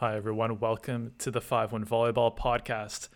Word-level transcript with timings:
Hi, 0.00 0.14
everyone. 0.14 0.60
Welcome 0.60 1.14
to 1.18 1.32
the 1.32 1.40
5 1.40 1.72
1 1.72 1.84
Volleyball 1.84 2.38
Podcast. 2.38 3.08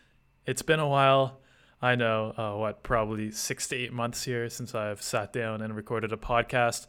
It's 0.46 0.62
been 0.62 0.80
a 0.80 0.88
while. 0.88 1.38
I 1.80 1.94
know, 1.94 2.34
uh, 2.36 2.58
what, 2.58 2.82
probably 2.82 3.30
six 3.30 3.68
to 3.68 3.76
eight 3.76 3.92
months 3.92 4.24
here 4.24 4.50
since 4.50 4.74
I've 4.74 5.00
sat 5.00 5.32
down 5.32 5.62
and 5.62 5.76
recorded 5.76 6.12
a 6.12 6.16
podcast. 6.16 6.88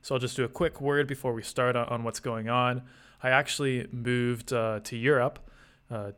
So 0.00 0.14
I'll 0.14 0.20
just 0.20 0.36
do 0.36 0.44
a 0.44 0.48
quick 0.48 0.80
word 0.80 1.08
before 1.08 1.32
we 1.32 1.42
start 1.42 1.74
on, 1.74 1.88
on 1.88 2.04
what's 2.04 2.20
going 2.20 2.48
on. 2.48 2.82
I 3.20 3.30
actually 3.30 3.88
moved 3.90 4.52
uh, 4.52 4.78
to 4.84 4.96
Europe. 4.96 5.40
Uh, 5.90 6.12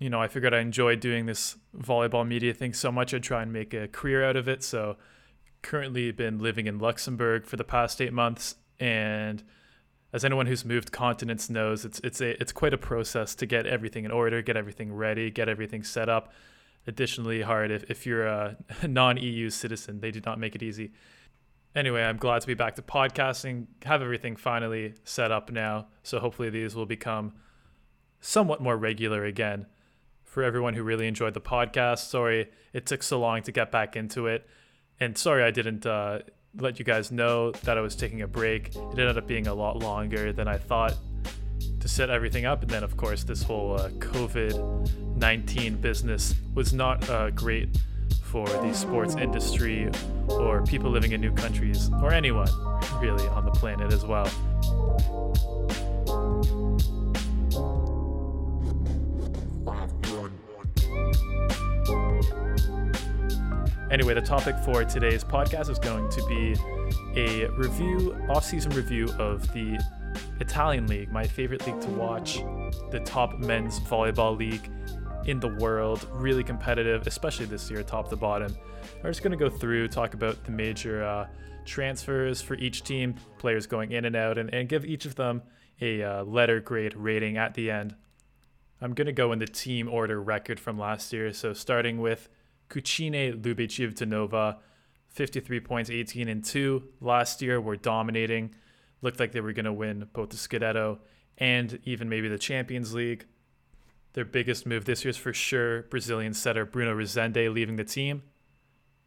you 0.00 0.10
know, 0.10 0.20
I 0.20 0.26
figured 0.26 0.52
I 0.52 0.58
enjoyed 0.58 0.98
doing 0.98 1.26
this 1.26 1.56
volleyball 1.78 2.26
media 2.26 2.52
thing 2.52 2.72
so 2.72 2.90
much, 2.90 3.14
I'd 3.14 3.22
try 3.22 3.42
and 3.42 3.52
make 3.52 3.74
a 3.74 3.86
career 3.86 4.24
out 4.24 4.34
of 4.34 4.48
it. 4.48 4.64
So 4.64 4.96
currently 5.62 6.10
been 6.10 6.40
living 6.40 6.66
in 6.66 6.80
Luxembourg 6.80 7.46
for 7.46 7.54
the 7.54 7.62
past 7.62 8.00
eight 8.00 8.12
months 8.12 8.56
and 8.80 9.44
as 10.12 10.24
anyone 10.24 10.46
who's 10.46 10.64
moved 10.64 10.92
continents 10.92 11.50
knows, 11.50 11.84
it's 11.84 12.00
it's 12.00 12.20
a 12.20 12.40
it's 12.40 12.52
quite 12.52 12.72
a 12.72 12.78
process 12.78 13.34
to 13.36 13.46
get 13.46 13.66
everything 13.66 14.04
in 14.04 14.10
order, 14.10 14.40
get 14.42 14.56
everything 14.56 14.92
ready, 14.92 15.30
get 15.30 15.48
everything 15.48 15.82
set 15.82 16.08
up. 16.08 16.32
Additionally, 16.86 17.42
hard 17.42 17.70
if, 17.72 17.90
if 17.90 18.06
you're 18.06 18.26
a 18.26 18.56
non-EU 18.86 19.50
citizen, 19.50 20.00
they 20.00 20.12
do 20.12 20.20
not 20.24 20.38
make 20.38 20.54
it 20.54 20.62
easy. 20.62 20.92
Anyway, 21.74 22.02
I'm 22.02 22.16
glad 22.16 22.40
to 22.40 22.46
be 22.46 22.54
back 22.54 22.76
to 22.76 22.82
podcasting, 22.82 23.66
have 23.84 24.00
everything 24.00 24.36
finally 24.36 24.94
set 25.04 25.30
up 25.30 25.50
now. 25.50 25.88
So 26.02 26.20
hopefully 26.20 26.48
these 26.48 26.74
will 26.74 26.86
become 26.86 27.34
somewhat 28.20 28.62
more 28.62 28.76
regular 28.76 29.24
again. 29.24 29.66
For 30.24 30.42
everyone 30.42 30.74
who 30.74 30.82
really 30.82 31.06
enjoyed 31.06 31.34
the 31.34 31.40
podcast, 31.40 32.08
sorry 32.08 32.48
it 32.72 32.86
took 32.86 33.02
so 33.02 33.20
long 33.20 33.42
to 33.42 33.52
get 33.52 33.70
back 33.70 33.96
into 33.96 34.26
it. 34.26 34.46
And 35.00 35.18
sorry 35.18 35.42
I 35.42 35.50
didn't 35.50 35.84
uh, 35.84 36.20
let 36.58 36.78
you 36.78 36.84
guys 36.84 37.10
know 37.10 37.50
that 37.50 37.76
I 37.76 37.80
was 37.80 37.96
taking 37.96 38.22
a 38.22 38.26
break. 38.26 38.68
It 38.68 38.98
ended 38.98 39.18
up 39.18 39.26
being 39.26 39.46
a 39.46 39.54
lot 39.54 39.78
longer 39.78 40.32
than 40.32 40.48
I 40.48 40.56
thought 40.56 40.94
to 41.80 41.88
set 41.88 42.10
everything 42.10 42.46
up. 42.46 42.62
And 42.62 42.70
then, 42.70 42.82
of 42.82 42.96
course, 42.96 43.24
this 43.24 43.42
whole 43.42 43.78
uh, 43.78 43.90
COVID 43.90 45.16
19 45.16 45.76
business 45.76 46.34
was 46.54 46.72
not 46.72 47.08
uh, 47.08 47.30
great 47.30 47.78
for 48.22 48.46
the 48.46 48.72
sports 48.74 49.14
industry 49.16 49.88
or 50.28 50.62
people 50.64 50.90
living 50.90 51.12
in 51.12 51.20
new 51.20 51.32
countries 51.32 51.90
or 52.02 52.12
anyone 52.12 52.48
really 53.00 53.26
on 53.28 53.44
the 53.44 53.50
planet 53.50 53.92
as 53.92 54.04
well. 54.04 54.30
Anyway, 63.88 64.14
the 64.14 64.20
topic 64.20 64.56
for 64.64 64.84
today's 64.84 65.22
podcast 65.22 65.70
is 65.70 65.78
going 65.78 66.08
to 66.08 66.20
be 66.26 66.56
a 67.14 67.46
review, 67.52 68.18
off-season 68.28 68.72
review 68.72 69.08
of 69.20 69.46
the 69.52 69.78
Italian 70.40 70.88
league, 70.88 71.12
my 71.12 71.24
favorite 71.24 71.64
league 71.68 71.80
to 71.80 71.88
watch, 71.90 72.40
the 72.90 73.00
top 73.04 73.38
men's 73.38 73.78
volleyball 73.78 74.36
league 74.36 74.68
in 75.26 75.38
the 75.38 75.54
world, 75.60 76.04
really 76.14 76.42
competitive, 76.42 77.06
especially 77.06 77.46
this 77.46 77.70
year, 77.70 77.84
top 77.84 78.08
to 78.10 78.16
bottom. 78.16 78.56
We're 79.04 79.10
just 79.10 79.22
going 79.22 79.38
to 79.38 79.38
go 79.38 79.48
through, 79.48 79.86
talk 79.86 80.14
about 80.14 80.42
the 80.44 80.50
major 80.50 81.04
uh, 81.04 81.28
transfers 81.64 82.42
for 82.42 82.54
each 82.54 82.82
team, 82.82 83.14
players 83.38 83.68
going 83.68 83.92
in 83.92 84.04
and 84.04 84.16
out, 84.16 84.36
and, 84.36 84.52
and 84.52 84.68
give 84.68 84.84
each 84.84 85.04
of 85.04 85.14
them 85.14 85.42
a 85.80 86.02
uh, 86.02 86.24
letter 86.24 86.58
grade 86.58 86.96
rating 86.96 87.36
at 87.36 87.54
the 87.54 87.70
end. 87.70 87.94
I'm 88.80 88.94
going 88.94 89.06
to 89.06 89.12
go 89.12 89.30
in 89.30 89.38
the 89.38 89.46
team 89.46 89.88
order 89.88 90.20
record 90.20 90.58
from 90.58 90.76
last 90.76 91.12
year. 91.12 91.32
So 91.32 91.52
starting 91.52 92.00
with 92.00 92.28
Cucine 92.68 93.40
Lubeciv 93.42 93.94
53 95.08 95.60
points, 95.60 95.90
18 95.90 96.28
and 96.28 96.44
2. 96.44 96.82
Last 97.00 97.40
year 97.40 97.60
were 97.60 97.76
dominating. 97.76 98.54
Looked 99.00 99.18
like 99.18 99.32
they 99.32 99.40
were 99.40 99.52
going 99.52 99.64
to 99.64 99.72
win 99.72 100.08
both 100.12 100.30
the 100.30 100.36
Scudetto 100.36 100.98
and 101.38 101.78
even 101.84 102.08
maybe 102.08 102.28
the 102.28 102.38
Champions 102.38 102.94
League. 102.94 103.26
Their 104.12 104.24
biggest 104.24 104.66
move 104.66 104.84
this 104.84 105.04
year 105.04 105.10
is 105.10 105.16
for 105.16 105.32
sure 105.32 105.82
Brazilian 105.84 106.34
setter 106.34 106.64
Bruno 106.64 106.94
Rezende 106.94 107.52
leaving 107.52 107.76
the 107.76 107.84
team. 107.84 108.22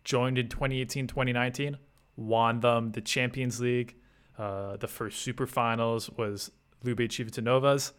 Joined 0.04 0.38
in 0.38 0.50
2018 0.50 1.08
2019, 1.08 1.78
won 2.16 2.60
them 2.60 2.92
the 2.92 3.02
Champions 3.02 3.60
League. 3.60 3.96
Uh, 4.38 4.78
the 4.78 4.88
first 4.88 5.22
super 5.22 5.46
finals 5.46 6.10
was 6.12 6.52
Lube 6.84 7.00
Civitanovas. 7.00 7.92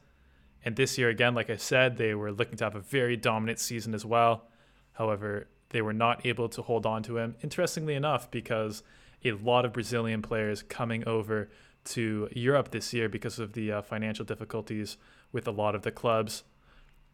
And 0.64 0.76
this 0.76 0.98
year, 0.98 1.08
again, 1.08 1.34
like 1.34 1.50
I 1.50 1.56
said, 1.56 1.96
they 1.96 2.14
were 2.14 2.32
looking 2.32 2.56
to 2.58 2.64
have 2.64 2.74
a 2.74 2.80
very 2.80 3.16
dominant 3.16 3.58
season 3.58 3.94
as 3.94 4.04
well. 4.04 4.49
However, 4.92 5.48
they 5.70 5.82
were 5.82 5.92
not 5.92 6.26
able 6.26 6.48
to 6.50 6.62
hold 6.62 6.86
on 6.86 7.02
to 7.04 7.18
him. 7.18 7.36
Interestingly 7.42 7.94
enough, 7.94 8.30
because 8.30 8.82
a 9.24 9.32
lot 9.32 9.64
of 9.64 9.72
Brazilian 9.72 10.22
players 10.22 10.62
coming 10.62 11.06
over 11.06 11.50
to 11.82 12.28
Europe 12.32 12.70
this 12.70 12.92
year 12.92 13.08
because 13.08 13.38
of 13.38 13.52
the 13.52 13.72
uh, 13.72 13.82
financial 13.82 14.24
difficulties 14.24 14.96
with 15.32 15.46
a 15.46 15.50
lot 15.50 15.74
of 15.74 15.82
the 15.82 15.90
clubs. 15.90 16.44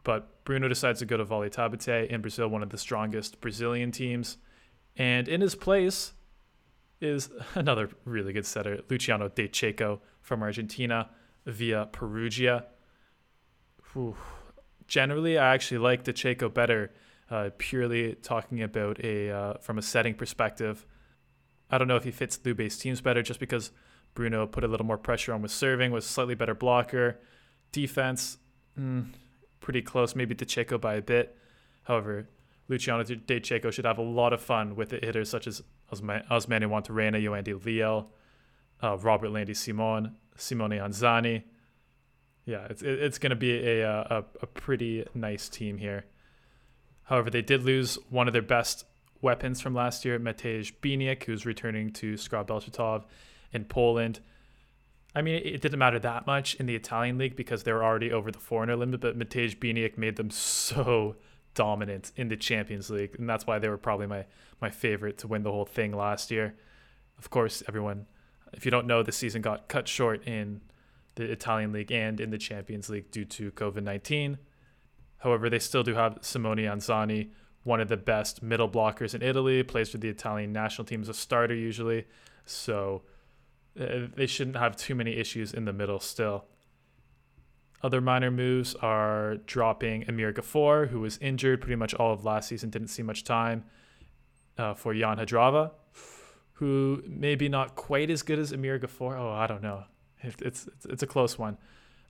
But 0.05 0.45
Bruno 0.45 0.69
decides 0.69 1.01
to 1.01 1.07
go 1.07 1.17
to 1.17 1.25
Vale 1.25 1.51
Taubaté 1.51 2.09
in 2.09 2.21
Brazil, 2.21 2.49
one 2.49 2.63
of 2.63 2.71
the 2.71 2.79
strongest 2.79 3.41
Brazilian 3.41 3.91
teams. 3.91 4.39
And 4.97 5.29
in 5.29 5.41
his 5.41 5.55
place 5.55 6.13
is 7.01 7.29
another 7.55 7.91
really 8.05 8.33
good 8.33 8.47
setter, 8.47 8.81
Luciano 8.89 9.29
De 9.29 9.49
Cecco 9.49 10.01
from 10.21 10.43
Argentina 10.43 11.11
via 11.45 11.89
Perugia. 11.93 12.67
Whew. 13.93 14.17
Generally, 14.87 15.39
I 15.39 15.55
actually 15.55 15.79
like 15.79 16.05
De 16.05 16.13
Cecco 16.13 16.53
better 16.53 16.93
uh, 17.31 17.51
purely 17.59 18.15
talking 18.15 18.63
about 18.63 19.03
a 19.05 19.31
uh, 19.31 19.55
from 19.61 19.79
a 19.79 19.83
setting 19.83 20.15
perspective. 20.15 20.87
I 21.71 21.79
don't 21.79 21.89
know 21.89 21.97
if 21.97 22.05
he 22.05 22.11
fits 22.11 22.39
Lube's 22.45 22.79
teams 22.79 23.01
better 23.01 23.23
just 23.23 23.41
because 23.41 23.73
Bruno 24.15 24.47
put 24.47 24.65
a 24.65 24.69
little 24.69 24.87
more 24.87 24.99
pressure 24.99 25.33
on 25.33 25.43
with 25.43 25.51
serving, 25.51 25.91
was 25.91 26.07
slightly 26.07 26.35
better 26.35 26.55
blocker. 26.55 27.19
Defense, 27.73 28.39
mm, 28.79 29.07
pretty 29.61 29.83
close, 29.83 30.15
maybe 30.15 30.35
Cecco 30.35 30.81
by 30.81 30.95
a 30.95 31.03
bit. 31.03 31.37
However, 31.85 32.29
Luciano 32.69 33.05
De 33.05 33.43
should 33.43 33.85
have 33.85 33.99
a 33.99 34.03
lot 34.03 34.33
of 34.33 34.41
fun 34.41 34.77
with 34.77 34.91
hitters 34.91 35.29
such 35.29 35.47
as 35.47 35.63
Osmani 35.93 36.27
Juantorena, 36.29 37.23
Yoandy 37.23 37.65
Leal, 37.65 38.11
uh, 38.83 38.97
Robert 38.97 39.31
Landy 39.31 39.55
Simon, 39.55 40.17
Simone 40.37 40.71
Anzani. 40.71 41.45
Yeah, 42.45 42.67
it's 42.71 42.83
it's 42.83 43.19
going 43.19 43.31
to 43.31 43.37
be 43.37 43.53
a, 43.59 43.89
a 43.89 44.25
a 44.43 44.47
pretty 44.47 45.05
nice 45.15 45.49
team 45.49 45.79
here. 45.79 46.07
However, 47.07 47.31
they 47.31 47.43
did 47.43 47.63
lose 47.63 47.99
one 48.11 48.27
of 48.27 48.33
their 48.33 48.43
best 48.43 48.85
weapons 49.21 49.61
from 49.61 49.75
last 49.75 50.05
year, 50.05 50.19
Matej 50.19 50.73
Biniak, 50.83 51.25
who's 51.25 51.47
returning 51.47 51.93
to 51.93 52.15
Skra 52.15 52.47
Bełchatów 52.47 53.05
in 53.53 53.65
Poland. 53.65 54.21
I 55.15 55.23
mean, 55.23 55.41
it 55.43 55.63
didn't 55.63 55.79
matter 55.79 55.99
that 56.01 56.27
much 56.27 56.57
in 56.57 56.67
the 56.67 56.75
Italian 56.75 57.17
league 57.17 57.37
because 57.37 57.63
they 57.63 57.73
were 57.73 57.83
already 57.83 58.13
over 58.13 58.31
the 58.31 58.39
foreigner 58.39 58.77
limit, 58.77 59.01
but 59.01 59.19
Matej 59.19 59.57
Biniak 59.57 59.97
made 59.97 60.17
them 60.17 60.31
so 60.31 61.17
dominant 61.55 62.13
in 62.17 62.29
the 62.29 62.37
Champions 62.37 62.91
League, 62.91 63.17
and 63.19 63.29
that's 63.29 63.47
why 63.47 63.59
they 63.59 63.69
were 63.69 63.79
probably 63.79 64.07
my 64.07 64.27
my 64.61 64.69
favorite 64.69 65.19
to 65.19 65.27
win 65.27 65.43
the 65.43 65.51
whole 65.51 65.65
thing 65.65 65.93
last 65.93 66.31
year. 66.31 66.55
Of 67.19 67.31
course, 67.31 67.63
everyone, 67.67 68.07
if 68.53 68.65
you 68.65 68.71
don't 68.71 68.87
know, 68.87 69.03
the 69.03 69.13
season 69.13 69.43
got 69.43 69.69
cut 69.69 69.89
short 69.89 70.27
in 70.27 70.61
the 71.15 71.25
Italian 71.25 71.73
league 71.73 71.93
and 71.93 72.21
in 72.21 72.31
the 72.31 72.39
Champions 72.39 72.91
League 72.91 73.11
due 73.11 73.25
to 73.25 73.53
COVID 73.53 73.83
nineteen. 73.83 74.39
However, 75.19 75.49
they 75.49 75.59
still 75.59 75.83
do 75.83 75.95
have 75.95 76.19
Simone 76.21 76.59
Anzani, 76.59 77.31
one 77.65 77.81
of 77.81 77.89
the 77.89 77.97
best 77.97 78.43
middle 78.43 78.69
blockers 78.69 79.15
in 79.15 79.23
Italy, 79.23 79.63
plays 79.63 79.89
for 79.89 79.99
the 79.99 80.09
Italian 80.09 80.53
national 80.53 80.85
team 80.85 81.03
as 81.03 81.09
a 81.09 81.15
starter 81.15 81.55
usually. 81.55 82.07
So 82.45 83.03
uh, 83.81 84.07
they 84.15 84.27
shouldn't 84.27 84.57
have 84.57 84.77
too 84.77 84.95
many 84.95 85.17
issues 85.17 85.53
in 85.53 85.65
the 85.65 85.73
middle 85.73 86.01
still. 86.01 86.45
Other 87.83 88.01
minor 88.01 88.31
moves 88.31 88.75
are 88.77 89.37
dropping 89.47 90.09
Amir 90.09 90.33
Ghafour, 90.33 90.89
who 90.89 91.01
was 91.01 91.19
injured 91.19 91.61
pretty 91.61 91.77
much 91.77 91.93
all 91.95 92.13
of 92.13 92.25
last 92.25 92.49
season, 92.49 92.71
didn't 92.71 92.89
see 92.89 93.03
much 93.03 93.25
time, 93.25 93.65
uh, 94.59 94.75
for 94.75 94.95
Jan 94.95 95.19
Hadrava, 95.19 95.73
who 96.55 97.03
maybe 97.07 97.49
not 97.49 97.77
quite 97.77 98.11
as 98.11 98.23
good 98.23 98.39
as 98.39 98.53
Amir 98.53 98.79
Ghafour. 98.79 99.19
Oh, 99.19 99.31
I 99.31 99.47
don't 99.47 99.63
know. 99.63 99.85
It's, 100.23 100.41
it's, 100.43 100.69
it's 100.89 101.03
a 101.03 101.07
close 101.07 101.39
one. 101.39 101.59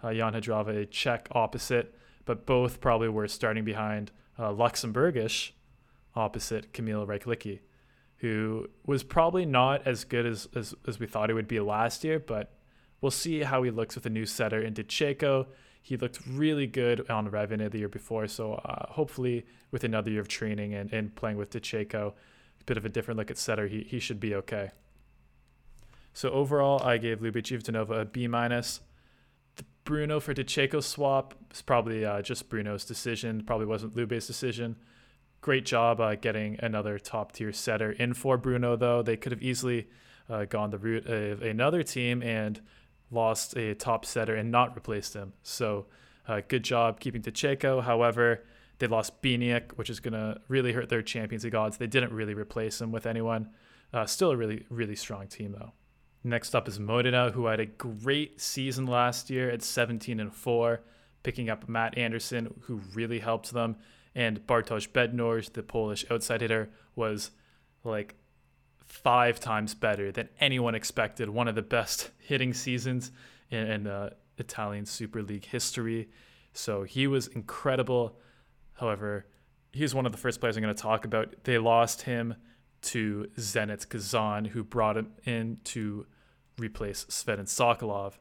Uh, 0.03 0.13
Jan 0.13 0.35
Hadrava, 0.35 0.83
a 0.83 0.87
Czech 0.87 1.29
opposite 1.33 1.95
but 2.27 2.45
both 2.45 2.81
probably 2.81 3.09
were 3.09 3.27
starting 3.27 3.65
behind 3.65 4.13
uh, 4.39 4.51
Luxembourgish 4.51 5.53
opposite 6.15 6.73
Kamil 6.73 7.07
Rychlicki, 7.07 7.61
who 8.19 8.69
was 8.85 9.03
probably 9.03 9.47
not 9.47 9.87
as 9.87 10.05
good 10.05 10.27
as, 10.27 10.49
as, 10.55 10.75
as 10.87 10.99
we 10.99 11.07
thought 11.07 11.31
he 11.31 11.35
would 11.35 11.49
be 11.49 11.61
last 11.61 12.05
year, 12.05 12.19
but 12.19 12.53
we'll 13.01 13.11
see 13.11 13.43
how 13.43 13.63
he 13.63 13.71
looks 13.71 13.95
with 13.95 14.07
a 14.07 14.11
new 14.11 14.27
setter 14.27 14.61
in 14.61 14.75
Cecco. 14.75 15.47
He 15.83 15.97
looked 15.97 16.19
really 16.27 16.67
good 16.67 17.09
on 17.09 17.31
Ravenna 17.31 17.69
the 17.69 17.79
year 17.79 17.89
before, 17.89 18.27
so 18.27 18.55
uh, 18.55 18.87
hopefully 18.93 19.47
with 19.71 19.85
another 19.85 20.11
year 20.11 20.21
of 20.21 20.29
training 20.29 20.75
and, 20.75 20.93
and 20.93 21.15
playing 21.15 21.37
with 21.37 21.51
Cecco, 21.51 22.13
a 22.61 22.65
bit 22.65 22.77
of 22.77 22.85
a 22.85 22.89
different 22.89 23.19
look 23.19 23.31
at 23.31 23.39
setter, 23.39 23.69
he, 23.69 23.83
he 23.83 24.01
should 24.01 24.19
be 24.19 24.35
okay. 24.35 24.71
So 26.13 26.31
overall, 26.31 26.83
I 26.83 26.97
gave 26.97 27.21
Lube 27.21 27.37
Civitanova 27.37 28.01
a 28.01 28.05
B 28.07 28.27
minus. 28.27 28.81
Bruno 29.87 30.21
for 30.21 30.35
De 30.35 30.45
Cecco 30.45 30.83
swap 30.83 31.35
is 31.51 31.63
probably 31.63 32.05
uh, 32.05 32.21
just 32.21 32.51
Bruno's 32.51 32.85
decision. 32.85 33.43
Probably 33.47 33.65
wasn't 33.65 33.97
Lube's 33.97 34.27
decision. 34.27 34.77
Great 35.41 35.65
job 35.65 35.99
uh, 36.01 36.15
getting 36.17 36.59
another 36.61 36.99
top 36.99 37.33
tier 37.33 37.53
setter 37.55 37.93
in 37.93 38.13
for 38.13 38.37
Bruno, 38.37 38.77
though. 38.77 39.01
They 39.01 39.17
could 39.17 39.33
have 39.33 39.43
easily 39.43 39.89
uh, 40.29 40.45
gone 40.45 40.71
the 40.71 40.79
route 40.79 41.07
of 41.07 41.41
another 41.41 41.83
team 41.83 42.23
and 42.23 42.61
lost 43.11 43.57
a 43.57 43.75
top 43.75 44.05
setter 44.05 44.35
and 44.35 44.51
not 44.51 44.75
replaced 44.75 45.15
him. 45.15 45.33
So 45.43 45.87
Uh, 46.29 46.41
good 46.49 46.65
job 46.65 46.99
keeping 46.99 47.23
Cecco. 47.23 47.81
However, 47.81 48.45
they 48.79 48.89
lost 48.89 49.23
Biniak, 49.23 49.79
which 49.79 49.91
is 49.91 50.01
going 50.01 50.15
to 50.15 50.41
really 50.49 50.73
hurt 50.73 50.89
their 50.89 51.03
Champions 51.03 51.45
League 51.45 51.55
odds. 51.55 51.77
They 51.77 51.87
didn't 51.87 52.13
really 52.13 52.35
replace 52.35 52.81
him 52.81 52.91
with 52.93 53.07
anyone. 53.07 53.51
Uh, 53.93 54.07
still 54.07 54.33
a 54.33 54.37
really, 54.37 54.67
really 54.69 54.97
strong 54.97 55.29
team, 55.29 55.53
though. 55.53 55.73
Next 56.27 56.57
up 56.57 56.67
is 56.67 56.81
Modena, 56.81 57.31
who 57.31 57.47
had 57.47 57.61
a 57.61 57.67
great 57.67 58.41
season 58.41 58.85
last 58.85 59.31
year 59.31 59.49
at 59.49 59.63
17 59.63 60.19
and 60.19 60.35
4, 60.35 60.83
picking 61.23 61.49
up 61.49 61.69
Matt 61.69 61.97
Anderson, 61.97 62.53
who 62.63 62.81
really 62.95 63.21
helped 63.21 63.53
them. 63.53 63.77
And 64.13 64.45
Bartosz 64.45 64.89
Bednorz, 64.89 65.53
the 65.53 65.63
Polish 65.63 66.05
outside 66.11 66.41
hitter, 66.41 66.69
was 66.97 67.31
like 67.85 68.17
five 68.85 69.39
times 69.39 69.77
better 69.77 70.11
than 70.11 70.29
anyone 70.41 70.75
expected. 70.75 71.29
One 71.29 71.47
of 71.47 71.55
the 71.55 71.63
best 71.63 72.11
hitting 72.19 72.53
seasons 72.53 73.13
in, 73.49 73.71
in 73.71 73.87
uh, 73.87 74.11
Italian 74.37 74.85
Super 74.85 75.23
League 75.23 75.45
history. 75.45 76.09
So 76.53 76.83
he 76.83 77.07
was 77.07 77.29
incredible. 77.29 78.19
However, 78.73 79.27
he's 79.71 79.95
one 79.95 80.07
of 80.07 80.11
the 80.11 80.19
first 80.19 80.41
players 80.41 80.57
I'm 80.57 80.65
going 80.65 80.75
to 80.75 80.83
talk 80.83 81.05
about. 81.05 81.45
They 81.45 81.59
lost 81.59 82.03
him 82.03 82.35
to 82.83 83.29
Zenit 83.39 83.89
Kazan, 83.89 84.47
who 84.47 84.65
brought 84.65 84.97
him 84.97 85.13
in 85.25 85.59
to 85.67 86.05
replace 86.59 87.07
Sven 87.09 87.39
Sokolov, 87.41 88.15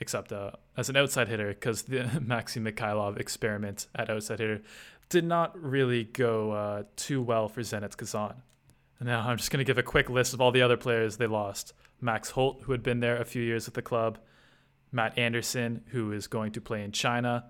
except 0.00 0.32
uh, 0.32 0.52
as 0.76 0.88
an 0.88 0.96
outside 0.96 1.28
hitter, 1.28 1.48
because 1.48 1.82
the 1.82 2.20
Maxim 2.24 2.64
Mikhailov 2.64 3.18
experiment 3.18 3.86
at 3.94 4.10
outside 4.10 4.40
hitter 4.40 4.62
did 5.08 5.24
not 5.24 5.60
really 5.60 6.04
go 6.04 6.52
uh, 6.52 6.82
too 6.96 7.20
well 7.20 7.48
for 7.48 7.60
Zenit 7.60 7.96
Kazan. 7.96 8.42
Now 9.00 9.28
I'm 9.28 9.36
just 9.36 9.50
going 9.50 9.58
to 9.58 9.64
give 9.64 9.78
a 9.78 9.82
quick 9.82 10.08
list 10.08 10.32
of 10.32 10.40
all 10.40 10.52
the 10.52 10.62
other 10.62 10.76
players 10.76 11.16
they 11.16 11.26
lost. 11.26 11.72
Max 12.00 12.30
Holt, 12.30 12.62
who 12.62 12.72
had 12.72 12.82
been 12.82 13.00
there 13.00 13.16
a 13.16 13.24
few 13.24 13.42
years 13.42 13.66
with 13.66 13.74
the 13.74 13.82
club, 13.82 14.18
Matt 14.90 15.16
Anderson, 15.18 15.82
who 15.88 16.12
is 16.12 16.26
going 16.26 16.52
to 16.52 16.60
play 16.60 16.82
in 16.82 16.92
China, 16.92 17.46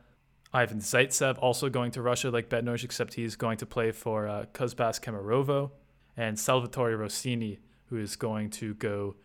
Ivan 0.52 0.78
Zaitsev, 0.78 1.38
also 1.38 1.68
going 1.68 1.90
to 1.92 2.02
Russia 2.02 2.30
like 2.30 2.48
Bednorz, 2.48 2.84
except 2.84 3.14
he's 3.14 3.36
going 3.36 3.58
to 3.58 3.66
play 3.66 3.90
for 3.90 4.28
uh, 4.28 4.44
Kuzbass 4.52 5.00
Kemerovo, 5.00 5.70
and 6.16 6.38
Salvatore 6.38 6.96
Rossini, 6.96 7.58
who 7.86 7.96
is 7.96 8.16
going 8.16 8.50
to 8.50 8.74
go 8.74 9.16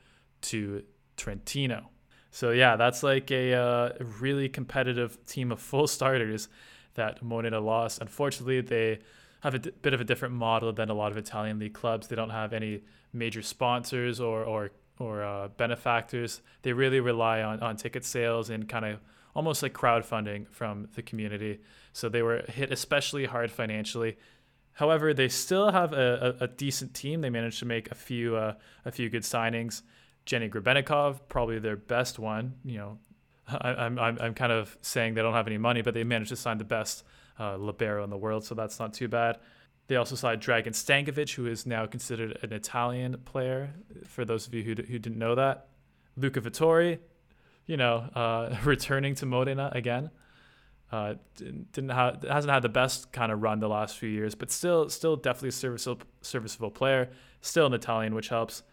to 0.42 0.84
Trentino. 1.18 1.90
So 2.32 2.52
yeah, 2.52 2.76
that's 2.76 3.04
like 3.04 3.32
a 3.32 3.54
uh, 3.54 3.90
really 4.20 4.48
competitive 4.48 5.18
team 5.26 5.52
of 5.52 5.60
full 5.60 5.88
starters 5.98 6.48
that 6.94 7.22
Modena 7.22 7.60
lost. 7.60 8.02
Unfortunately, 8.02 8.62
they 8.62 9.00
have 9.42 9.54
a 9.54 9.60
d- 9.60 9.72
bit 9.82 9.94
of 9.94 10.02
a 10.02 10.04
different 10.04 10.34
model 10.34 10.72
than 10.74 10.90
a 10.90 10.94
lot 10.94 11.12
of 11.12 11.18
Italian 11.18 11.60
league 11.60 11.74
clubs. 11.74 12.08
They 12.08 12.16
don't 12.16 12.30
have 12.30 12.54
any 12.54 12.82
major 13.14 13.42
sponsors 13.42 14.20
or 14.20 14.44
or 14.44 14.72
or 15.00 15.24
uh, 15.24 15.48
benefactors. 15.50 16.42
They 16.64 16.74
really 16.74 17.00
rely 17.00 17.42
on 17.42 17.60
on 17.60 17.76
ticket 17.76 18.04
sales 18.06 18.50
and 18.50 18.68
kind 18.68 18.86
of 18.86 19.00
almost 19.36 19.62
like 19.62 19.74
crowdfunding 19.74 20.48
from 20.50 20.88
the 20.96 21.02
community. 21.02 21.60
So 21.94 22.10
they 22.10 22.24
were 22.24 22.44
hit 22.48 22.72
especially 22.72 23.26
hard 23.26 23.52
financially. 23.52 24.18
However, 24.74 25.14
they 25.14 25.28
still 25.28 25.72
have 25.72 25.94
a, 25.94 26.38
a, 26.40 26.44
a 26.46 26.48
decent 26.48 26.94
team. 26.94 27.22
They 27.22 27.30
managed 27.30 27.60
to 27.60 27.66
make 27.66 27.90
a 27.92 27.96
few 27.96 28.36
uh, 28.36 28.54
a 28.86 28.92
few 28.92 29.10
good 29.10 29.24
signings. 29.24 29.84
Jenny 30.28 30.50
Grebennikov, 30.50 31.22
probably 31.30 31.58
their 31.58 31.78
best 31.78 32.20
one. 32.20 32.54
You 32.64 32.78
know, 32.78 32.98
I, 33.48 33.86
am 33.86 33.98
I'm 33.98 34.20
I'm 34.22 34.34
kind 34.36 34.52
of 34.52 34.78
saying 34.82 35.16
they 35.16 35.24
don't 35.24 35.34
have 35.34 35.48
any 35.48 35.58
money, 35.58 35.82
but 35.82 35.96
they 35.96 36.04
managed 36.04 36.30
to 36.30 36.36
sign 36.36 36.60
the 36.60 36.64
best 36.64 37.04
uh, 37.40 37.58
libero 37.58 38.04
in 38.04 38.12
the 38.12 38.18
world, 38.18 38.44
so 38.44 38.54
that's 38.54 38.80
not 38.80 38.94
too 38.94 39.08
bad. 39.08 39.40
They 39.88 39.96
also 39.96 40.16
signed 40.16 40.42
Dragan 40.42 40.74
Stankovic, 40.74 41.34
who 41.34 41.48
is 41.48 41.66
now 41.66 41.86
considered 41.86 42.38
an 42.44 42.52
Italian 42.52 43.22
player. 43.24 43.74
For 44.06 44.26
those 44.26 44.46
of 44.46 44.54
you 44.54 44.64
who, 44.64 44.76
d- 44.76 44.84
who 44.86 45.00
didn't 45.00 45.18
know 45.18 45.36
that, 45.36 45.70
Luca 46.18 46.42
Vettori, 46.42 47.00
you 47.66 47.78
know, 47.78 48.10
uh, 48.14 48.58
returning 48.66 49.16
to 49.16 49.26
Modena 49.26 49.72
again. 49.74 50.12
Uh, 50.92 51.16
didn't 51.36 51.90
have 51.90 52.24
hasn't 52.24 52.52
had 52.52 52.64
the 52.64 52.70
best 52.70 53.12
kind 53.12 53.30
of 53.30 53.42
run 53.42 53.60
the 53.60 53.68
last 53.68 53.98
few 53.98 54.08
years, 54.10 54.36
but 54.36 54.52
still 54.52 54.90
still 54.90 55.16
definitely 55.16 55.50
a 55.50 55.54
serviceable 55.54 56.06
serviceable 56.22 56.72
player. 56.72 57.10
Still 57.42 57.66
an 57.66 57.74
Italian, 57.74 58.14
which 58.16 58.30
helps. 58.30 58.64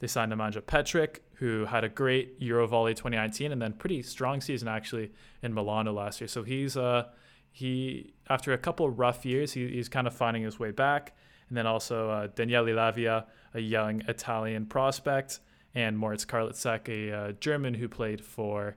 They 0.00 0.06
signed 0.06 0.32
Nemanja 0.32 0.64
Petric, 0.64 1.20
who 1.34 1.66
had 1.66 1.84
a 1.84 1.88
great 1.88 2.40
Eurovolley 2.40 2.90
2019 2.90 3.52
and 3.52 3.60
then 3.60 3.72
pretty 3.72 4.02
strong 4.02 4.40
season 4.40 4.68
actually 4.68 5.12
in 5.42 5.54
Milano 5.54 5.92
last 5.92 6.20
year. 6.20 6.28
So 6.28 6.42
he's 6.42 6.76
uh 6.76 7.04
he 7.50 8.14
after 8.28 8.52
a 8.52 8.58
couple 8.58 8.88
rough 8.90 9.24
years, 9.24 9.52
he, 9.52 9.68
he's 9.68 9.88
kind 9.88 10.06
of 10.06 10.14
finding 10.14 10.42
his 10.42 10.58
way 10.58 10.70
back. 10.70 11.16
And 11.48 11.56
then 11.56 11.66
also 11.66 12.10
uh, 12.10 12.26
Daniele 12.34 12.66
Lavia, 12.66 13.24
a 13.54 13.60
young 13.60 14.02
Italian 14.06 14.66
prospect, 14.66 15.40
and 15.74 15.98
Moritz 15.98 16.24
Karlitzek, 16.24 16.88
a 16.88 17.16
uh, 17.16 17.32
German 17.32 17.74
who 17.74 17.88
played 17.88 18.20
for, 18.22 18.76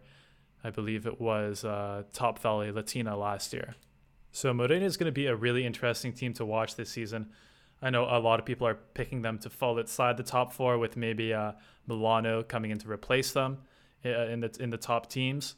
I 0.64 0.70
believe 0.70 1.06
it 1.06 1.20
was 1.20 1.66
uh, 1.66 2.04
Top 2.14 2.40
Volley 2.40 2.72
Latina 2.72 3.18
last 3.18 3.52
year. 3.52 3.76
So 4.32 4.54
Modena 4.54 4.86
is 4.86 4.96
going 4.96 5.08
to 5.08 5.12
be 5.12 5.28
a 5.28 5.36
really 5.36 5.66
interesting 5.66 6.14
team 6.14 6.34
to 6.36 6.46
watch 6.46 6.76
this 6.76 6.90
season. 6.90 7.30
I 7.82 7.90
know 7.90 8.06
a 8.06 8.20
lot 8.20 8.40
of 8.40 8.46
people 8.46 8.68
are 8.68 8.76
picking 8.94 9.22
them 9.22 9.40
to 9.40 9.50
fall 9.50 9.80
outside 9.80 10.18
the 10.18 10.24
top 10.24 10.54
four, 10.54 10.78
with 10.78 10.96
maybe 10.96 11.34
uh, 11.34 11.54
Milano 11.88 12.44
coming 12.44 12.72
in 12.72 12.78
to 12.80 12.90
replace 12.90 13.32
them 13.32 13.60
uh, 14.06 14.10
in 14.10 14.42
the 14.42 14.56
in 14.60 14.70
the 14.70 14.78
top 14.78 15.10
teams. 15.10 15.56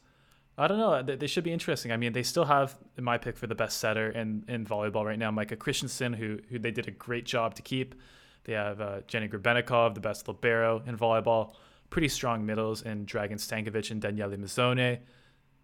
I 0.56 0.68
don't 0.68 0.78
know. 0.78 1.02
They, 1.02 1.26
should 1.26 1.42
be 1.42 1.52
interesting. 1.52 1.90
I 1.90 1.96
mean, 1.96 2.12
they 2.12 2.22
still 2.22 2.44
have 2.44 2.78
my 2.96 3.18
pick 3.18 3.36
for 3.36 3.48
the 3.48 3.56
best 3.56 3.78
setter 3.78 4.10
in, 4.10 4.44
in 4.46 4.64
volleyball 4.64 5.04
right 5.04 5.18
now, 5.18 5.32
Micah 5.32 5.56
Christensen, 5.56 6.12
who 6.12 6.38
who 6.48 6.60
they 6.60 6.70
did 6.70 6.86
a 6.86 6.92
great 6.92 7.26
job 7.26 7.54
to 7.56 7.62
keep. 7.62 7.96
They 8.44 8.52
have 8.52 8.80
uh, 8.80 9.00
Jenny 9.08 9.28
Grebennikov, 9.28 9.94
the 9.94 10.00
best 10.00 10.28
libero 10.28 10.82
in 10.86 10.96
volleyball. 10.96 11.54
Pretty 11.90 12.08
strong 12.08 12.46
middles 12.46 12.82
in 12.82 13.04
Dragan 13.04 13.34
Stankovic 13.34 13.90
and 13.90 14.00
Daniele 14.00 14.36
Mazzone. 14.36 15.00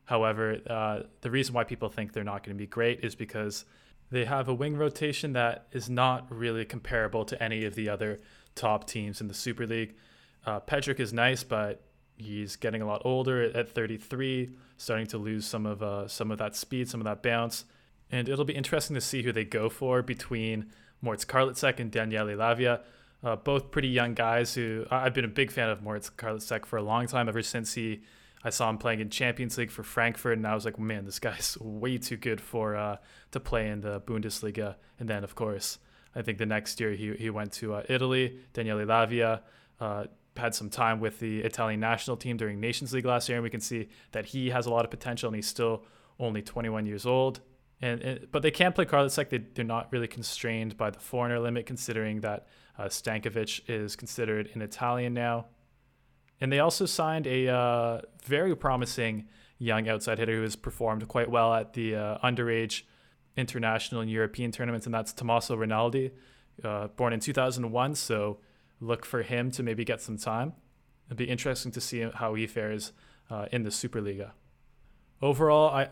However, 0.05 0.59
uh, 0.69 1.01
the 1.21 1.31
reason 1.31 1.55
why 1.55 1.65
people 1.65 1.89
think 1.89 2.13
they're 2.13 2.25
not 2.25 2.43
going 2.43 2.57
to 2.57 2.59
be 2.59 2.67
great 2.67 3.05
is 3.05 3.15
because 3.15 3.65
they 4.11 4.25
have 4.25 4.49
a 4.49 4.55
wing 4.55 4.77
rotation 4.77 5.33
that 5.35 5.67
is 5.73 5.89
not 5.89 6.27
really 6.31 6.65
comparable 6.65 7.25
to 7.25 7.43
any 7.43 7.65
of 7.65 7.75
the 7.75 7.89
other 7.89 8.19
top 8.55 8.87
teams 8.87 9.21
in 9.21 9.29
the 9.29 9.35
Super 9.35 9.67
League. 9.67 9.95
Uh, 10.45 10.61
is 10.71 11.13
nice, 11.13 11.45
but 11.45 11.83
he's 12.17 12.57
getting 12.57 12.83
a 12.83 12.87
lot 12.87 13.03
older 13.05 13.43
at 13.43 13.69
33, 13.69 14.51
starting 14.77 15.07
to 15.07 15.19
lose 15.19 15.47
some 15.47 15.67
of 15.67 15.83
uh, 15.83 16.09
some 16.09 16.31
of 16.31 16.39
that 16.39 16.57
speed, 16.57 16.89
some 16.89 17.01
of 17.01 17.05
that 17.05 17.23
bounce. 17.23 17.65
And 18.11 18.29
it'll 18.29 18.45
be 18.45 18.55
interesting 18.55 18.95
to 18.95 19.01
see 19.01 19.23
who 19.23 19.33
they 19.33 19.45
go 19.45 19.69
for 19.69 20.03
between 20.03 20.71
Moritz 21.01 21.25
Karlitzek 21.25 21.79
and 21.79 21.91
Daniele 21.91 22.37
Lavia. 22.37 22.81
Uh, 23.23 23.37
both 23.37 23.71
pretty 23.71 23.89
young 23.89 24.15
guys 24.15 24.55
who 24.55 24.87
I've 24.91 25.13
been 25.13 25.27
a 25.27 25.29
big 25.29 25.51
fan 25.51 25.69
of 25.69 25.83
Moritz 25.83 26.11
Karlitzek 26.11 26.65
for 26.65 26.79
a 26.79 26.83
long 26.83 27.07
time, 27.07 27.29
ever 27.29 27.43
since 27.43 27.75
he 27.75 28.01
I 28.43 28.51
saw 28.51 28.71
him 28.71 28.79
playing 28.79 29.01
in 29.01 29.11
Champions 29.11 29.59
League 29.59 29.71
for 29.71 29.83
Frankfurt, 29.83 30.39
and 30.39 30.47
I 30.47 30.55
was 30.55 30.65
like, 30.65 30.79
man, 30.79 31.05
this 31.05 31.19
guy's 31.19 31.59
way 31.61 31.99
too 31.99 32.17
good 32.17 32.41
for 32.41 32.77
uh, 32.77 32.97
to 33.33 33.41
play 33.41 33.69
in 33.69 33.81
the 33.81 34.01
Bundesliga. 34.01 34.77
And 34.99 35.09
then, 35.09 35.25
of 35.25 35.35
course, 35.35 35.79
I 36.15 36.23
think 36.23 36.39
the 36.39 36.47
next 36.47 36.81
year 36.81 36.93
he, 36.93 37.13
he 37.15 37.31
went 37.31 37.53
to 37.55 37.75
uh, 37.75 37.83
Italy. 37.89 38.39
Daniele 38.53 38.79
Lavia 38.79 39.41
uh, 39.79 40.05
had 40.37 40.55
some 40.55 40.71
time 40.71 41.01
with 41.01 41.21
the 41.21 41.41
Italian 41.41 41.81
national 41.81 42.17
team 42.17 42.37
during 42.37 42.61
Nations 42.61 42.93
League 42.93 43.05
last 43.05 43.29
year, 43.29 43.39
and 43.39 43.43
we 43.43 43.51
can 43.51 43.61
see 43.61 43.89
that 44.13 44.27
he 44.27 44.51
has 44.51 44.67
a 44.67 44.71
lot 44.71 44.85
of 44.85 44.91
potential, 44.91 45.29
and 45.29 45.37
he's 45.37 45.47
still 45.47 45.85
only 46.19 46.43
21 46.43 46.87
years 46.87 47.05
old. 47.05 47.41
And, 47.83 48.01
and 48.03 48.27
but 48.31 48.43
they 48.43 48.51
can't 48.51 48.75
play 48.75 48.85
Karlitzek. 48.85 49.29
They, 49.31 49.39
they're 49.39 49.65
not 49.65 49.89
really 49.93 50.09
constrained 50.09 50.77
by 50.77 50.91
the 50.91 50.99
foreigner 50.99 51.39
limit, 51.39 51.67
considering 51.67 52.21
that 52.21 52.47
uh, 52.79 52.85
Stankovic 52.85 53.63
is 53.69 53.97
considered 53.97 54.51
an 54.55 54.63
Italian 54.63 55.15
now. 55.15 55.47
And 56.41 56.51
they 56.53 56.59
also 56.59 56.87
signed 56.87 57.27
a 57.27 57.49
uh, 57.49 58.01
very 58.25 58.57
promising 58.57 59.29
young 59.59 59.89
outside 59.89 60.19
hitter 60.19 60.37
who 60.37 60.43
has 60.43 60.57
performed 60.57 61.07
quite 61.07 61.31
well 61.31 61.55
at 61.55 61.75
the 61.75 61.95
uh, 61.95 62.19
underage 62.19 62.83
international 63.37 64.01
and 64.01 64.11
European 64.11 64.51
tournaments, 64.51 64.87
and 64.87 64.95
that's 64.95 65.13
Tommaso 65.13 65.55
Rinaldi, 65.55 66.13
uh, 66.65 66.89
born 66.89 67.13
in 67.13 67.21
2001. 67.21 67.95
So 67.95 68.39
look 68.81 69.05
for 69.05 69.23
him 69.23 69.51
to 69.53 69.63
maybe 69.63 69.85
get 69.85 70.01
some 70.01 70.17
time. 70.17 70.55
It'd 71.07 71.19
be 71.19 71.25
interesting 71.25 71.73
to 71.73 71.81
see 71.81 72.09
how 72.15 72.35
he 72.35 72.47
fares 72.47 72.93
uh, 73.31 73.47
in 73.53 73.63
the 73.63 73.71
Superliga. 73.71 74.31
Overall, 75.23 75.71
I, 75.71 75.83
am 75.85 75.91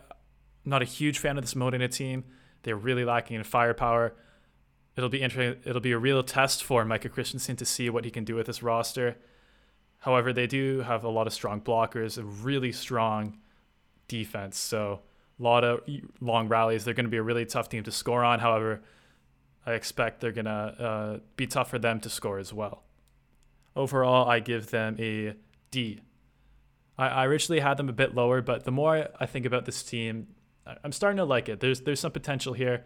not 0.64 0.82
a 0.82 0.86
huge 0.86 1.18
fan 1.18 1.36
of 1.36 1.44
this 1.44 1.54
Modena 1.54 1.88
team. 1.88 2.24
They're 2.62 2.76
really 2.76 3.04
lacking 3.04 3.36
in 3.36 3.44
firepower. 3.44 4.14
It'll 4.96 5.10
be 5.10 5.20
interesting. 5.20 5.60
It'll 5.64 5.80
be 5.80 5.92
a 5.92 5.98
real 5.98 6.22
test 6.22 6.64
for 6.64 6.84
Micah 6.84 7.08
Christensen 7.08 7.56
to 7.56 7.64
see 7.64 7.90
what 7.90 8.04
he 8.04 8.10
can 8.10 8.24
do 8.24 8.34
with 8.34 8.46
this 8.46 8.62
roster. 8.62 9.16
However, 9.98 10.32
they 10.32 10.46
do 10.46 10.80
have 10.80 11.04
a 11.04 11.08
lot 11.08 11.26
of 11.26 11.32
strong 11.32 11.60
blockers, 11.60 12.18
a 12.18 12.22
really 12.22 12.72
strong 12.72 13.38
defense. 14.06 14.58
So 14.58 15.00
a 15.38 15.42
lot 15.42 15.64
of 15.64 15.80
long 16.20 16.48
rallies. 16.48 16.84
They're 16.84 16.94
going 16.94 17.06
to 17.06 17.10
be 17.10 17.16
a 17.16 17.22
really 17.22 17.44
tough 17.44 17.68
team 17.68 17.84
to 17.84 17.90
score 17.90 18.24
on. 18.24 18.38
However, 18.40 18.80
I 19.66 19.72
expect 19.72 20.20
they're 20.20 20.32
going 20.32 20.46
to 20.46 20.50
uh, 20.50 21.18
be 21.36 21.46
tough 21.46 21.70
for 21.70 21.78
them 21.78 22.00
to 22.00 22.08
score 22.08 22.38
as 22.38 22.52
well. 22.52 22.82
Overall, 23.76 24.28
I 24.28 24.40
give 24.40 24.70
them 24.70 24.96
a 24.98 25.34
D. 25.70 26.00
I, 26.96 27.08
I 27.08 27.26
originally 27.26 27.60
had 27.60 27.76
them 27.76 27.88
a 27.88 27.92
bit 27.92 28.14
lower, 28.14 28.40
but 28.42 28.64
the 28.64 28.72
more 28.72 29.08
I 29.20 29.26
think 29.26 29.46
about 29.46 29.66
this 29.66 29.82
team, 29.82 30.28
I'm 30.82 30.92
starting 30.92 31.18
to 31.18 31.24
like 31.24 31.48
it. 31.48 31.60
There's 31.60 31.82
there's 31.82 32.00
some 32.00 32.12
potential 32.12 32.54
here. 32.54 32.84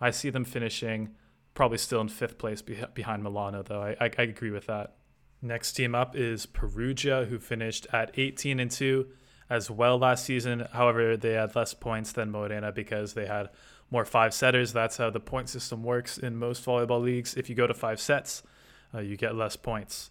I 0.00 0.10
see 0.10 0.30
them 0.30 0.44
finishing 0.44 1.10
probably 1.54 1.78
still 1.78 2.00
in 2.00 2.08
fifth 2.08 2.38
place 2.38 2.62
behind 2.62 3.22
Milano, 3.22 3.62
though. 3.62 3.82
I, 3.82 3.96
I, 4.00 4.10
I 4.18 4.22
agree 4.22 4.50
with 4.50 4.66
that. 4.66 4.94
Next 5.44 5.72
team 5.72 5.94
up 5.96 6.14
is 6.14 6.46
Perugia, 6.46 7.26
who 7.28 7.40
finished 7.40 7.88
at 7.92 8.12
18 8.16 8.60
and 8.60 8.70
2 8.70 9.08
as 9.50 9.68
well 9.68 9.98
last 9.98 10.24
season. 10.24 10.68
However, 10.72 11.16
they 11.16 11.32
had 11.32 11.56
less 11.56 11.74
points 11.74 12.12
than 12.12 12.30
Modena 12.30 12.70
because 12.70 13.14
they 13.14 13.26
had 13.26 13.50
more 13.90 14.04
five 14.04 14.32
setters. 14.32 14.72
That's 14.72 14.96
how 14.96 15.10
the 15.10 15.18
point 15.18 15.48
system 15.48 15.82
works 15.82 16.16
in 16.16 16.36
most 16.36 16.64
volleyball 16.64 17.02
leagues. 17.02 17.34
If 17.34 17.50
you 17.50 17.56
go 17.56 17.66
to 17.66 17.74
five 17.74 18.00
sets, 18.00 18.44
uh, 18.94 19.00
you 19.00 19.16
get 19.16 19.34
less 19.34 19.56
points. 19.56 20.10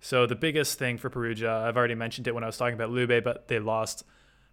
So 0.00 0.26
the 0.26 0.34
biggest 0.34 0.76
thing 0.78 0.98
for 0.98 1.08
Perugia, 1.08 1.50
I've 1.50 1.76
already 1.76 1.94
mentioned 1.94 2.26
it 2.26 2.34
when 2.34 2.42
I 2.44 2.48
was 2.48 2.56
talking 2.56 2.74
about 2.74 2.90
Lube, 2.90 3.22
but 3.22 3.46
they 3.46 3.60
lost 3.60 4.04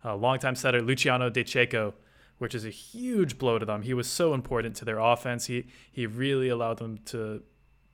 a 0.03 0.15
longtime 0.15 0.55
setter 0.55 0.81
Luciano 0.81 1.31
De 1.31 1.43
Cecco, 1.43 1.93
which 2.37 2.53
is 2.53 2.63
a 2.63 2.69
huge 2.69 3.37
blow 3.39 3.57
to 3.57 3.65
them. 3.65 3.81
He 3.81 3.93
was 3.93 4.07
so 4.07 4.35
important 4.35 4.75
to 4.77 4.85
their 4.85 4.99
offense. 4.99 5.47
He 5.47 5.65
he 5.91 6.05
really 6.05 6.49
allowed 6.49 6.77
them 6.77 6.99
to 7.05 7.43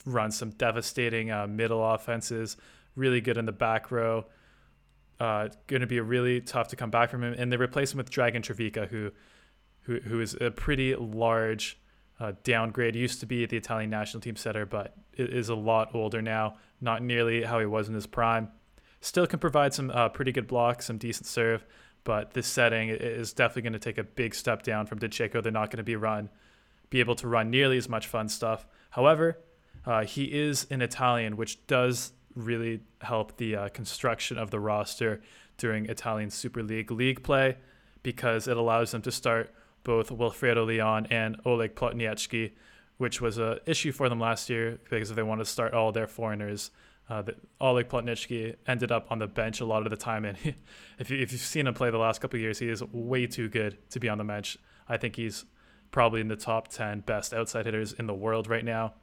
run 0.05 0.31
some 0.31 0.51
devastating 0.51 1.31
uh, 1.31 1.47
middle 1.47 1.85
offenses. 1.85 2.57
Really 2.95 3.21
good 3.21 3.37
in 3.37 3.45
the 3.45 3.51
back 3.51 3.91
row. 3.91 4.25
Uh, 5.19 5.49
going 5.67 5.81
to 5.81 5.87
be 5.87 5.99
really 5.99 6.41
tough 6.41 6.69
to 6.69 6.75
come 6.75 6.89
back 6.89 7.09
from 7.09 7.23
him. 7.23 7.35
And 7.37 7.51
they 7.51 7.57
replace 7.57 7.93
him 7.93 7.97
with 7.97 8.09
Dragan 8.09 8.41
Travica, 8.41 8.87
who 8.87 9.11
who 9.81 9.99
who 9.99 10.19
is 10.19 10.35
a 10.39 10.51
pretty 10.51 10.95
large 10.95 11.79
uh, 12.19 12.33
downgrade. 12.43 12.95
Used 12.95 13.19
to 13.19 13.25
be 13.25 13.43
at 13.43 13.49
the 13.49 13.57
Italian 13.57 13.89
national 13.89 14.21
team 14.21 14.35
setter, 14.35 14.65
but 14.65 14.95
is 15.13 15.49
a 15.49 15.55
lot 15.55 15.93
older 15.93 16.21
now. 16.21 16.57
Not 16.79 17.03
nearly 17.03 17.43
how 17.43 17.59
he 17.59 17.65
was 17.65 17.87
in 17.87 17.93
his 17.93 18.07
prime. 18.07 18.49
Still 19.01 19.27
can 19.27 19.39
provide 19.39 19.73
some 19.73 19.89
uh, 19.89 20.09
pretty 20.09 20.31
good 20.31 20.47
blocks, 20.47 20.85
some 20.85 20.97
decent 20.97 21.25
serve, 21.25 21.65
but 22.03 22.33
this 22.33 22.47
setting 22.47 22.89
is 22.89 23.33
definitely 23.33 23.63
going 23.63 23.73
to 23.73 23.79
take 23.79 23.97
a 23.97 24.03
big 24.03 24.35
step 24.35 24.61
down 24.61 24.85
from 24.85 24.99
De 24.99 25.07
They're 25.07 25.51
not 25.51 25.71
going 25.71 25.77
to 25.77 25.83
be 25.83 25.95
run, 25.95 26.29
be 26.91 26.99
able 26.99 27.15
to 27.15 27.27
run 27.27 27.49
nearly 27.49 27.77
as 27.77 27.89
much 27.89 28.07
fun 28.07 28.29
stuff. 28.29 28.67
However, 28.91 29.39
uh, 29.85 30.05
he 30.05 30.25
is 30.25 30.67
an 30.69 30.81
Italian, 30.81 31.37
which 31.37 31.65
does 31.67 32.13
really 32.35 32.81
help 33.01 33.37
the 33.37 33.55
uh, 33.55 33.69
construction 33.69 34.37
of 34.37 34.51
the 34.51 34.59
roster 34.59 35.21
during 35.57 35.85
Italian 35.87 36.29
Super 36.29 36.63
League 36.63 36.91
league 36.91 37.23
play 37.23 37.57
because 38.03 38.47
it 38.47 38.57
allows 38.57 38.91
them 38.91 39.01
to 39.01 39.11
start 39.11 39.53
both 39.83 40.09
Wilfredo 40.09 40.65
Leon 40.65 41.07
and 41.09 41.39
Oleg 41.45 41.75
Plotnytskyi, 41.75 42.51
which 42.97 43.21
was 43.21 43.37
an 43.37 43.59
issue 43.65 43.91
for 43.91 44.09
them 44.09 44.19
last 44.19 44.49
year 44.49 44.79
because 44.89 45.09
if 45.09 45.15
they 45.15 45.23
wanted 45.23 45.43
to 45.43 45.49
start 45.49 45.73
all 45.73 45.91
their 45.91 46.07
foreigners. 46.07 46.71
Uh, 47.09 47.21
the, 47.21 47.35
Oleg 47.59 47.89
Plotnytskyi 47.89 48.55
ended 48.67 48.91
up 48.91 49.11
on 49.11 49.19
the 49.19 49.27
bench 49.27 49.59
a 49.59 49.65
lot 49.65 49.85
of 49.85 49.89
the 49.89 49.97
time, 49.97 50.23
and 50.23 50.37
he, 50.37 50.55
if, 50.99 51.09
you, 51.09 51.17
if 51.17 51.31
you've 51.31 51.41
seen 51.41 51.67
him 51.67 51.73
play 51.73 51.89
the 51.89 51.97
last 51.97 52.21
couple 52.21 52.37
of 52.37 52.41
years, 52.41 52.59
he 52.59 52.69
is 52.69 52.81
way 52.93 53.27
too 53.27 53.49
good 53.49 53.77
to 53.89 53.99
be 53.99 54.07
on 54.07 54.17
the 54.17 54.23
bench. 54.23 54.57
I 54.87 54.97
think 54.97 55.17
he's 55.17 55.43
probably 55.89 56.21
in 56.21 56.29
the 56.29 56.37
top 56.37 56.69
10 56.69 57.01
best 57.01 57.33
outside 57.33 57.65
hitters 57.65 57.91
in 57.91 58.07
the 58.07 58.13
world 58.13 58.47
right 58.47 58.63
now. 58.63 58.93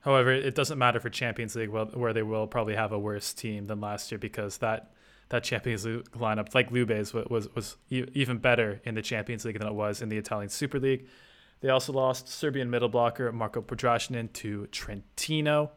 However, 0.00 0.32
it 0.32 0.54
doesn't 0.54 0.78
matter 0.78 1.00
for 1.00 1.10
Champions 1.10 1.56
League 1.56 1.70
where 1.70 2.12
they 2.12 2.22
will 2.22 2.46
probably 2.46 2.76
have 2.76 2.92
a 2.92 2.98
worse 2.98 3.32
team 3.34 3.66
than 3.66 3.80
last 3.80 4.10
year 4.10 4.18
because 4.18 4.58
that 4.58 4.92
that 5.30 5.44
Champions 5.44 5.84
League 5.84 6.10
lineup, 6.12 6.54
like 6.54 6.70
Lube's, 6.70 7.12
was 7.12 7.48
was 7.54 7.76
even 7.90 8.38
better 8.38 8.80
in 8.84 8.94
the 8.94 9.02
Champions 9.02 9.44
League 9.44 9.58
than 9.58 9.68
it 9.68 9.74
was 9.74 10.00
in 10.00 10.08
the 10.08 10.16
Italian 10.16 10.48
Super 10.48 10.78
League. 10.78 11.06
They 11.60 11.70
also 11.70 11.92
lost 11.92 12.28
Serbian 12.28 12.70
middle 12.70 12.88
blocker 12.88 13.30
Marco 13.32 13.60
Podrascanin 13.60 14.32
to 14.34 14.66
Trentino. 14.68 15.72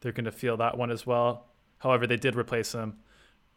They're 0.00 0.12
going 0.12 0.24
to 0.24 0.32
feel 0.32 0.56
that 0.56 0.78
one 0.78 0.90
as 0.90 1.06
well. 1.06 1.48
However, 1.78 2.06
they 2.06 2.16
did 2.16 2.34
replace 2.34 2.72
him 2.72 2.96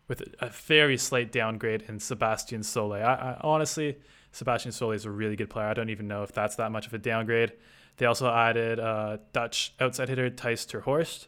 with 0.08 0.24
a 0.40 0.50
very 0.50 0.98
slight 0.98 1.32
downgrade 1.32 1.84
in 1.88 2.00
Sebastian 2.00 2.64
Sole. 2.64 2.94
I, 2.94 3.00
I, 3.00 3.38
honestly, 3.42 3.98
Sebastian 4.32 4.72
Sole 4.72 4.92
is 4.92 5.06
a 5.06 5.12
really 5.12 5.36
good 5.36 5.50
player. 5.50 5.68
I 5.68 5.74
don't 5.74 5.90
even 5.90 6.08
know 6.08 6.24
if 6.24 6.34
that's 6.34 6.56
that 6.58 6.72
much 6.72 6.88
of 6.88 6.94
a 6.94 6.98
downgrade. 6.98 7.54
They 8.00 8.06
also 8.06 8.34
added 8.34 8.79
uh, 8.79 9.18
Dutch 9.34 9.74
outside 9.79 10.08
hitter 10.08 10.29
Thijs 10.29 10.65
ter 10.65 10.79
Horst, 10.79 11.27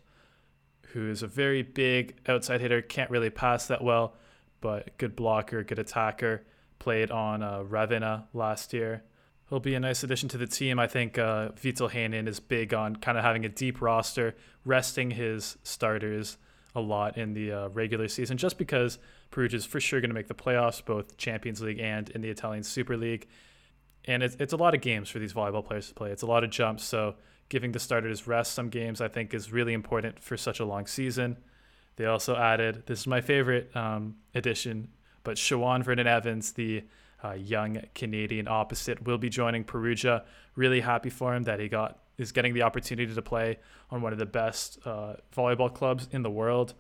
who 0.93 1.09
is 1.09 1.21
a 1.21 1.27
very 1.27 1.61
big 1.63 2.15
outside 2.27 2.61
hitter, 2.61 2.81
can't 2.81 3.11
really 3.11 3.29
pass 3.29 3.67
that 3.67 3.83
well, 3.83 4.15
but 4.61 4.97
good 4.97 5.15
blocker, 5.15 5.63
good 5.63 5.79
attacker. 5.79 6.45
Played 6.79 7.11
on 7.11 7.43
uh, 7.43 7.63
Ravenna 7.63 8.27
last 8.33 8.73
year. 8.73 9.03
He'll 9.49 9.59
be 9.59 9.75
a 9.75 9.81
nice 9.81 10.01
addition 10.01 10.29
to 10.29 10.37
the 10.37 10.47
team. 10.47 10.79
I 10.79 10.87
think 10.87 11.17
uh, 11.17 11.51
Vital 11.51 11.89
Heynen 11.89 12.25
is 12.25 12.39
big 12.39 12.73
on 12.73 12.95
kind 12.95 13.17
of 13.17 13.23
having 13.25 13.43
a 13.43 13.49
deep 13.49 13.81
roster, 13.81 14.35
resting 14.63 15.11
his 15.11 15.57
starters 15.63 16.37
a 16.73 16.79
lot 16.79 17.17
in 17.17 17.33
the 17.33 17.51
uh, 17.51 17.67
regular 17.69 18.07
season, 18.07 18.37
just 18.37 18.57
because 18.57 18.97
Perugia 19.29 19.57
is 19.57 19.65
for 19.65 19.81
sure 19.81 19.99
going 19.99 20.09
to 20.09 20.15
make 20.15 20.29
the 20.29 20.33
playoffs, 20.33 20.83
both 20.83 21.17
Champions 21.17 21.61
League 21.61 21.79
and 21.79 22.09
in 22.11 22.21
the 22.21 22.29
Italian 22.29 22.63
Super 22.63 22.95
League 22.95 23.27
and 24.05 24.23
it's, 24.23 24.35
it's 24.39 24.53
a 24.53 24.57
lot 24.57 24.73
of 24.73 24.81
games 24.81 25.09
for 25.09 25.19
these 25.19 25.33
volleyball 25.33 25.63
players 25.63 25.87
to 25.89 25.93
play. 25.93 26.11
It's 26.11 26.23
a 26.23 26.27
lot 26.27 26.43
of 26.43 26.49
jumps. 26.49 26.83
So 26.83 27.15
giving 27.49 27.71
the 27.71 27.79
starters 27.79 28.27
rest 28.27 28.53
some 28.53 28.69
games, 28.69 29.01
I 29.01 29.07
think, 29.07 29.33
is 29.33 29.51
really 29.51 29.73
important 29.73 30.19
for 30.19 30.37
such 30.37 30.59
a 30.59 30.65
long 30.65 30.87
season. 30.87 31.37
They 31.97 32.05
also 32.05 32.35
added 32.35 32.83
this 32.87 33.01
is 33.01 33.07
my 33.07 33.21
favorite 33.21 33.75
um, 33.75 34.15
addition, 34.33 34.89
but 35.23 35.37
Sharone 35.37 35.83
Vernon 35.83 36.07
Evans, 36.07 36.53
the 36.53 36.83
uh, 37.23 37.33
young 37.33 37.81
Canadian 37.93 38.47
opposite, 38.47 39.03
will 39.05 39.17
be 39.17 39.29
joining 39.29 39.63
Perugia. 39.63 40.23
Really 40.55 40.79
happy 40.79 41.09
for 41.09 41.35
him 41.35 41.43
that 41.43 41.59
he 41.59 41.67
got 41.67 41.99
is 42.17 42.31
getting 42.31 42.53
the 42.53 42.61
opportunity 42.61 43.13
to 43.13 43.21
play 43.21 43.59
on 43.89 44.01
one 44.01 44.13
of 44.13 44.19
the 44.19 44.25
best 44.25 44.79
uh, 44.85 45.15
volleyball 45.35 45.71
clubs 45.71 46.07
in 46.11 46.23
the 46.23 46.29
world. 46.29 46.73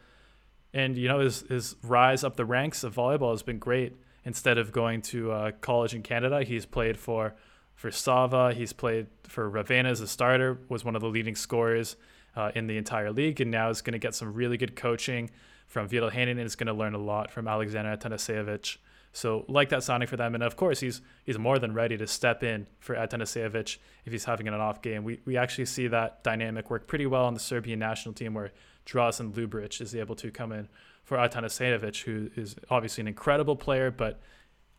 And 0.73 0.97
you 0.97 1.07
know 1.07 1.19
his 1.19 1.41
his 1.41 1.75
rise 1.83 2.23
up 2.23 2.37
the 2.37 2.45
ranks 2.45 2.83
of 2.83 2.95
volleyball 2.95 3.31
has 3.31 3.43
been 3.43 3.59
great 3.59 3.97
instead 4.23 4.57
of 4.57 4.71
going 4.71 5.01
to 5.01 5.31
uh, 5.31 5.51
college 5.61 5.93
in 5.93 6.03
Canada, 6.03 6.43
he's 6.43 6.65
played 6.65 6.97
for 6.97 7.35
for 7.75 7.91
Sava. 7.91 8.53
He's 8.53 8.73
played 8.73 9.07
for 9.23 9.49
Ravenna 9.49 9.89
as 9.89 10.01
a 10.01 10.07
starter. 10.07 10.59
Was 10.69 10.85
one 10.85 10.95
of 10.95 11.01
the 11.01 11.09
leading 11.09 11.35
scorers 11.35 11.95
uh, 12.35 12.51
in 12.55 12.67
the 12.67 12.77
entire 12.77 13.11
league, 13.11 13.41
and 13.41 13.51
now 13.51 13.69
is 13.69 13.81
going 13.81 13.93
to 13.93 13.99
get 13.99 14.15
some 14.15 14.33
really 14.33 14.57
good 14.57 14.75
coaching 14.75 15.29
from 15.67 15.87
Vital 15.87 16.11
Heynen 16.11 16.31
and 16.31 16.41
is 16.41 16.55
going 16.55 16.67
to 16.67 16.73
learn 16.73 16.93
a 16.93 16.99
lot 16.99 17.31
from 17.31 17.47
Alexander 17.47 17.95
Atanasijevic. 17.95 18.77
So 19.13 19.45
like 19.47 19.69
that 19.69 19.83
signing 19.83 20.07
for 20.07 20.15
them, 20.15 20.35
and 20.35 20.43
of 20.43 20.55
course 20.55 20.79
he's 20.79 21.01
he's 21.25 21.37
more 21.37 21.59
than 21.59 21.73
ready 21.73 21.97
to 21.97 22.07
step 22.07 22.43
in 22.43 22.67
for 22.79 22.95
Atanasijevic 22.95 23.77
if 24.05 24.11
he's 24.11 24.25
having 24.25 24.47
an 24.47 24.53
off 24.53 24.81
game. 24.81 25.03
We 25.03 25.19
we 25.25 25.35
actually 25.35 25.65
see 25.65 25.87
that 25.87 26.23
dynamic 26.23 26.69
work 26.69 26.87
pretty 26.87 27.05
well 27.05 27.25
on 27.25 27.33
the 27.33 27.39
Serbian 27.39 27.79
national 27.79 28.13
team 28.13 28.33
where 28.33 28.51
Drazen 28.85 29.33
Luburic 29.33 29.81
is 29.81 29.95
able 29.95 30.15
to 30.15 30.31
come 30.31 30.51
in 30.51 30.69
for 31.11 31.17
Atanasijevic, 31.17 32.03
who 32.03 32.29
is 32.37 32.55
obviously 32.69 33.01
an 33.01 33.07
incredible 33.09 33.57
player, 33.57 33.91
but 33.91 34.21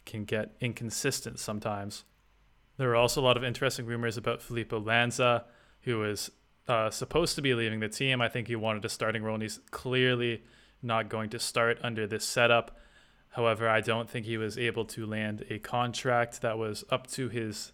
can 0.07 0.25
get 0.25 0.57
inconsistent 0.63 1.39
sometimes. 1.39 2.05
There 2.79 2.91
are 2.91 2.97
also 2.97 3.21
a 3.21 3.23
lot 3.23 3.37
of 3.37 3.45
interesting 3.45 3.85
rumors 3.85 4.17
about 4.17 4.41
Filippo 4.41 4.81
Lanza, 4.81 5.45
who 5.83 6.03
is 6.05 6.31
uh, 6.69 6.89
supposed 6.89 7.35
to 7.35 7.43
be 7.43 7.53
leaving 7.53 7.81
the 7.81 7.91
team. 7.91 8.23
I 8.23 8.31
think 8.31 8.49
he 8.49 8.57
wanted 8.57 8.83
a 8.87 8.89
starting 8.89 9.23
role, 9.23 9.35
and 9.35 9.43
he's 9.43 9.61
clearly 9.73 10.43
not 10.83 11.11
going 11.11 11.29
to 11.29 11.39
start 11.39 11.79
under 11.83 12.07
this 12.07 12.25
setup. 12.25 12.79
However, 13.33 13.69
I 13.69 13.83
don't 13.83 14.09
think 14.09 14.25
he 14.25 14.39
was 14.39 14.57
able 14.57 14.87
to 14.87 15.05
land 15.05 15.45
a 15.51 15.59
contract 15.59 16.41
that 16.41 16.57
was 16.57 16.83
up 16.89 17.09
to 17.09 17.29
his 17.29 17.73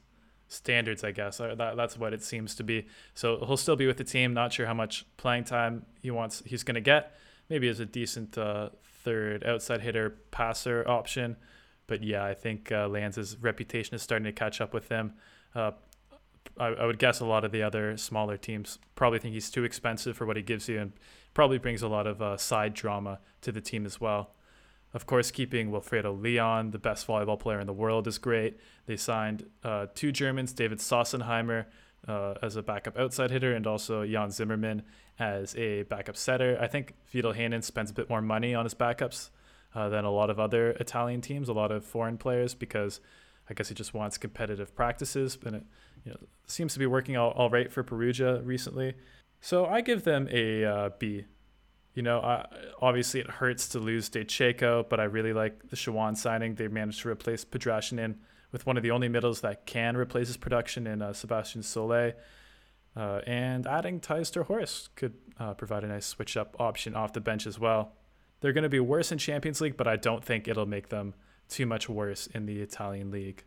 standards, 0.48 1.04
I 1.04 1.12
guess. 1.12 1.38
Uh, 1.38 1.54
that, 1.54 1.76
that's 1.76 1.96
what 1.96 2.12
it 2.12 2.24
seems 2.24 2.56
to 2.56 2.64
be. 2.64 2.88
So 3.14 3.38
he'll 3.46 3.56
still 3.56 3.76
be 3.76 3.86
with 3.86 3.98
the 3.98 4.04
team. 4.04 4.34
Not 4.34 4.52
sure 4.52 4.66
how 4.66 4.74
much 4.74 5.06
playing 5.16 5.44
time 5.44 5.86
he 6.02 6.10
wants. 6.10 6.42
He's 6.44 6.64
going 6.64 6.74
to 6.74 6.80
get 6.80 7.14
maybe 7.48 7.68
as 7.68 7.80
a 7.80 7.86
decent 7.86 8.36
uh, 8.36 8.70
third 9.02 9.44
outside 9.44 9.80
hitter 9.80 10.10
passer 10.30 10.84
option. 10.88 11.36
But 11.86 12.02
yeah, 12.02 12.24
I 12.24 12.34
think 12.34 12.70
uh, 12.70 12.88
reputation 13.40 13.94
is 13.94 14.02
starting 14.02 14.24
to 14.24 14.32
catch 14.32 14.60
up 14.60 14.74
with 14.74 14.88
him. 14.88 15.14
Uh, 15.54 15.72
I, 16.58 16.66
I, 16.66 16.86
would 16.86 16.98
guess 16.98 17.20
a 17.20 17.24
lot 17.24 17.44
of 17.44 17.52
the 17.52 17.62
other 17.62 17.96
smaller 17.96 18.36
teams 18.36 18.78
probably 18.94 19.18
think 19.18 19.34
he's 19.34 19.50
too 19.50 19.64
expensive 19.64 20.16
for 20.16 20.26
what 20.26 20.36
he 20.36 20.42
gives 20.42 20.68
you 20.68 20.78
and 20.80 20.92
probably 21.34 21.58
brings 21.58 21.82
a 21.82 21.88
lot 21.88 22.06
of 22.06 22.20
uh, 22.20 22.36
side 22.36 22.74
drama 22.74 23.20
to 23.42 23.52
the 23.52 23.60
team 23.60 23.86
as 23.86 24.00
well. 24.00 24.34
Of 24.94 25.06
course, 25.06 25.30
keeping 25.30 25.70
Wilfredo 25.70 26.20
Leon, 26.20 26.70
the 26.70 26.78
best 26.78 27.06
volleyball 27.06 27.38
player 27.38 27.60
in 27.60 27.66
the 27.66 27.72
world, 27.74 28.06
is 28.06 28.18
great. 28.18 28.58
They 28.86 28.96
signed 28.96 29.44
uh, 29.62 29.86
two 29.94 30.12
Germans, 30.12 30.52
David 30.52 30.78
Sossenheimer 30.78 31.66
uh, 32.06 32.34
as 32.42 32.56
a 32.56 32.62
backup 32.62 32.98
outside 32.98 33.30
hitter, 33.30 33.54
and 33.54 33.66
also 33.66 34.06
Jan 34.06 34.30
Zimmerman 34.30 34.82
as 35.18 35.56
a 35.56 35.82
backup 35.84 36.16
setter. 36.16 36.58
I 36.60 36.66
think 36.66 36.94
Vital 37.12 37.32
Heynen 37.32 37.62
spends 37.64 37.90
a 37.90 37.94
bit 37.94 38.08
more 38.08 38.22
money 38.22 38.54
on 38.54 38.64
his 38.64 38.74
backups 38.74 39.30
uh, 39.74 39.88
than 39.88 40.04
a 40.04 40.10
lot 40.10 40.30
of 40.30 40.38
other 40.38 40.70
Italian 40.72 41.20
teams, 41.20 41.48
a 41.48 41.52
lot 41.52 41.72
of 41.72 41.84
foreign 41.84 42.18
players, 42.18 42.54
because 42.54 43.00
I 43.50 43.54
guess 43.54 43.68
he 43.68 43.74
just 43.74 43.94
wants 43.94 44.18
competitive 44.18 44.74
practices. 44.74 45.36
But 45.36 45.54
it 45.54 45.62
you 46.04 46.12
know, 46.12 46.18
seems 46.46 46.72
to 46.74 46.78
be 46.78 46.86
working 46.86 47.16
all, 47.16 47.30
all 47.30 47.50
right 47.50 47.70
for 47.70 47.82
Perugia 47.82 48.40
recently. 48.42 48.94
So 49.40 49.66
I 49.66 49.80
give 49.80 50.04
them 50.04 50.28
a 50.30 50.64
uh, 50.64 50.90
B. 50.98 51.24
You 51.94 52.02
know, 52.02 52.20
uh, 52.20 52.46
obviously 52.80 53.20
it 53.20 53.28
hurts 53.28 53.68
to 53.70 53.80
lose 53.80 54.08
De 54.08 54.24
Cecco, 54.24 54.88
but 54.88 55.00
I 55.00 55.04
really 55.04 55.32
like 55.32 55.68
the 55.68 55.76
Sharone 55.76 56.16
signing. 56.16 56.54
They 56.54 56.68
managed 56.68 57.02
to 57.02 57.08
replace 57.08 57.44
Podrascanin 57.44 58.16
with 58.52 58.66
one 58.66 58.76
of 58.76 58.82
the 58.82 58.90
only 58.90 59.08
middles 59.08 59.40
that 59.42 59.66
can 59.66 59.96
replace 59.96 60.28
his 60.28 60.36
production 60.36 60.86
in 60.86 61.02
uh, 61.02 61.12
Sebastian 61.12 61.62
Sole. 61.62 62.12
Uh, 62.96 63.20
and 63.26 63.66
adding 63.66 64.00
Thijs 64.00 64.32
ter 64.32 64.42
Horst 64.42 64.94
could 64.96 65.14
uh, 65.38 65.54
provide 65.54 65.84
a 65.84 65.86
nice 65.86 66.06
switch 66.06 66.36
up 66.36 66.56
option 66.58 66.94
off 66.94 67.12
the 67.12 67.20
bench 67.20 67.46
as 67.46 67.58
well. 67.58 67.92
They're 68.40 68.52
going 68.52 68.62
to 68.62 68.68
be 68.68 68.80
worse 68.80 69.12
in 69.12 69.18
Champions 69.18 69.60
League, 69.60 69.76
but 69.76 69.86
I 69.86 69.96
don't 69.96 70.24
think 70.24 70.48
it'll 70.48 70.66
make 70.66 70.88
them 70.88 71.14
too 71.48 71.66
much 71.66 71.88
worse 71.88 72.26
in 72.28 72.46
the 72.46 72.60
Italian 72.60 73.10
league. 73.10 73.44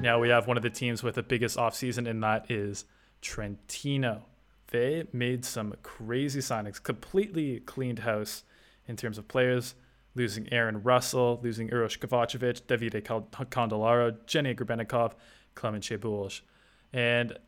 Now 0.00 0.18
we 0.18 0.30
have 0.30 0.46
one 0.46 0.56
of 0.56 0.62
the 0.62 0.70
teams 0.70 1.02
with 1.02 1.16
the 1.16 1.22
biggest 1.22 1.58
offseason, 1.58 2.08
and 2.08 2.22
that 2.22 2.50
is 2.50 2.86
Trentino. 3.20 4.22
they 4.68 5.06
made 5.12 5.44
some 5.44 5.74
crazy 5.82 6.40
signings, 6.40 6.82
completely 6.82 7.60
cleaned 7.60 8.00
house 8.00 8.44
in 8.90 8.96
terms 8.96 9.16
of 9.16 9.28
players, 9.28 9.74
losing 10.14 10.52
Aaron 10.52 10.82
Russell, 10.82 11.40
losing 11.42 11.70
Uroš 11.70 11.98
Kovacevic, 11.98 12.62
Davide 12.62 13.02
Candellaro, 13.46 14.16
Jenny 14.26 14.54
Grebennikov, 14.54 15.12
Klemen 15.54 15.80
Cebulj. 15.80 16.40
And, 16.92 17.38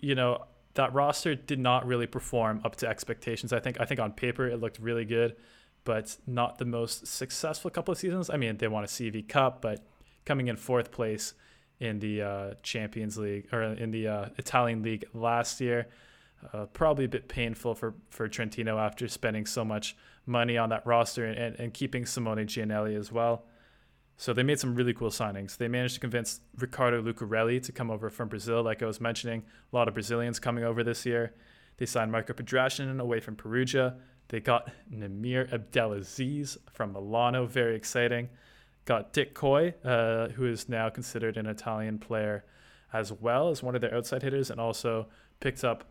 you 0.00 0.14
know, 0.14 0.46
that 0.74 0.92
roster 0.94 1.34
did 1.34 1.58
not 1.58 1.86
really 1.86 2.06
perform 2.06 2.62
up 2.64 2.76
to 2.76 2.88
expectations. 2.88 3.52
I 3.52 3.60
think 3.60 3.80
I 3.80 3.84
think 3.84 4.00
on 4.00 4.12
paper 4.12 4.46
it 4.46 4.60
looked 4.60 4.78
really 4.78 5.04
good, 5.04 5.36
but 5.84 6.16
not 6.26 6.58
the 6.58 6.64
most 6.64 7.06
successful 7.06 7.70
couple 7.70 7.92
of 7.92 7.98
seasons. 7.98 8.30
I 8.30 8.36
mean, 8.36 8.56
they 8.56 8.68
won 8.68 8.84
a 8.84 8.86
CEV 8.86 9.28
Cup, 9.28 9.62
but 9.62 9.84
coming 10.24 10.48
in 10.48 10.56
fourth 10.56 10.90
place 10.90 11.34
in 11.80 11.98
the 11.98 12.22
uh, 12.22 12.54
Champions 12.62 13.18
League 13.18 13.48
or 13.52 13.62
in 13.62 13.90
the 13.90 14.08
uh, 14.08 14.28
Italian 14.38 14.82
League 14.82 15.04
last 15.12 15.60
year. 15.60 15.88
Uh, 16.52 16.66
probably 16.66 17.04
a 17.04 17.08
bit 17.08 17.28
painful 17.28 17.74
for, 17.74 17.94
for 18.10 18.28
Trentino 18.28 18.78
after 18.78 19.08
spending 19.08 19.46
so 19.46 19.64
much 19.64 19.96
money 20.26 20.56
on 20.56 20.68
that 20.68 20.86
roster 20.86 21.24
and, 21.24 21.38
and, 21.38 21.56
and 21.58 21.74
keeping 21.74 22.06
Simone 22.06 22.46
Giannelli 22.46 22.96
as 22.96 23.10
well. 23.10 23.44
So 24.18 24.32
they 24.32 24.42
made 24.42 24.58
some 24.58 24.74
really 24.74 24.94
cool 24.94 25.10
signings. 25.10 25.56
They 25.56 25.68
managed 25.68 25.94
to 25.94 26.00
convince 26.00 26.40
Ricardo 26.58 27.02
Lucarelli 27.02 27.62
to 27.62 27.72
come 27.72 27.90
over 27.90 28.08
from 28.08 28.28
Brazil, 28.28 28.62
like 28.62 28.82
I 28.82 28.86
was 28.86 29.00
mentioning. 29.00 29.44
A 29.72 29.76
lot 29.76 29.88
of 29.88 29.94
Brazilians 29.94 30.38
coming 30.38 30.64
over 30.64 30.82
this 30.82 31.04
year. 31.04 31.34
They 31.76 31.86
signed 31.86 32.12
Marco 32.12 32.32
Podrascanin 32.32 33.00
away 33.00 33.20
from 33.20 33.36
Perugia. 33.36 33.96
They 34.28 34.40
got 34.40 34.70
Namir 34.90 35.52
Abdelaziz 35.52 36.56
from 36.72 36.92
Milano, 36.92 37.46
very 37.46 37.76
exciting. 37.76 38.30
Got 38.86 39.12
Dick 39.12 39.34
Kooy, 39.34 39.74
uh, 39.84 40.28
who 40.28 40.46
is 40.46 40.68
now 40.68 40.88
considered 40.88 41.36
an 41.36 41.46
Italian 41.46 41.98
player 41.98 42.44
as 42.92 43.12
well 43.12 43.50
as 43.50 43.62
one 43.62 43.74
of 43.74 43.80
their 43.80 43.94
outside 43.94 44.22
hitters, 44.22 44.50
and 44.50 44.60
also 44.60 45.08
picked 45.40 45.64
up 45.64 45.84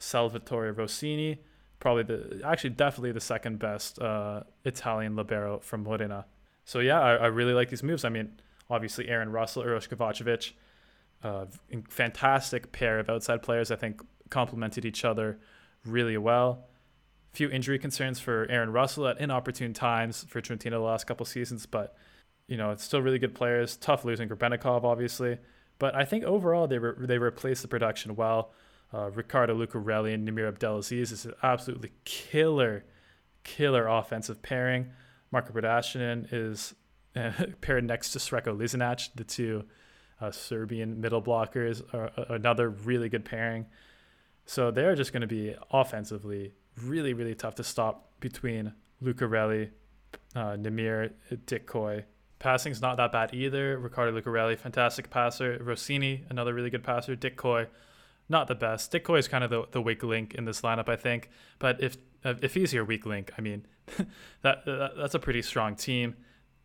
Salvatore 0.00 0.72
Rossini, 0.72 1.38
probably 1.78 2.02
the 2.02 2.40
actually 2.44 2.70
definitely 2.70 3.12
the 3.12 3.20
second 3.20 3.58
best 3.58 4.00
uh, 4.00 4.42
Italian 4.64 5.14
libero 5.14 5.60
from 5.60 5.84
Modena. 5.84 6.26
So 6.64 6.80
yeah, 6.80 7.00
I, 7.00 7.14
I, 7.14 7.26
really 7.26 7.52
like 7.52 7.68
these 7.68 7.82
moves. 7.82 8.04
I 8.04 8.08
mean, 8.08 8.40
obviously 8.68 9.08
Aaron 9.08 9.30
Russell, 9.30 9.62
Uroš 9.62 9.88
Kovacevic, 9.88 10.52
uh, 11.22 11.46
fantastic 11.88 12.72
pair 12.72 12.98
of 12.98 13.10
outside 13.10 13.42
players. 13.42 13.70
I 13.70 13.76
think 13.76 14.02
complemented 14.30 14.84
each 14.84 15.04
other 15.04 15.38
really 15.84 16.16
well. 16.16 16.66
Few 17.32 17.50
injury 17.50 17.78
concerns 17.78 18.18
for 18.18 18.46
Aaron 18.48 18.72
Russell 18.72 19.06
at 19.06 19.20
inopportune 19.20 19.74
times 19.74 20.24
for 20.28 20.40
Trentino 20.40 20.78
the 20.78 20.84
last 20.84 21.06
couple 21.06 21.26
seasons, 21.26 21.66
but 21.66 21.94
you 22.48 22.56
know 22.56 22.70
it's 22.70 22.84
still 22.84 23.02
really 23.02 23.18
good 23.18 23.34
players. 23.34 23.76
Tough 23.76 24.04
losing 24.04 24.28
Grebennikov, 24.28 24.82
obviously, 24.82 25.38
but 25.78 25.94
I 25.94 26.06
think 26.06 26.24
overall 26.24 26.66
they 26.66 26.78
re- 26.78 27.06
they 27.06 27.18
replaced 27.18 27.62
the 27.62 27.68
production 27.68 28.16
well. 28.16 28.52
Uh, 28.92 29.10
Ricardo 29.10 29.54
Lucarelli 29.54 30.14
and 30.14 30.28
Namir 30.28 30.48
Abdelaziz 30.48 31.12
is 31.12 31.24
an 31.24 31.34
absolutely 31.42 31.92
killer, 32.04 32.84
killer 33.44 33.86
offensive 33.86 34.42
pairing. 34.42 34.90
Marco 35.30 35.52
Podrascanin 35.52 36.26
is 36.32 36.74
uh, 37.14 37.32
paired 37.60 37.84
next 37.84 38.10
to 38.12 38.18
Srečko 38.18 38.56
Lisinac, 38.56 39.10
the 39.14 39.24
two 39.24 39.64
uh, 40.20 40.30
Serbian 40.30 41.00
middle 41.00 41.22
blockers, 41.22 41.82
are 41.94 42.10
another 42.28 42.68
really 42.68 43.08
good 43.08 43.24
pairing. 43.24 43.66
So 44.44 44.70
they're 44.70 44.96
just 44.96 45.12
going 45.12 45.20
to 45.20 45.28
be 45.28 45.54
offensively 45.70 46.54
really, 46.82 47.14
really 47.14 47.34
tough 47.34 47.54
to 47.56 47.64
stop 47.64 48.10
between 48.20 48.72
Lucarelli, 49.02 49.70
uh, 50.34 50.56
Namir, 50.56 51.12
Dick 51.46 51.66
Kooy. 51.66 52.04
Passing's 52.38 52.80
not 52.80 52.96
that 52.96 53.12
bad 53.12 53.34
either. 53.34 53.78
Ricardo 53.78 54.18
Lucarelli, 54.18 54.58
fantastic 54.58 55.10
passer. 55.10 55.58
Rossini, 55.62 56.24
another 56.30 56.54
really 56.54 56.70
good 56.70 56.82
passer. 56.82 57.14
Dick 57.14 57.36
Kooy, 57.36 57.66
not 58.30 58.46
the 58.46 58.54
best. 58.54 58.92
Dick 58.92 59.10
is 59.10 59.28
kind 59.28 59.42
of 59.42 59.50
the, 59.50 59.64
the 59.72 59.82
weak 59.82 60.02
link 60.04 60.34
in 60.34 60.44
this 60.44 60.60
lineup, 60.60 60.88
I 60.88 60.96
think. 60.96 61.28
But 61.58 61.82
if 61.82 61.96
if 62.24 62.54
he's 62.54 62.72
your 62.72 62.84
weak 62.84 63.04
link, 63.04 63.32
I 63.36 63.40
mean, 63.40 63.66
that, 64.42 64.64
that, 64.64 64.92
that's 64.96 65.14
a 65.14 65.18
pretty 65.18 65.42
strong 65.42 65.74
team. 65.74 66.16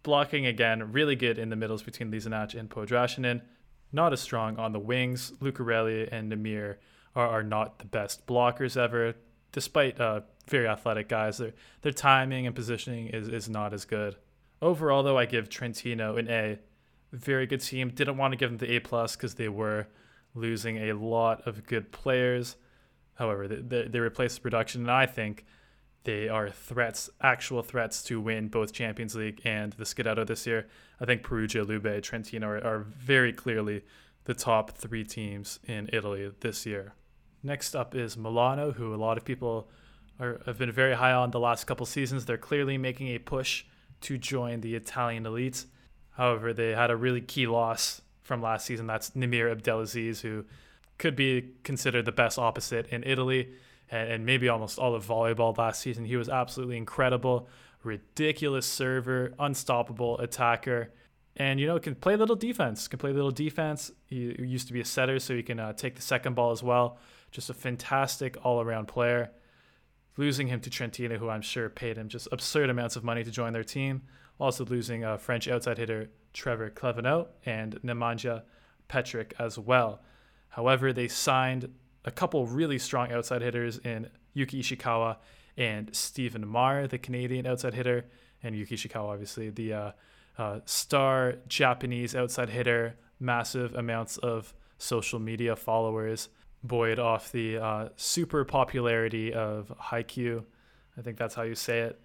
Blocking 0.04 0.46
again, 0.46 0.92
really 0.92 1.16
good 1.16 1.40
in 1.40 1.50
the 1.50 1.56
middles 1.56 1.82
between 1.82 2.12
Lisinac 2.12 2.58
and 2.58 2.70
Podrascanin. 2.70 3.42
Not 3.92 4.14
as 4.14 4.20
strong 4.20 4.58
on 4.58 4.74
the 4.74 4.80
wings. 4.80 5.32
Lucarelli 5.42 6.08
and 6.12 6.32
Namir 6.32 6.76
are, 7.16 7.28
are 7.28 7.44
not 7.44 7.80
the 7.80 7.86
best 7.86 8.28
blockers 8.28 8.78
ever, 8.78 9.16
despite 9.52 10.00
uh, 10.00 10.22
very 10.48 10.68
athletic 10.68 11.10
guys. 11.10 11.40
Their 11.40 11.54
their 11.82 11.94
timing 11.94 12.46
and 12.46 12.56
positioning 12.56 13.08
is, 13.08 13.28
is 13.28 13.50
not 13.50 13.74
as 13.74 13.86
good. 13.86 14.18
Overall, 14.62 15.02
though, 15.02 15.18
I 15.18 15.26
give 15.26 15.50
Trentino 15.50 16.18
an 16.18 16.30
A. 16.30 16.60
Very 17.12 17.48
good 17.48 17.62
team. 17.62 17.90
Didn't 17.90 18.18
want 18.18 18.34
to 18.34 18.38
give 18.38 18.50
them 18.50 18.58
the 18.58 18.76
A 18.76 18.80
plus 18.80 19.16
because 19.16 19.36
they 19.36 19.50
were 19.50 19.88
losing 20.36 20.78
a 20.78 20.94
lot 20.94 21.48
of 21.48 21.66
good 21.66 21.92
players. 21.92 22.58
However, 23.16 23.48
they, 23.48 23.88
they 23.88 24.00
replaced 24.00 24.44
production, 24.44 24.82
and 24.82 24.92
I 24.92 25.06
think 25.06 25.46
they 26.04 26.30
are 26.30 26.50
threats, 26.50 27.10
actual 27.22 27.64
threats 27.64 28.04
to 28.04 28.22
win 28.22 28.50
both 28.50 28.74
Champions 28.74 29.16
League 29.16 29.42
and 29.44 29.74
the 29.74 29.86
Scudetto 29.86 30.28
this 30.28 30.46
year. 30.46 30.68
I 31.00 31.06
think 31.06 31.24
Perugia, 31.24 31.64
Lube, 31.64 32.02
Trentino 32.04 32.48
are, 32.48 32.64
are 32.64 32.80
very 32.80 33.34
clearly 33.34 33.84
the 34.26 34.34
top 34.34 34.72
three 34.72 35.04
teams 35.04 35.60
in 35.66 35.90
Italy 35.92 36.32
this 36.42 36.66
year. 36.66 36.94
Next 37.42 37.76
up 37.76 37.96
is 37.96 38.18
Milano, 38.18 38.72
who 38.72 38.94
a 38.94 38.98
lot 38.98 39.18
of 39.18 39.26
people 39.26 39.70
are, 40.20 40.42
have 40.46 40.58
been 40.58 40.72
very 40.72 40.96
high 40.96 41.14
on 41.14 41.32
the 41.32 41.40
last 41.40 41.66
couple 41.66 41.86
seasons. 41.86 42.26
They're 42.26 42.38
clearly 42.38 42.78
making 42.78 43.08
a 43.08 43.20
push 43.20 43.66
to 44.02 44.18
join 44.18 44.62
the 44.62 44.76
Italian 44.76 45.26
elite. 45.26 45.66
However, 46.12 46.54
they 46.54 46.72
had 46.72 46.92
a 46.92 46.96
really 46.96 47.22
key 47.22 47.48
loss 47.48 48.02
from 48.26 48.42
last 48.42 48.66
season. 48.66 48.88
That's 48.88 49.12
Namir 49.12 49.52
Abdelaziz, 49.52 50.22
who 50.22 50.46
could 50.98 51.16
be 51.16 51.54
considered 51.64 52.06
the 52.06 52.12
best 52.12 52.40
opposite 52.40 52.88
in 52.88 53.04
Italy 53.04 53.54
and, 53.90 54.12
and 54.12 54.26
maybe 54.26 54.50
almost 54.50 54.80
all 54.80 54.96
of 54.96 55.06
volleyball 55.06 55.56
last 55.58 55.80
season. 55.82 56.06
He 56.06 56.18
was 56.18 56.28
absolutely 56.28 56.78
incredible, 56.78 57.48
ridiculous 57.84 58.66
server, 58.66 59.34
unstoppable 59.40 60.18
attacker, 60.18 60.92
and 61.38 61.60
you 61.60 61.68
know 61.68 61.78
can 61.80 61.96
play 61.96 62.16
a 62.16 62.18
little 62.18 62.36
defense. 62.36 62.88
Can 62.88 62.98
play 62.98 63.12
a 63.12 63.14
little 63.14 63.32
defense. 63.32 63.92
He 64.08 64.36
used 64.40 64.68
to 64.68 64.74
be 64.74 64.82
a 64.82 64.86
setter, 64.86 65.20
so 65.20 65.36
he 65.36 65.44
can 65.44 65.60
uh, 65.60 65.74
take 65.74 65.96
the 65.96 66.02
second 66.02 66.34
ball 66.36 66.52
as 66.52 66.64
well. 66.64 66.98
Just 67.32 67.50
a 67.50 67.54
fantastic 67.54 68.38
all-around 68.44 68.88
player. 68.88 69.32
Losing 70.18 70.48
him 70.48 70.62
to 70.62 70.70
Trentino, 70.70 71.18
who 71.18 71.30
I'm 71.30 71.42
sure 71.42 71.70
paid 71.70 71.98
him 71.98 72.08
just 72.08 72.30
absurd 72.32 72.70
amounts 72.70 72.96
of 72.96 73.04
money 73.04 73.24
to 73.24 73.32
join 73.32 73.54
their 73.54 73.66
team. 73.66 74.04
Also 74.40 74.66
losing 74.66 75.04
a 75.04 75.18
French 75.18 75.48
outside 75.48 75.78
hitter 75.78 76.10
Trevor 76.36 76.70
Clevenot 76.70 77.28
and 77.46 77.82
Nemanja 77.82 78.44
Petric 78.88 79.34
as 79.40 79.58
well. 79.58 80.02
However, 80.50 80.94
they 80.94 81.08
signed 81.08 81.74
a 82.04 82.12
couple 82.12 82.46
really 82.46 82.78
strong 82.78 83.12
outside 83.12 83.42
hitters 83.42 83.80
in 83.80 84.10
Yuki 84.34 84.62
Ishikawa 84.62 85.18
and 85.58 85.96
Stephen 85.96 86.48
Maar, 86.48 86.88
the 86.88 86.98
Canadian 86.98 87.48
outside 87.48 87.74
hitter, 87.74 88.06
and 88.44 88.56
Yuki 88.56 88.76
Ishikawa, 88.76 89.14
obviously, 89.14 89.50
the 89.50 89.74
uh, 89.74 89.92
uh, 90.38 90.60
star 90.66 91.36
Japanese 91.48 92.16
outside 92.16 92.50
hitter, 92.50 92.96
massive 93.20 93.74
amounts 93.74 94.18
of 94.18 94.54
social 94.78 95.20
media 95.20 95.56
followers, 95.56 96.30
buoyed 96.64 97.00
off 97.00 97.32
the 97.32 97.58
uh, 97.58 97.90
super 97.96 98.44
popularity 98.44 99.34
of 99.34 99.72
Haikyuu. 99.80 100.44
I 100.98 101.02
think 101.02 101.18
that's 101.18 101.36
how 101.36 101.44
you 101.44 101.56
say 101.56 101.80
it. 101.80 102.00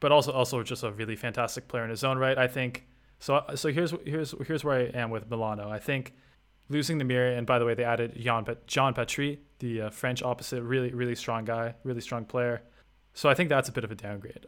But 0.00 0.10
also, 0.12 0.32
also 0.32 0.62
just 0.62 0.82
a 0.82 0.90
really 0.90 1.16
fantastic 1.16 1.68
player 1.68 1.84
in 1.84 1.90
his 1.90 2.04
own 2.04 2.18
right. 2.18 2.36
I 2.36 2.48
think 2.48 2.86
so. 3.18 3.42
So 3.54 3.70
here's 3.70 3.92
here's 4.04 4.34
here's 4.46 4.64
where 4.64 4.78
I 4.78 4.98
am 4.98 5.10
with 5.10 5.30
Milano. 5.30 5.70
I 5.70 5.78
think 5.78 6.14
losing 6.68 6.98
the 6.98 7.04
mirror, 7.04 7.30
and 7.32 7.46
by 7.46 7.58
the 7.58 7.64
way, 7.64 7.74
they 7.74 7.84
added 7.84 8.14
Jean, 8.16 8.44
Jean 8.66 8.94
Patry, 8.94 9.38
the 9.58 9.82
uh, 9.82 9.90
French 9.90 10.22
opposite, 10.22 10.62
really, 10.62 10.92
really 10.92 11.14
strong 11.14 11.44
guy, 11.44 11.74
really 11.84 12.00
strong 12.00 12.24
player. 12.24 12.62
So 13.12 13.28
I 13.28 13.34
think 13.34 13.48
that's 13.48 13.68
a 13.68 13.72
bit 13.72 13.84
of 13.84 13.90
a 13.90 13.94
downgrade. 13.94 14.46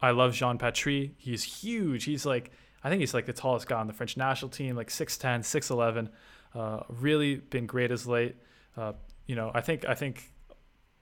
I 0.00 0.10
love 0.10 0.34
Jean 0.34 0.58
Patry. 0.58 1.12
He's 1.16 1.42
huge. 1.42 2.04
He's 2.04 2.26
like, 2.26 2.50
I 2.82 2.88
think 2.88 3.00
he's 3.00 3.14
like 3.14 3.26
the 3.26 3.32
tallest 3.32 3.66
guy 3.66 3.78
on 3.78 3.86
the 3.86 3.92
French 3.92 4.16
national 4.16 4.50
team, 4.50 4.76
like 4.76 4.88
6'10, 4.88 5.40
6'11. 5.40 6.08
Uh, 6.54 6.82
really 6.88 7.36
been 7.36 7.66
great 7.66 7.90
as 7.90 8.06
late. 8.06 8.36
Uh, 8.76 8.92
you 9.26 9.34
know, 9.34 9.50
I 9.54 9.60
think, 9.60 9.86
I 9.88 9.94
think 9.94 10.32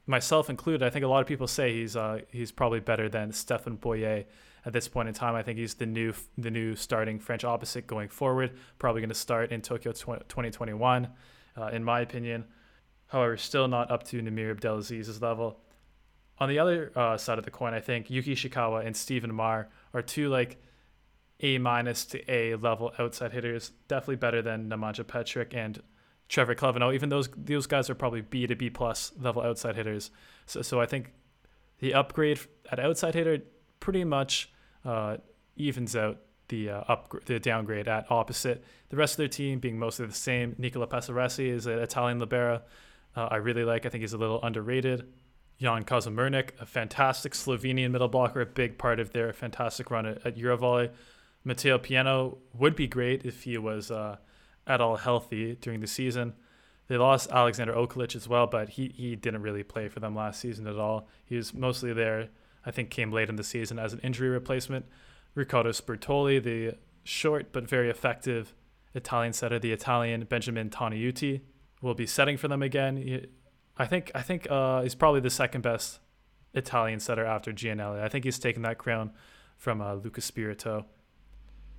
myself 0.07 0.49
included, 0.51 0.85
I 0.85 0.91
think 0.91 1.05
a 1.05 1.09
lot 1.09 1.21
of 1.21 1.27
people 1.27 1.47
say 1.47 1.73
he's, 1.73 1.97
uh, 1.97 2.21
he's 2.31 2.53
probably 2.53 2.81
better 2.81 3.09
than 3.09 3.33
Stephan 3.33 3.77
Boyer 3.77 4.25
at 4.67 4.73
this 4.73 4.89
point 4.89 5.09
in 5.09 5.15
time. 5.15 5.35
I 5.35 5.43
think 5.43 5.59
he's 5.59 5.75
the 5.75 5.87
new 5.87 6.15
the 6.39 6.51
new 6.51 6.75
starting 6.75 7.19
French 7.19 7.45
opposite 7.45 7.87
going 7.87 8.09
forward. 8.09 8.53
Probably 8.79 9.01
going 9.01 9.09
to 9.11 9.15
start 9.15 9.53
in 9.53 9.61
Tokyo 9.61 9.93
2021, 9.93 11.09
uh, 11.57 11.67
in 11.67 11.85
my 11.85 12.01
opinion. 12.01 12.45
However, 13.09 13.37
still 13.37 13.69
not 13.69 13.91
up 13.91 14.03
to 14.05 14.21
Namir 14.21 14.55
Abdelaziz's 14.55 15.21
level. 15.21 15.61
On 16.39 16.49
the 16.49 16.59
other 16.59 16.91
uh, 16.97 17.17
side 17.17 17.39
of 17.39 17.45
the 17.45 17.51
coin, 17.51 17.75
I 17.75 17.81
think 17.81 18.11
Yuki 18.11 18.35
Shikawa 18.35 18.85
and 18.85 18.97
Stephen 18.97 19.33
Maar 19.33 19.69
are 19.93 20.03
two 20.03 20.29
like 20.29 20.61
A 21.41 21.59
minus 21.59 22.05
to 22.07 22.33
A 22.33 22.57
level 22.57 22.93
outside 22.99 23.33
hitters. 23.33 23.71
Definitely 23.87 24.17
better 24.17 24.43
than 24.43 24.69
Nemanja 24.69 25.07
Petric 25.07 25.55
and 25.55 25.81
Trevor 26.29 26.55
Clevenot. 26.55 26.95
Even 26.95 27.09
those 27.09 27.29
those 27.37 27.67
guys 27.67 27.89
are 27.89 27.95
probably 27.95 28.23
B 28.23 28.47
to 28.47 28.57
B 28.57 28.71
plus 28.71 29.13
level 29.21 29.43
outside 29.43 29.77
hitters. 29.77 30.11
So 30.47 30.63
so 30.63 30.81
I 30.81 30.87
think 30.87 31.13
the 31.79 31.95
upgrade 31.95 32.41
at 32.73 32.81
outside 32.81 33.15
hitter 33.15 33.43
pretty 33.79 34.03
much 34.03 34.51
uh, 34.85 35.17
evens 35.57 35.97
out 35.97 36.19
the 36.49 36.71
uh, 36.71 36.85
up 36.89 37.15
the 37.27 37.39
downgrade 37.39 37.89
at 37.89 38.11
opposite. 38.11 38.65
The 38.91 38.97
rest 38.97 39.15
of 39.15 39.19
their 39.19 39.29
team 39.29 39.59
being 39.59 39.79
mostly 39.79 40.07
the 40.07 40.13
same. 40.13 40.55
Nicola 40.59 40.87
Pesaresi 40.87 41.49
is 41.49 41.67
an 41.67 41.79
Italian 41.79 42.19
libero, 42.19 42.63
uh, 43.17 43.29
I 43.31 43.37
really 43.37 43.65
like. 43.65 43.87
I 43.87 43.89
think 43.89 44.03
he's 44.03 44.13
a 44.13 44.19
little 44.19 44.43
underrated. 44.43 45.07
Jan 45.61 45.85
Kozamernik, 45.85 46.51
a 46.61 46.67
fantastic 46.67 47.33
Slovenian 47.33 47.93
middle 47.93 48.09
blocker, 48.09 48.41
a 48.41 48.47
big 48.47 48.77
part 48.77 48.99
of 48.99 49.13
their 49.13 49.33
fantastic 49.33 49.91
run 49.91 50.05
at, 50.05 50.27
at 50.27 50.37
Eurovolley. 50.37 50.91
Matteo 51.45 51.79
Piano 51.79 52.39
would 52.55 52.75
be 52.75 52.89
great 52.89 53.25
if 53.25 53.45
he 53.45 53.57
was 53.57 53.91
uh, 53.91 54.17
at 54.67 54.81
all 54.81 54.97
healthy 54.97 55.57
during 55.61 55.81
the 55.81 55.87
season. 55.87 56.35
They 56.89 56.97
lost 56.97 57.31
Alexander 57.31 57.73
Okolic 57.73 58.17
as 58.17 58.29
well, 58.29 58.47
but 58.47 58.71
he, 58.71 58.89
he 58.89 59.17
didn't 59.17 59.43
really 59.43 59.63
play 59.63 59.89
for 59.89 60.01
them 60.01 60.15
last 60.15 60.41
season 60.41 60.67
at 60.67 60.77
all. 60.77 61.09
He 61.25 61.37
was 61.37 61.55
mostly 61.55 61.93
there, 61.93 62.29
I 62.67 62.71
think, 62.71 62.91
came 62.91 63.13
late 63.13 63.29
in 63.29 63.37
the 63.37 63.45
season 63.45 63.79
as 63.79 63.93
an 63.93 64.01
injury 64.01 64.29
replacement. 64.29 64.87
Riccardo 65.35 65.71
Sbertoli, 65.71 66.43
the 66.43 66.77
short 67.03 67.53
but 67.53 67.69
very 67.69 67.91
effective 67.91 68.55
Italian 68.95 69.33
setter, 69.33 69.59
the 69.59 69.73
Italian 69.73 70.25
Benjamin 70.25 70.71
Toniutti, 70.71 71.43
will 71.83 71.95
be 71.95 72.07
setting 72.07 72.37
for 72.37 72.49
them 72.49 72.63
again. 72.63 73.27
I 73.77 73.87
think 73.87 74.11
I 74.15 74.23
think 74.23 74.51
uh, 74.51 74.83
he's 74.83 74.95
probably 74.95 75.21
the 75.21 75.31
second 75.31 75.63
best 75.63 75.99
Italian 76.55 77.01
setter 77.01 77.25
after 77.25 77.53
Giannelli. 77.53 78.01
I 78.01 78.09
think 78.09 78.25
he's 78.25 78.39
taken 78.39 78.63
that 78.63 78.79
crown 78.79 79.13
from 79.57 79.81
uh, 79.81 79.95
Luca 79.95 80.21
Spirito. 80.21 80.87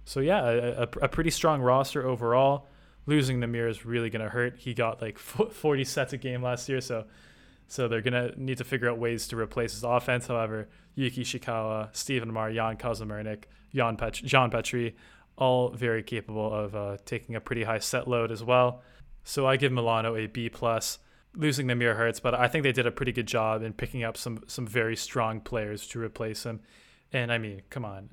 So 0.04 0.20
yeah, 0.20 0.44
a, 0.44 0.58
a, 0.82 0.88
a, 1.04 1.10
pretty 1.10 1.32
strong 1.32 1.62
roster 1.62 2.06
overall. 2.06 2.68
Losing 3.08 3.40
Namir 3.40 3.70
is 3.70 3.86
really 3.86 4.10
gonna 4.10 4.30
hurt. 4.30 4.58
He 4.58 4.74
got 4.74 5.02
like 5.02 5.18
40 5.20 5.84
sets 5.84 6.14
a 6.14 6.18
game 6.18 6.44
last 6.44 6.70
year, 6.70 6.82
so 6.82 7.06
so 7.68 7.88
they're 7.88 8.02
gonna 8.02 8.32
need 8.38 8.58
to 8.58 8.64
figure 8.64 8.90
out 8.90 8.98
ways 8.98 9.28
to 9.28 9.38
replace 9.38 9.74
his 9.74 9.84
offense. 9.84 10.28
However, 10.28 10.70
Yuki 10.96 11.24
Ishikawa, 11.24 11.96
Stephen 11.96 12.30
Amar, 12.30 12.52
Jan 12.52 12.78
Kozamernik, 12.78 13.44
Jan 13.74 13.98
Pet- 13.98 14.14
Jean 14.14 14.50
Petry, 14.50 14.94
all 15.38 15.70
very 15.70 16.04
capable 16.04 16.54
of 16.54 16.76
uh, 16.76 16.98
taking 17.06 17.36
a 17.36 17.42
pretty 17.42 17.64
high 17.64 17.80
set 17.80 18.08
load 18.08 18.32
as 18.32 18.44
well. 18.44 18.82
So 19.24 19.46
I 19.48 19.58
give 19.58 19.72
Milano 19.72 20.16
a 20.16 20.28
B 20.28 20.50
plus. 20.50 21.00
Losing 21.38 21.68
Namir 21.68 21.98
hurts, 21.98 22.22
but 22.22 22.34
I 22.34 22.48
think 22.48 22.64
they 22.64 22.72
did 22.72 22.88
a 22.88 22.92
pretty 22.92 23.12
good 23.12 23.28
job 23.28 23.62
in 23.62 23.74
picking 23.74 24.06
up 24.06 24.16
some 24.16 24.44
some 24.48 24.66
very 24.66 24.96
strong 24.96 25.42
players 25.42 25.86
to 25.88 26.00
replace 26.00 26.46
him. 26.46 26.62
And 27.12 27.30
I 27.30 27.38
mean, 27.40 27.64
come 27.70 27.84
on, 27.84 28.12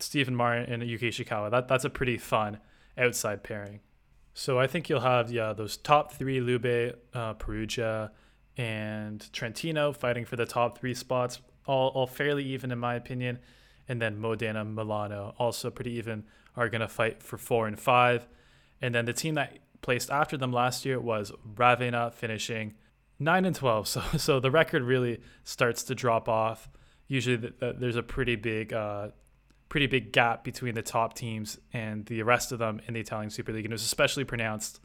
Stephen 0.00 0.34
Martin 0.34 0.72
and 0.72 0.82
Yuki 0.90 1.10
Ishikawa. 1.10 1.52
That 1.52 1.68
that's 1.68 1.84
a 1.84 1.90
pretty 1.90 2.18
fun 2.18 2.58
outside 2.98 3.44
pairing. 3.44 3.78
So 4.34 4.58
I 4.58 4.66
think 4.66 4.88
you'll 4.88 5.00
have 5.00 5.30
yeah 5.30 5.52
those 5.52 5.76
top 5.76 6.12
three 6.14 6.40
Lube, 6.40 6.96
uh, 7.14 7.34
Perugia, 7.34 8.10
and 8.56 9.30
Trentino 9.32 9.92
fighting 9.92 10.24
for 10.24 10.36
the 10.36 10.46
top 10.46 10.78
three 10.78 10.94
spots, 10.94 11.40
all 11.66 11.88
all 11.90 12.06
fairly 12.06 12.44
even 12.44 12.70
in 12.70 12.78
my 12.78 12.94
opinion. 12.94 13.38
And 13.88 14.02
then 14.02 14.18
Modena, 14.18 14.64
Milano, 14.64 15.34
also 15.38 15.70
pretty 15.70 15.92
even, 15.92 16.24
are 16.56 16.68
gonna 16.68 16.88
fight 16.88 17.22
for 17.22 17.38
four 17.38 17.66
and 17.66 17.78
five. 17.78 18.26
And 18.80 18.94
then 18.94 19.04
the 19.04 19.12
team 19.12 19.34
that 19.34 19.58
placed 19.80 20.10
after 20.10 20.36
them 20.36 20.52
last 20.52 20.84
year 20.84 20.98
was 20.98 21.32
Ravenna, 21.56 22.10
finishing 22.10 22.74
nine 23.18 23.44
and 23.44 23.54
twelve. 23.54 23.88
So 23.88 24.02
so 24.16 24.40
the 24.40 24.50
record 24.50 24.82
really 24.82 25.20
starts 25.44 25.82
to 25.84 25.94
drop 25.94 26.28
off. 26.28 26.68
Usually 27.08 27.36
the, 27.36 27.54
the, 27.58 27.76
there's 27.78 27.96
a 27.96 28.02
pretty 28.02 28.36
big 28.36 28.72
uh, 28.72 29.08
pretty 29.68 29.86
big 29.86 30.12
gap 30.12 30.44
between 30.44 30.74
the 30.74 30.82
top 30.82 31.14
teams 31.14 31.58
and 31.72 32.06
the 32.06 32.22
rest 32.22 32.52
of 32.52 32.58
them 32.58 32.80
in 32.86 32.94
the 32.94 33.00
Italian 33.00 33.30
Super 33.30 33.52
League, 33.52 33.64
and 33.64 33.72
it 33.72 33.74
was 33.74 33.84
especially 33.84 34.24
pronounced 34.24 34.80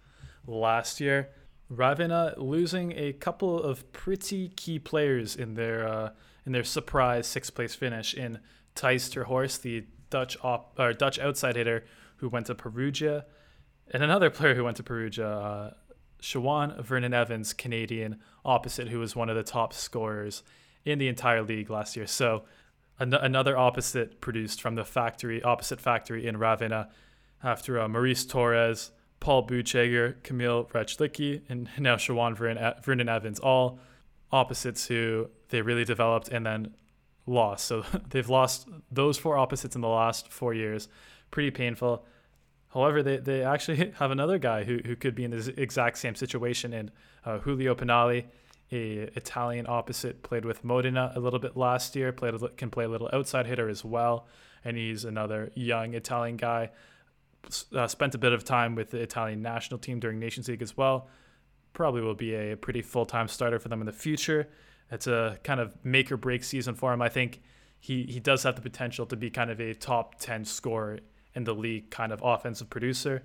last 0.48 1.00
year. 1.00 1.30
Ravenna 1.72 2.34
losing 2.36 2.92
a 2.98 3.14
couple 3.14 3.64
of 3.64 3.90
pretty 3.94 4.50
key 4.50 4.78
players 4.78 5.38
in 5.38 5.54
their 5.54 5.88
uh, 5.88 6.10
in 6.46 6.52
their 6.52 6.66
surprise 6.66 7.28
sixth 7.28 7.56
place 7.56 7.74
finish 7.74 8.14
in 8.14 8.40
Thijs 8.76 9.10
ter 9.10 9.24
Horst, 9.24 9.64
the 9.64 9.86
Dutch 10.10 10.36
op, 10.44 10.78
or 10.78 10.92
Dutch 10.92 11.18
outside 11.18 11.56
hitter 11.56 11.86
who 12.18 12.28
went 12.28 12.48
to 12.48 12.56
Perugia, 12.56 13.26
and 13.90 14.04
another 14.04 14.30
player 14.30 14.54
who 14.54 14.66
went 14.66 14.78
to 14.78 14.84
Perugia, 14.84 15.28
uh, 15.28 15.72
Sharone 16.22 16.84
Vernon 16.84 17.14
Evans, 17.14 17.54
Canadian 17.54 18.20
opposite, 18.44 18.90
who 18.90 19.00
was 19.00 19.16
one 19.16 19.30
of 19.30 19.38
the 19.38 19.44
top 19.44 19.74
scorers 19.74 20.44
in 20.84 21.00
the 21.00 21.08
entire 21.08 21.42
league 21.42 21.70
last 21.70 21.96
year. 21.96 22.06
So 22.06 22.44
an- 23.00 23.14
another 23.14 23.58
opposite 23.58 24.20
produced 24.20 24.62
from 24.62 24.76
the 24.76 24.84
factory, 24.84 25.42
opposite 25.42 25.80
factory 25.80 26.28
in 26.28 26.36
Ravenna, 26.36 26.90
after 27.42 27.80
uh, 27.80 27.88
Maurice 27.88 28.26
Torres, 28.26 28.92
Paul 29.22 29.48
Buchegger, 29.48 30.22
Kamil 30.24 30.66
Rychlicki, 30.66 31.44
and 31.48 31.70
now 31.80 31.96
Sharone 31.96 32.36
Vernon 32.84 33.10
Evans, 33.10 33.40
all 33.40 33.80
opposites 34.34 34.88
who 34.88 35.30
they 35.50 35.62
really 35.62 35.86
developed 35.86 36.28
and 36.28 36.46
then 36.46 36.74
lost. 37.26 37.66
So 37.66 37.86
they've 38.10 38.28
lost 38.28 38.68
those 38.92 39.18
four 39.18 39.38
opposites 39.38 39.76
in 39.76 39.82
the 39.82 39.88
last 39.88 40.30
four 40.30 40.54
years. 40.54 40.90
Pretty 41.30 41.52
painful. 41.52 42.06
However, 42.74 43.02
they, 43.04 43.18
they 43.18 43.44
actually 43.44 43.94
have 44.00 44.12
another 44.12 44.38
guy 44.38 44.66
who, 44.66 44.80
who 44.86 44.98
could 44.98 45.16
be 45.16 45.24
in 45.24 45.32
this 45.32 45.48
exact 45.48 46.00
same 46.00 46.16
situation 46.16 46.74
in 46.74 46.92
uh, 47.24 47.38
Giulio 47.38 47.76
Pinali 47.76 48.26
a 48.72 49.10
Italian 49.18 49.66
opposite, 49.68 50.24
played 50.24 50.46
with 50.46 50.64
Modena 50.64 51.12
a 51.16 51.20
little 51.20 51.40
bit 51.40 51.58
last 51.58 51.96
year, 51.96 52.14
played 52.14 52.36
can 52.58 52.70
play 52.70 52.86
a 52.86 52.88
little 52.88 53.10
outside 53.12 53.46
hitter 53.46 53.68
as 53.68 53.84
well, 53.84 54.28
and 54.64 54.78
he's 54.78 55.04
another 55.04 55.52
young 55.56 55.94
Italian 55.94 56.38
guy. 56.38 56.70
Uh, 57.76 57.88
spent 57.88 58.16
a 58.16 58.18
bit 58.18 58.34
of 58.34 58.44
time 58.44 58.76
with 58.76 58.92
the 58.92 59.00
Italian 59.00 59.42
national 59.42 59.80
team 59.80 60.00
during 60.00 60.20
Nations 60.20 60.48
League 60.48 60.62
as 60.62 60.78
well. 60.78 61.08
Probably 61.74 62.02
will 62.02 62.14
be 62.14 62.34
a 62.36 62.56
pretty 62.56 62.82
full 62.82 63.06
time 63.06 63.28
starter 63.28 63.60
for 63.60 63.70
them 63.70 63.82
in 63.82 63.86
the 63.86 63.94
future. 63.94 64.50
It's 64.92 65.08
a 65.08 65.40
kind 65.44 65.60
of 65.60 65.76
make 65.84 66.12
or 66.12 66.18
break 66.18 66.44
season 66.44 66.76
for 66.76 66.94
him. 66.94 67.02
I 67.02 67.10
think 67.10 67.42
he, 67.80 68.04
he 68.04 68.20
does 68.20 68.44
have 68.44 68.56
the 68.56 68.62
potential 68.62 69.06
to 69.08 69.16
be 69.16 69.30
kind 69.30 69.50
of 69.50 69.60
a 69.60 69.74
top 69.74 70.20
10 70.20 70.46
scorer 70.46 71.00
in 71.34 71.46
the 71.46 71.56
league, 71.56 71.90
kind 71.90 72.12
of 72.12 72.22
offensive 72.24 72.70
producer. 72.70 73.24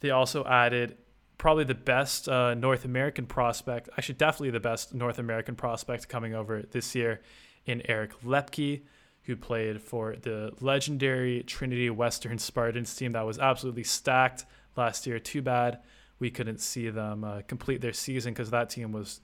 They 0.00 0.10
also 0.10 0.44
added 0.44 0.96
probably 1.38 1.64
the 1.64 1.74
best 1.74 2.28
uh, 2.28 2.54
North 2.54 2.84
American 2.84 3.26
prospect, 3.26 3.88
actually, 3.98 4.14
definitely 4.14 4.50
the 4.50 4.60
best 4.60 4.94
North 4.94 5.18
American 5.18 5.54
prospect 5.54 6.08
coming 6.08 6.34
over 6.34 6.62
this 6.62 6.94
year 6.94 7.20
in 7.66 7.82
Eric 7.86 8.12
Loeppky, 8.24 8.82
who 9.26 9.36
played 9.36 9.82
for 9.82 10.16
the 10.16 10.52
legendary 10.60 11.42
Trinity 11.42 11.90
Western 11.90 12.38
Spartans 12.38 12.94
team 12.94 13.12
that 13.12 13.26
was 13.26 13.38
absolutely 13.38 13.84
stacked 13.84 14.44
last 14.76 15.06
year. 15.06 15.18
Too 15.18 15.42
bad 15.42 15.80
we 16.18 16.30
couldn't 16.30 16.60
see 16.60 16.88
them 16.88 17.24
uh, 17.24 17.42
complete 17.46 17.80
their 17.80 17.92
season 17.92 18.32
because 18.32 18.50
that 18.50 18.70
team 18.70 18.92
was 18.92 19.20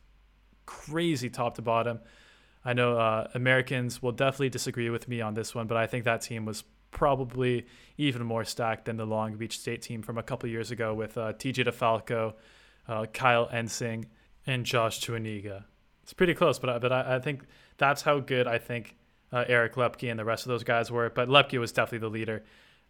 crazy 0.67 1.31
top 1.31 1.55
to 1.57 1.63
bottom. 1.63 2.01
I 2.65 2.75
know 2.75 2.99
uh, 2.99 3.29
Americans 3.35 4.03
will 4.03 4.13
definitely 4.13 4.51
disagree 4.51 4.91
with 4.91 5.09
me 5.09 5.21
on 5.21 5.35
this 5.35 5.55
one, 5.55 5.67
but 5.67 5.77
I 5.77 5.87
think 5.87 6.05
that 6.05 6.23
team 6.23 6.45
was 6.45 6.65
probably 6.91 7.67
even 7.97 8.25
more 8.25 8.45
stacked 8.45 8.85
than 8.85 8.97
the 8.97 9.07
Long 9.07 9.37
Beach 9.37 9.59
State 9.59 9.83
team 9.83 10.03
from 10.03 10.19
a 10.19 10.23
couple 10.23 10.49
years 10.49 10.71
ago 10.71 10.95
with 10.95 11.17
uh, 11.17 11.33
TJ 11.33 11.67
DeFalco, 11.67 12.35
uh, 12.87 13.07
Kyle 13.07 13.49
Ensing, 13.51 14.07
and 14.47 14.65
Josh 14.67 15.01
Tuaniga. 15.01 15.65
It's 16.03 16.13
pretty 16.13 16.35
close, 16.35 16.59
but 16.59 16.71
I, 16.71 16.79
but 16.79 16.93
I, 16.93 17.17
I 17.17 17.19
think 17.21 17.45
that's 17.79 18.03
how 18.03 18.21
good 18.21 18.47
I 18.47 18.59
think 18.59 18.97
uh, 19.33 19.45
Eric 19.49 19.75
Loeppky 19.75 20.11
and 20.11 20.19
the 20.19 20.25
rest 20.25 20.45
of 20.45 20.51
those 20.51 20.65
guys 20.65 20.91
were. 20.91 21.11
But 21.11 21.29
Loeppky 21.29 21.59
was 21.59 21.73
definitely 21.73 22.07
the 22.07 22.13
leader. 22.13 22.45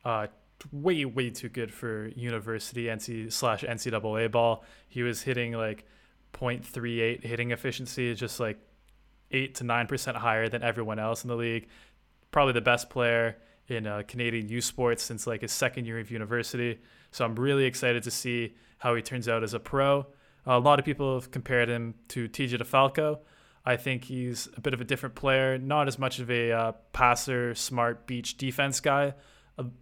Uh, 0.04 0.26
way 0.70 1.04
way 1.04 1.30
too 1.30 1.48
good 1.48 1.72
for 1.72 2.08
university 2.08 2.84
NC 2.84 3.32
slash 3.32 3.62
NCAA 3.62 4.30
ball. 4.30 4.64
He 4.88 5.02
was 5.02 5.22
hitting 5.22 5.52
like 5.52 5.84
0.38 6.34 7.24
hitting 7.24 7.50
efficiency, 7.50 8.14
just 8.14 8.40
like 8.40 8.58
eight 9.30 9.54
to 9.56 9.64
nine 9.64 9.86
percent 9.86 10.16
higher 10.16 10.48
than 10.48 10.62
everyone 10.62 10.98
else 10.98 11.24
in 11.24 11.28
the 11.28 11.36
league. 11.36 11.68
Probably 12.30 12.52
the 12.52 12.60
best 12.60 12.90
player 12.90 13.36
in 13.68 13.86
uh, 13.86 14.02
Canadian 14.06 14.48
youth 14.48 14.64
sports 14.64 15.02
since 15.02 15.26
like 15.26 15.42
his 15.42 15.52
second 15.52 15.86
year 15.86 15.98
of 15.98 16.10
university. 16.10 16.80
So 17.10 17.24
I'm 17.24 17.34
really 17.34 17.64
excited 17.64 18.02
to 18.04 18.10
see 18.10 18.54
how 18.78 18.94
he 18.94 19.02
turns 19.02 19.28
out 19.28 19.42
as 19.42 19.54
a 19.54 19.60
pro. 19.60 20.06
a 20.46 20.58
lot 20.58 20.78
of 20.78 20.84
people 20.84 21.14
have 21.14 21.30
compared 21.30 21.68
him 21.68 21.94
to 22.08 22.28
TJ 22.28 22.60
DeFalco. 22.60 23.20
I 23.64 23.76
think 23.76 24.04
he's 24.04 24.48
a 24.56 24.60
bit 24.60 24.74
of 24.74 24.80
a 24.80 24.84
different 24.84 25.14
player, 25.14 25.56
not 25.56 25.86
as 25.86 25.98
much 25.98 26.18
of 26.18 26.30
a 26.30 26.50
uh, 26.50 26.72
passer, 26.92 27.54
smart 27.54 28.06
beach 28.06 28.36
defense 28.36 28.80
guy, 28.80 29.14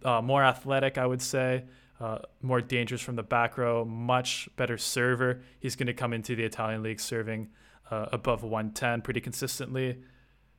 uh, 0.03 0.21
more 0.21 0.43
athletic, 0.43 0.97
I 0.97 1.05
would 1.05 1.21
say, 1.21 1.63
uh, 1.99 2.19
more 2.41 2.61
dangerous 2.61 3.01
from 3.01 3.15
the 3.15 3.23
back 3.23 3.57
row, 3.57 3.83
much 3.85 4.49
better 4.55 4.77
server. 4.77 5.41
He's 5.59 5.75
going 5.75 5.87
to 5.87 5.93
come 5.93 6.13
into 6.13 6.35
the 6.35 6.43
Italian 6.43 6.83
league 6.83 6.99
serving 6.99 7.49
uh, 7.89 8.07
above 8.11 8.43
110 8.43 9.01
pretty 9.01 9.21
consistently. 9.21 9.97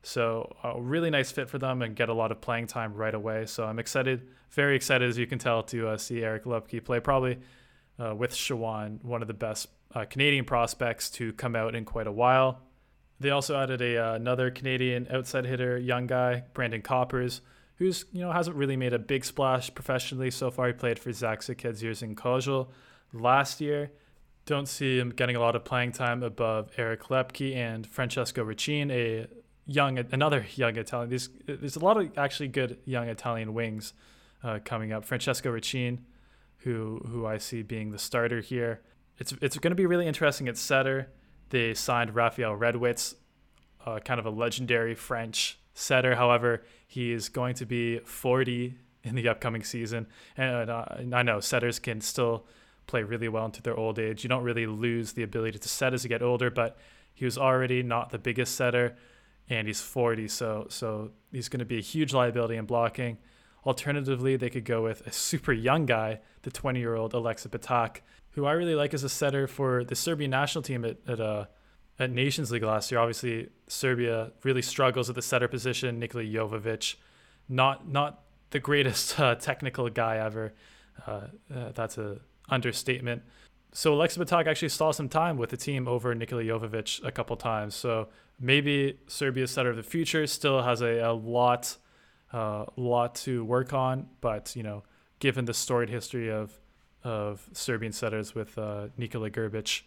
So 0.03 0.53
a 0.63 0.81
really 0.81 1.09
nice 1.09 1.31
fit 1.31 1.49
for 1.49 1.57
them 1.57 1.81
and 1.81 1.95
get 1.95 2.09
a 2.09 2.13
lot 2.13 2.31
of 2.31 2.41
playing 2.41 2.67
time 2.67 2.93
right 2.93 3.13
away. 3.13 3.45
So 3.45 3.65
I'm 3.65 3.79
excited, 3.79 4.27
very 4.51 4.75
excited 4.75 5.09
as 5.09 5.17
you 5.17 5.25
can 5.25 5.39
tell 5.39 5.63
to 5.63 5.89
uh, 5.89 5.97
see 5.97 6.23
Eric 6.23 6.43
Loeppky 6.43 6.83
play. 6.83 6.99
Probably 6.99 7.39
uh, 7.97 8.13
with 8.13 8.31
Sharone, 8.31 9.01
one 9.03 9.21
of 9.21 9.29
the 9.29 9.33
best 9.33 9.67
uh, 9.95 10.03
Canadian 10.03 10.43
prospects 10.43 11.09
to 11.11 11.31
come 11.33 11.55
out 11.55 11.73
in 11.73 11.85
quite 11.85 12.07
a 12.07 12.11
while. 12.11 12.61
They 13.23 13.29
also 13.29 13.57
added 13.57 13.81
a 13.81 13.97
uh, 13.97 14.13
another 14.15 14.51
Canadian 14.51 15.07
outside 15.09 15.45
hitter, 15.45 15.77
young 15.77 16.07
guy 16.07 16.43
Brandon 16.53 16.81
Koppers, 16.81 17.39
who's 17.77 18.03
you 18.11 18.19
know 18.19 18.33
hasn't 18.33 18.57
really 18.57 18.75
made 18.75 18.91
a 18.91 18.99
big 18.99 19.23
splash 19.23 19.73
professionally 19.73 20.29
so 20.29 20.51
far. 20.51 20.67
He 20.67 20.73
played 20.73 20.99
for 20.99 21.09
Zaksa 21.09 21.55
Kedzierzyn 21.55 22.15
Kozel 22.15 22.67
last 23.13 23.61
year. 23.61 23.91
Don't 24.45 24.67
see 24.67 24.99
him 24.99 25.09
getting 25.09 25.37
a 25.37 25.39
lot 25.39 25.55
of 25.55 25.63
playing 25.63 25.93
time 25.93 26.21
above 26.21 26.71
Eric 26.75 27.03
Loeppky 27.03 27.55
and 27.55 27.87
Francesco 27.87 28.43
Recine, 28.43 28.91
a 28.91 29.27
young 29.65 29.97
another 29.97 30.45
young 30.55 30.75
Italian. 30.75 31.09
There's 31.09 31.29
there's 31.45 31.77
a 31.77 31.79
lot 31.79 31.95
of 31.95 32.17
actually 32.17 32.49
good 32.49 32.77
young 32.83 33.07
Italian 33.07 33.53
wings 33.53 33.93
uh, 34.43 34.59
coming 34.65 34.91
up. 34.91 35.05
Francesco 35.05 35.49
Recine, 35.49 36.01
who 36.57 37.01
who 37.07 37.25
I 37.25 37.37
see 37.37 37.61
being 37.61 37.91
the 37.91 37.99
starter 37.99 38.41
here. 38.41 38.81
it's 39.17 39.33
it's 39.41 39.57
going 39.59 39.71
to 39.71 39.75
be 39.75 39.85
really 39.85 40.07
interesting 40.07 40.49
at 40.49 40.57
setter. 40.57 41.07
They 41.53 41.75
signed 41.75 42.15
Raphael 42.15 42.57
Redwitz, 42.57 43.13
uh, 43.85 43.99
kind 43.99 44.19
of 44.19 44.25
a 44.25 44.31
legendary 44.31 44.95
French 44.95 45.59
setter. 45.75 46.15
However, 46.15 46.63
he 46.87 47.11
is 47.11 47.29
going 47.29 47.53
to 47.53 47.65
be 47.67 47.99
40 47.99 48.73
in 49.03 49.13
the 49.13 49.27
upcoming 49.27 49.63
season, 49.63 50.07
and 50.35 50.71
uh, 50.71 50.85
I 51.13 51.21
know 51.21 51.39
setters 51.41 51.77
can 51.77 52.01
still 52.01 52.47
play 52.87 53.03
really 53.03 53.27
well 53.27 53.45
into 53.45 53.61
their 53.61 53.77
old 53.77 53.99
age. 53.99 54.23
You 54.23 54.29
don't 54.29 54.43
really 54.43 54.65
lose 54.65 55.13
the 55.13 55.21
ability 55.21 55.59
to 55.59 55.69
set 55.69 55.93
as 55.93 56.03
you 56.03 56.09
get 56.09 56.23
older, 56.23 56.49
but 56.49 56.75
he 57.13 57.23
was 57.23 57.37
already 57.37 57.83
not 57.83 58.09
the 58.09 58.17
biggest 58.17 58.55
setter, 58.55 58.95
and 59.47 59.67
he's 59.67 59.79
40, 59.79 60.29
so 60.29 60.65
so 60.71 61.11
he's 61.31 61.49
going 61.49 61.59
to 61.59 61.65
be 61.65 61.77
a 61.77 61.81
huge 61.81 62.15
liability 62.15 62.55
in 62.55 62.65
blocking. 62.65 63.19
Alternatively, 63.63 64.37
they 64.37 64.49
could 64.49 64.65
go 64.65 64.81
with 64.81 65.05
a 65.05 65.11
super 65.11 65.53
young 65.53 65.85
guy, 65.85 66.19
the 66.41 66.49
20 66.49 66.79
year 66.79 66.95
old 66.95 67.13
Alexa 67.13 67.49
Patak, 67.49 67.97
who 68.33 68.45
I 68.45 68.53
really 68.53 68.75
like 68.75 68.93
as 68.93 69.03
a 69.03 69.09
setter 69.09 69.47
for 69.47 69.83
the 69.83 69.95
Serbian 69.95 70.31
national 70.31 70.63
team 70.63 70.85
at, 70.85 70.97
at, 71.07 71.19
uh, 71.19 71.45
at 71.99 72.11
Nations 72.11 72.51
League 72.51 72.63
last 72.63 72.91
year. 72.91 72.99
Obviously, 72.99 73.49
Serbia 73.67 74.31
really 74.43 74.61
struggles 74.61 75.09
at 75.09 75.15
the 75.15 75.21
setter 75.21 75.47
position. 75.47 75.99
Nikola 75.99 76.23
Jovovic, 76.23 76.95
not 77.47 77.87
not 77.87 78.23
the 78.49 78.59
greatest 78.59 79.19
uh, 79.19 79.35
technical 79.35 79.89
guy 79.89 80.17
ever. 80.17 80.53
Uh, 81.07 81.21
uh 81.53 81.71
that's 81.73 81.97
a 81.97 82.19
understatement. 82.49 83.23
So 83.71 83.95
Aleksa 83.95 84.23
Patak 84.23 84.45
actually 84.45 84.69
saw 84.69 84.91
some 84.91 85.09
time 85.09 85.37
with 85.37 85.49
the 85.49 85.57
team 85.57 85.87
over 85.87 86.13
Nikola 86.13 86.43
Jovovic 86.43 87.03
a 87.03 87.11
couple 87.11 87.35
times. 87.35 87.73
So 87.73 88.09
maybe 88.39 88.99
Serbia's 89.07 89.49
setter 89.49 89.71
of 89.71 89.77
the 89.77 89.83
future 89.83 90.27
still 90.27 90.61
has 90.61 90.81
a, 90.81 90.99
a 90.99 91.13
lot 91.13 91.77
uh, 92.31 92.65
lot 92.75 93.15
to 93.15 93.43
work 93.45 93.73
on. 93.73 94.07
But 94.21 94.55
you 94.55 94.63
know, 94.63 94.83
given 95.19 95.45
the 95.45 95.53
storied 95.53 95.89
history 95.89 96.31
of 96.31 96.59
of 97.03 97.47
Serbian 97.53 97.91
setters 97.91 98.33
with 98.35 98.57
uh, 98.57 98.87
Nikola 98.97 99.29
Grbic, 99.29 99.81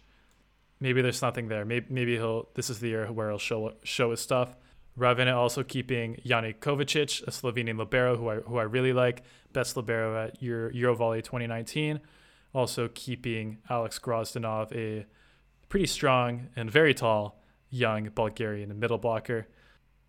maybe 0.79 1.01
there's 1.01 1.17
something 1.17 1.47
there. 1.47 1.65
Maybe 1.65 1.87
maybe 1.89 2.15
he'll 2.15 2.49
this 2.53 2.69
is 2.69 2.79
the 2.79 2.89
year 2.89 3.11
where 3.11 3.29
he'll 3.29 3.39
show 3.39 3.73
show 3.83 4.11
his 4.11 4.19
stuff. 4.19 4.55
Ravenna 4.95 5.37
also 5.37 5.63
keeping 5.63 6.19
Jani 6.23 6.53
Kovacic, 6.53 7.21
a 7.27 7.31
Slovenian 7.31 7.77
libero 7.77 8.17
who 8.17 8.29
I 8.29 8.35
who 8.37 8.57
I 8.57 8.63
really 8.63 8.93
like, 8.93 9.23
best 9.53 9.77
libero 9.77 10.25
at 10.25 10.41
Euro, 10.41 10.71
Eurovolley 10.71 11.23
2019. 11.23 11.99
Also 12.53 12.89
keeping 12.93 13.59
Alex 13.69 13.99
Grozdanov, 13.99 14.75
a 14.75 15.05
pretty 15.69 15.85
strong 15.85 16.47
and 16.55 16.71
very 16.71 16.93
tall 16.93 17.39
young 17.69 18.09
Bulgarian 18.09 18.79
middle 18.79 18.97
blocker. 18.97 19.47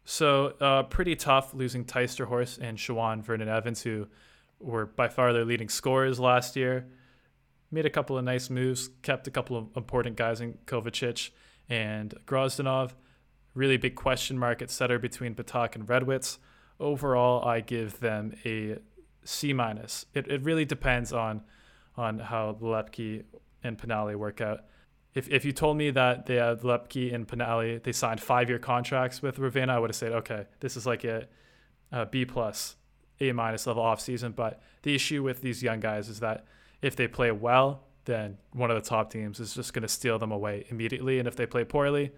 So 0.05 0.55
uh, 0.61 0.85
pretty 0.85 1.17
tough 1.17 1.53
losing 1.53 1.85
Horse 1.85 2.59
and 2.59 2.79
Sharone 2.79 3.23
Vernon 3.23 3.49
Evans, 3.49 3.83
who 3.83 4.07
were 4.59 4.87
by 4.87 5.09
far 5.09 5.33
their 5.33 5.45
leading 5.45 5.69
scorers 5.69 6.19
last 6.19 6.57
year. 6.57 6.87
Made 7.71 7.87
a 7.87 7.91
couple 7.91 8.17
of 8.17 8.25
nice 8.25 8.49
moves, 8.49 8.89
kept 9.03 9.27
a 9.27 9.31
couple 9.31 9.57
of 9.57 9.69
important 9.77 10.17
guys 10.17 10.41
in 10.41 10.55
Kovacic 10.67 11.31
and 11.69 12.15
Grozdanov. 12.27 12.93
Really 13.55 13.77
big 13.77 13.95
question 13.95 14.39
mark 14.39 14.63
at 14.63 14.71
setter 14.71 14.99
between 14.99 15.35
Patak 15.35 15.75
and 15.75 15.87
Redwitz. 15.87 16.39
Overall, 16.81 17.45
I 17.47 17.61
give 17.61 18.01
them 18.01 18.35
a 18.45 18.79
C 19.25 19.53
minus. 19.53 20.07
It, 20.15 20.29
it 20.29 20.43
really 20.43 20.65
depends 20.65 21.13
on 21.13 21.43
on 21.97 22.21
how 22.21 22.57
Loeppky 22.61 23.25
and 23.65 23.77
Pinali 23.77 24.15
work 24.15 24.41
out 24.41 24.61
if, 25.19 25.29
if 25.29 25.45
you 25.45 25.53
told 25.53 25.77
me 25.77 25.91
that 25.91 26.27
they 26.27 26.37
had 26.37 26.61
Loeppky 26.61 27.13
and 27.13 27.27
Pinali, 27.27 27.83
they 27.83 27.93
signed 27.93 28.21
five 28.21 28.49
year 28.49 28.59
contracts 28.59 29.23
with 29.23 29.39
Ravenna, 29.39 29.75
I 29.75 29.79
would 29.79 29.91
have 29.91 29.97
said, 29.97 30.13
okay, 30.13 30.47
this 30.61 30.77
is 30.77 30.87
like 30.87 31.05
a, 31.05 31.27
a 31.91 32.07
B 32.07 32.25
plus, 32.25 32.77
A 33.21 33.33
minus 33.33 33.67
level 33.67 33.83
off 33.83 34.01
season. 34.01 34.33
But 34.33 34.63
the 34.83 34.95
issue 34.95 35.23
with 35.23 35.41
these 35.41 35.63
young 35.63 35.81
guys 35.81 36.09
is 36.09 36.21
that 36.21 36.45
if 36.83 36.97
they 36.97 37.09
play 37.09 37.31
well, 37.31 37.85
then 38.05 38.39
one 38.53 38.71
of 38.71 38.83
the 38.83 38.89
top 38.89 39.13
teams 39.13 39.41
is 39.41 39.55
just 39.55 39.73
going 39.73 39.83
to 39.83 39.89
steal 39.89 40.19
them 40.19 40.33
away 40.33 40.65
immediately. 40.71 41.19
And 41.19 41.29
if 41.29 41.37
they 41.37 41.47
play 41.47 41.65
poorly, 41.65 42.13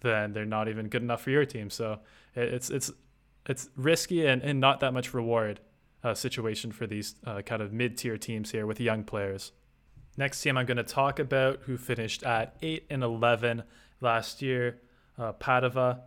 then 0.00 0.32
they're 0.32 0.44
not 0.44 0.68
even 0.68 0.88
good 0.88 1.02
enough 1.02 1.22
for 1.22 1.30
your 1.30 1.44
team. 1.44 1.70
So 1.70 2.00
it's 2.34 2.70
it's 2.70 2.90
it's 3.46 3.68
risky 3.76 4.26
and, 4.26 4.42
and 4.42 4.60
not 4.60 4.80
that 4.80 4.92
much 4.92 5.14
reward 5.14 5.60
uh, 6.02 6.14
situation 6.14 6.72
for 6.72 6.86
these 6.86 7.14
uh, 7.26 7.42
kind 7.42 7.62
of 7.62 7.72
mid 7.72 7.96
tier 7.96 8.16
teams 8.16 8.50
here 8.50 8.66
with 8.66 8.80
young 8.80 9.04
players. 9.04 9.52
Next 10.16 10.40
team 10.40 10.56
I'm 10.56 10.66
going 10.66 10.78
to 10.78 10.82
talk 10.82 11.18
about 11.18 11.60
who 11.64 11.76
finished 11.76 12.22
at 12.22 12.56
8 12.62 12.86
and 12.88 13.02
11 13.02 13.62
last 14.00 14.40
year, 14.40 14.80
uh, 15.18 15.34
Padova. 15.34 16.00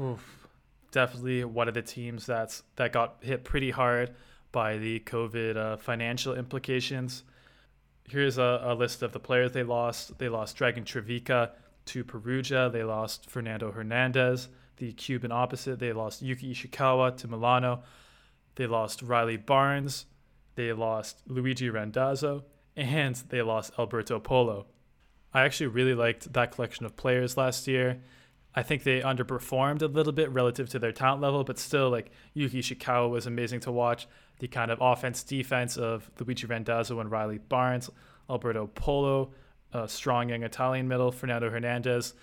Oof, 0.00 0.48
definitely 0.90 1.44
one 1.44 1.68
of 1.68 1.74
the 1.74 1.82
teams 1.82 2.26
that's 2.26 2.64
that 2.76 2.92
got 2.92 3.16
hit 3.20 3.44
pretty 3.44 3.70
hard 3.70 4.14
by 4.52 4.76
the 4.76 5.00
COVID 5.00 5.56
uh, 5.56 5.76
financial 5.78 6.34
implications. 6.34 7.24
Here's 8.08 8.38
a, 8.38 8.60
a, 8.62 8.74
list 8.74 9.02
of 9.02 9.12
the 9.12 9.20
players 9.20 9.52
they 9.52 9.62
lost. 9.62 10.18
They 10.18 10.28
lost 10.28 10.56
Dragan 10.56 10.84
Travica 10.84 11.50
to 11.86 12.04
Perugia. 12.04 12.70
They 12.70 12.84
lost 12.84 13.30
Fernando 13.30 13.72
Hernandez, 13.72 14.48
the 14.76 14.92
Cuban 14.92 15.32
opposite. 15.32 15.78
They 15.78 15.92
lost 15.92 16.22
Yuki 16.22 16.52
Ishikawa 16.52 17.16
to 17.18 17.28
Milano. 17.28 17.82
They 18.56 18.66
lost 18.66 19.02
Riley 19.02 19.38
Barnes. 19.38 20.06
They 20.54 20.72
lost 20.72 21.22
Luigi 21.26 21.70
Randazzo 21.70 22.44
and 22.76 23.16
they 23.28 23.42
lost 23.42 23.72
Alberto 23.78 24.18
Polo. 24.18 24.66
I 25.34 25.42
actually 25.42 25.68
really 25.68 25.94
liked 25.94 26.32
that 26.32 26.52
collection 26.52 26.84
of 26.86 26.96
players 26.96 27.36
last 27.36 27.66
year. 27.66 28.02
I 28.54 28.62
think 28.62 28.82
they 28.82 29.00
underperformed 29.00 29.80
a 29.80 29.86
little 29.86 30.12
bit 30.12 30.30
relative 30.30 30.68
to 30.70 30.78
their 30.78 30.92
talent 30.92 31.22
level, 31.22 31.42
but 31.42 31.58
still, 31.58 31.88
like 31.88 32.10
Yuki 32.34 32.60
Ishikawa 32.60 33.08
was 33.08 33.26
amazing 33.26 33.60
to 33.60 33.72
watch. 33.72 34.06
The 34.38 34.48
kind 34.48 34.70
of 34.70 34.78
offense 34.80 35.22
defense 35.22 35.76
of 35.76 36.10
Luigi 36.18 36.46
Randazzo 36.46 36.98
and 37.00 37.10
Riley 37.10 37.38
Barnes, 37.38 37.90
Alberto 38.28 38.66
Polo, 38.74 39.32
a 39.72 39.88
strong 39.88 40.28
young 40.28 40.42
Italian 40.42 40.88
middle, 40.88 41.12
Fernando 41.12 41.50
Hernandez. 41.50 42.14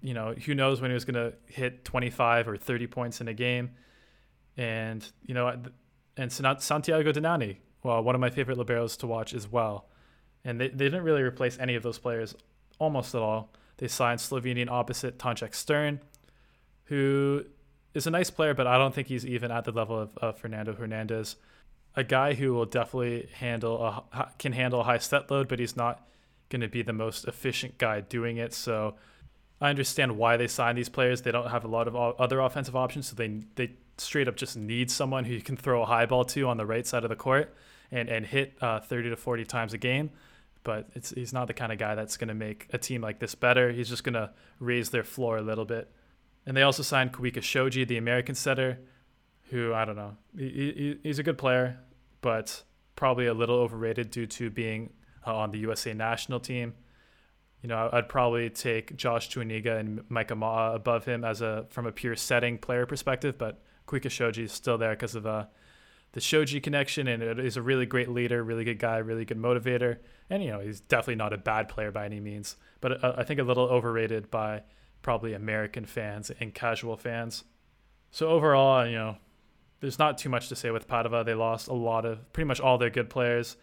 You 0.00 0.14
know, 0.14 0.34
who 0.34 0.54
knows 0.54 0.80
when 0.80 0.90
he 0.90 0.94
was 0.94 1.04
going 1.04 1.14
to 1.14 1.36
hit 1.46 1.84
25 1.84 2.48
or 2.48 2.56
30 2.56 2.86
points 2.86 3.20
in 3.20 3.28
a 3.28 3.34
game. 3.34 3.70
And, 4.56 5.06
you 5.24 5.34
know, 5.34 5.62
and 6.16 6.32
Santiago 6.32 7.12
Danani, 7.12 7.58
well, 7.82 8.02
one 8.02 8.14
of 8.14 8.20
my 8.20 8.30
favorite 8.30 8.58
liberos 8.58 8.98
to 8.98 9.06
watch 9.06 9.34
as 9.34 9.50
well. 9.50 9.88
And 10.44 10.60
they, 10.60 10.68
they 10.68 10.84
didn't 10.84 11.02
really 11.02 11.22
replace 11.22 11.58
any 11.58 11.74
of 11.74 11.82
those 11.82 11.98
players 11.98 12.34
almost 12.78 13.14
at 13.14 13.22
all. 13.22 13.52
They 13.78 13.88
signed 13.88 14.20
Slovenian 14.20 14.70
opposite 14.70 15.18
Tonček 15.18 15.54
Stern, 15.54 16.00
who 16.84 17.44
is 17.96 18.06
a 18.06 18.10
nice 18.10 18.30
player, 18.30 18.54
but 18.54 18.66
I 18.66 18.78
don't 18.78 18.94
think 18.94 19.08
he's 19.08 19.26
even 19.26 19.50
at 19.50 19.64
the 19.64 19.72
level 19.72 19.98
of, 19.98 20.10
of 20.18 20.38
Fernando 20.38 20.74
Hernandez. 20.74 21.36
A 21.94 22.04
guy 22.04 22.34
who 22.34 22.52
will 22.52 22.66
definitely 22.66 23.28
handle 23.32 23.82
a, 24.12 24.30
can 24.38 24.52
handle 24.52 24.80
a 24.80 24.84
high 24.84 24.98
set 24.98 25.30
load, 25.30 25.48
but 25.48 25.58
he's 25.58 25.76
not 25.76 26.06
going 26.50 26.60
to 26.60 26.68
be 26.68 26.82
the 26.82 26.92
most 26.92 27.26
efficient 27.26 27.78
guy 27.78 28.00
doing 28.00 28.36
it. 28.36 28.52
So 28.52 28.94
I 29.60 29.70
understand 29.70 30.18
why 30.18 30.36
they 30.36 30.46
signed 30.46 30.76
these 30.76 30.88
players. 30.88 31.22
They 31.22 31.32
don't 31.32 31.48
have 31.48 31.64
a 31.64 31.68
lot 31.68 31.88
of 31.88 31.96
other 31.96 32.40
offensive 32.40 32.76
options, 32.76 33.08
so 33.08 33.16
they 33.16 33.42
they 33.54 33.72
straight 33.98 34.28
up 34.28 34.36
just 34.36 34.56
need 34.56 34.90
someone 34.90 35.24
who 35.24 35.32
you 35.32 35.40
can 35.40 35.56
throw 35.56 35.82
a 35.82 35.86
high 35.86 36.04
ball 36.04 36.24
to 36.26 36.46
on 36.46 36.58
the 36.58 36.66
right 36.66 36.86
side 36.86 37.02
of 37.02 37.08
the 37.08 37.16
court 37.16 37.54
and 37.90 38.08
and 38.10 38.26
hit 38.26 38.52
uh, 38.60 38.78
30 38.80 39.10
to 39.10 39.16
40 39.16 39.44
times 39.46 39.72
a 39.72 39.78
game. 39.78 40.10
But 40.64 40.88
it's 40.94 41.10
he's 41.10 41.32
not 41.32 41.46
the 41.46 41.54
kind 41.54 41.72
of 41.72 41.78
guy 41.78 41.94
that's 41.94 42.16
going 42.16 42.28
to 42.28 42.34
make 42.34 42.68
a 42.72 42.78
team 42.78 43.00
like 43.00 43.20
this 43.20 43.34
better. 43.34 43.72
He's 43.72 43.88
just 43.88 44.04
going 44.04 44.14
to 44.14 44.30
raise 44.60 44.90
their 44.90 45.04
floor 45.04 45.38
a 45.38 45.42
little 45.42 45.64
bit. 45.64 45.90
And 46.46 46.56
they 46.56 46.62
also 46.62 46.82
signed 46.82 47.12
Kawika 47.12 47.42
Shoji, 47.42 47.84
the 47.84 47.96
American 47.96 48.34
setter, 48.34 48.78
who 49.50 49.74
I 49.74 49.84
don't 49.84 49.96
know. 49.96 50.16
He, 50.36 50.48
he, 50.48 50.98
he's 51.02 51.18
a 51.18 51.22
good 51.22 51.38
player, 51.38 51.78
but 52.20 52.62
probably 52.94 53.26
a 53.26 53.34
little 53.34 53.56
overrated 53.56 54.10
due 54.10 54.26
to 54.26 54.50
being 54.50 54.92
uh, 55.26 55.36
on 55.36 55.50
the 55.50 55.58
USA 55.58 55.92
national 55.92 56.40
team. 56.40 56.74
You 57.62 57.68
know, 57.68 57.88
I'd 57.92 58.08
probably 58.08 58.48
take 58.48 58.96
Josh 58.96 59.28
Tuaniga 59.28 59.78
and 59.78 60.02
Micah 60.08 60.34
Ma'a 60.34 60.74
above 60.74 61.04
him 61.04 61.24
as 61.24 61.40
a 61.40 61.66
from 61.70 61.86
a 61.86 61.92
pure 61.92 62.14
setting 62.14 62.58
player 62.58 62.86
perspective, 62.86 63.36
but 63.38 63.60
Kawika 63.88 64.10
Shoji 64.10 64.44
is 64.44 64.52
still 64.52 64.78
there 64.78 64.90
because 64.90 65.14
of 65.14 65.26
uh, 65.26 65.46
the 66.12 66.20
Shoji 66.20 66.60
connection, 66.60 67.08
and 67.08 67.40
he's 67.40 67.56
a 67.56 67.62
really 67.62 67.86
great 67.86 68.08
leader, 68.08 68.42
really 68.42 68.64
good 68.64 68.78
guy, 68.78 68.98
really 68.98 69.24
good 69.24 69.38
motivator, 69.38 69.98
and 70.30 70.44
you 70.44 70.50
know 70.50 70.60
he's 70.60 70.80
definitely 70.80 71.16
not 71.16 71.32
a 71.32 71.38
bad 71.38 71.68
player 71.68 71.90
by 71.90 72.04
any 72.04 72.20
means, 72.20 72.56
but 72.80 73.02
uh, 73.02 73.14
I 73.16 73.24
think 73.24 73.40
a 73.40 73.42
little 73.42 73.66
overrated 73.66 74.30
by 74.30 74.62
probably 75.02 75.34
American 75.34 75.84
fans 75.84 76.30
and 76.40 76.54
casual 76.54 76.96
fans. 76.96 77.44
So 78.10 78.28
overall, 78.28 78.86
you 78.86 78.96
know, 78.96 79.16
there's 79.80 79.98
not 79.98 80.18
too 80.18 80.28
much 80.28 80.48
to 80.48 80.56
say 80.56 80.70
with 80.70 80.88
Padova. 80.88 81.24
They 81.24 81.34
lost 81.34 81.68
a 81.68 81.74
lot 81.74 82.04
of 82.04 82.32
pretty 82.32 82.48
much 82.48 82.60
all 82.60 82.78
their 82.78 82.90
good 82.90 83.10
players, 83.10 83.56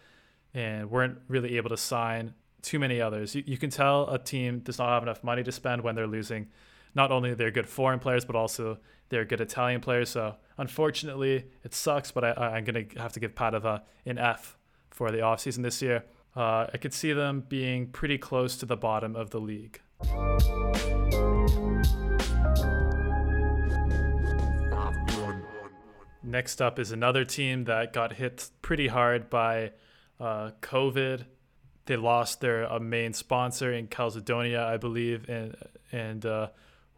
and 0.54 0.90
weren't 0.90 1.18
really 1.28 1.56
able 1.56 1.70
to 1.70 1.76
sign 1.76 2.34
too 2.62 2.78
many 2.78 3.00
others. 3.00 3.34
You, 3.34 3.42
you 3.46 3.58
can 3.58 3.70
tell 3.70 4.08
a 4.08 4.18
team 4.18 4.60
does 4.60 4.78
not 4.78 4.88
have 4.88 5.02
enough 5.02 5.22
money 5.22 5.42
to 5.42 5.52
spend 5.52 5.82
when 5.82 5.94
they're 5.94 6.06
losing 6.06 6.48
not 6.94 7.10
only 7.10 7.34
their 7.34 7.50
good 7.50 7.68
foreign 7.68 7.98
players, 7.98 8.24
but 8.24 8.36
also 8.36 8.78
their 9.08 9.24
good 9.24 9.40
Italian 9.40 9.80
players. 9.80 10.08
So 10.10 10.36
unfortunately, 10.56 11.46
it 11.64 11.74
sucks, 11.74 12.10
but 12.10 12.24
I, 12.24 12.56
am 12.58 12.64
going 12.64 12.88
to 12.88 13.00
have 13.00 13.12
to 13.12 13.20
give 13.20 13.34
Padova 13.34 13.82
an 14.06 14.18
F 14.18 14.56
for 14.90 15.10
the 15.10 15.18
offseason 15.18 15.62
this 15.62 15.82
year. 15.82 16.04
Uh, 16.36 16.66
I 16.72 16.78
could 16.78 16.94
see 16.94 17.12
them 17.12 17.44
being 17.48 17.88
pretty 17.88 18.18
close 18.18 18.56
to 18.58 18.66
the 18.66 18.76
bottom 18.76 19.14
of 19.14 19.30
the 19.30 19.40
league. 19.40 19.80
Next 26.22 26.60
up 26.60 26.78
is 26.78 26.90
another 26.90 27.24
team 27.24 27.64
that 27.64 27.92
got 27.92 28.14
hit 28.14 28.50
pretty 28.60 28.88
hard 28.88 29.30
by 29.30 29.72
uh, 30.18 30.50
COVID. 30.62 31.26
they 31.86 31.96
lost 31.96 32.40
their 32.40 32.70
uh, 32.72 32.78
main 32.78 33.12
sponsor 33.12 33.72
in 33.72 33.86
Calzedonia, 33.88 34.64
I 34.64 34.76
believe, 34.76 35.28
and 35.28 35.54
and 35.92 36.24
uh, 36.26 36.48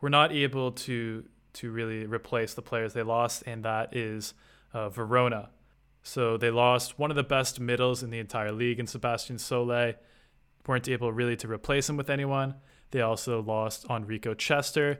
were 0.01 0.11
not 0.11 0.33
able 0.33 0.73
to 0.73 1.25
to 1.55 1.71
really 1.71 2.07
replace 2.07 2.55
the 2.55 2.62
players 2.62 2.92
they 2.92 3.03
lost, 3.03 3.42
and 3.47 3.64
that 3.64 3.97
is 3.97 4.33
uh, 4.73 4.88
Verona. 4.88 5.51
So 6.03 6.37
they 6.37 6.51
lost 6.51 6.99
one 6.99 7.11
of 7.11 7.16
the 7.16 7.25
best 7.25 7.59
middles 7.59 8.03
in 8.03 8.11
the 8.11 8.19
entire 8.21 8.53
league 8.53 8.79
in 8.79 8.87
Sebastian 8.87 9.38
Sole. 9.38 9.95
Weren't 10.66 10.88
able 10.88 11.12
really 11.12 11.37
to 11.37 11.49
replace 11.49 11.88
him 11.88 11.97
with 11.97 12.11
anyone. 12.11 12.55
They 12.90 13.01
also 13.01 13.42
lost 13.42 13.87
Enrico 13.90 14.35
Cester, 14.35 14.99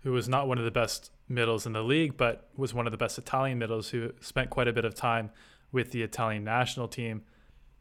who 0.00 0.12
was 0.12 0.28
not 0.28 0.48
one 0.48 0.58
of 0.58 0.64
the 0.64 0.70
best 0.70 1.10
middles 1.28 1.66
in 1.66 1.72
the 1.72 1.82
league, 1.82 2.16
but 2.16 2.48
was 2.56 2.72
one 2.72 2.86
of 2.86 2.92
the 2.92 2.98
best 2.98 3.18
Italian 3.18 3.58
middles 3.58 3.90
who 3.90 4.12
spent 4.20 4.50
quite 4.50 4.68
a 4.68 4.72
bit 4.72 4.84
of 4.84 4.94
time 4.94 5.30
with 5.72 5.90
the 5.90 6.02
Italian 6.02 6.44
national 6.44 6.88
team. 6.88 7.22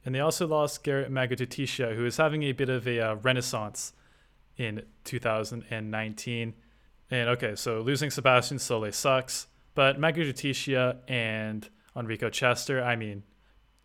And 0.04 0.14
they 0.14 0.20
also 0.20 0.48
lost 0.48 0.84
Gerrit 0.84 1.10
Magadutisha, 1.10 1.96
who 1.96 2.06
is 2.06 2.18
having 2.18 2.44
a 2.44 2.52
bit 2.52 2.70
of 2.70 2.88
a 2.88 3.00
uh, 3.00 3.16
renaissance 3.16 3.94
in 4.58 4.84
2019. 5.04 6.54
And 7.12 7.30
okay, 7.30 7.56
so 7.56 7.82
losing 7.82 8.10
Sebastian 8.10 8.60
Sole 8.60 8.92
sucks, 8.92 9.48
but 9.74 10.00
Magadutisha 10.00 10.98
and 11.08 11.68
Enrico 11.96 12.30
Cester, 12.30 12.84
I 12.84 12.96
mean, 12.96 13.24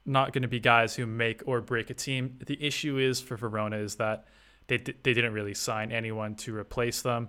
not 0.06 0.32
going 0.32 0.42
to 0.42 0.48
be 0.48 0.60
guys 0.60 0.94
who 0.96 1.06
make 1.06 1.42
or 1.46 1.60
break 1.60 1.90
a 1.90 1.94
team. 1.94 2.38
The 2.44 2.62
issue 2.64 2.98
is 2.98 3.20
for 3.20 3.36
Verona 3.36 3.76
is 3.76 3.96
that 3.96 4.26
they, 4.70 4.78
they 4.78 5.12
didn't 5.12 5.32
really 5.32 5.54
sign 5.54 5.90
anyone 5.90 6.36
to 6.36 6.56
replace 6.56 7.02
them, 7.02 7.28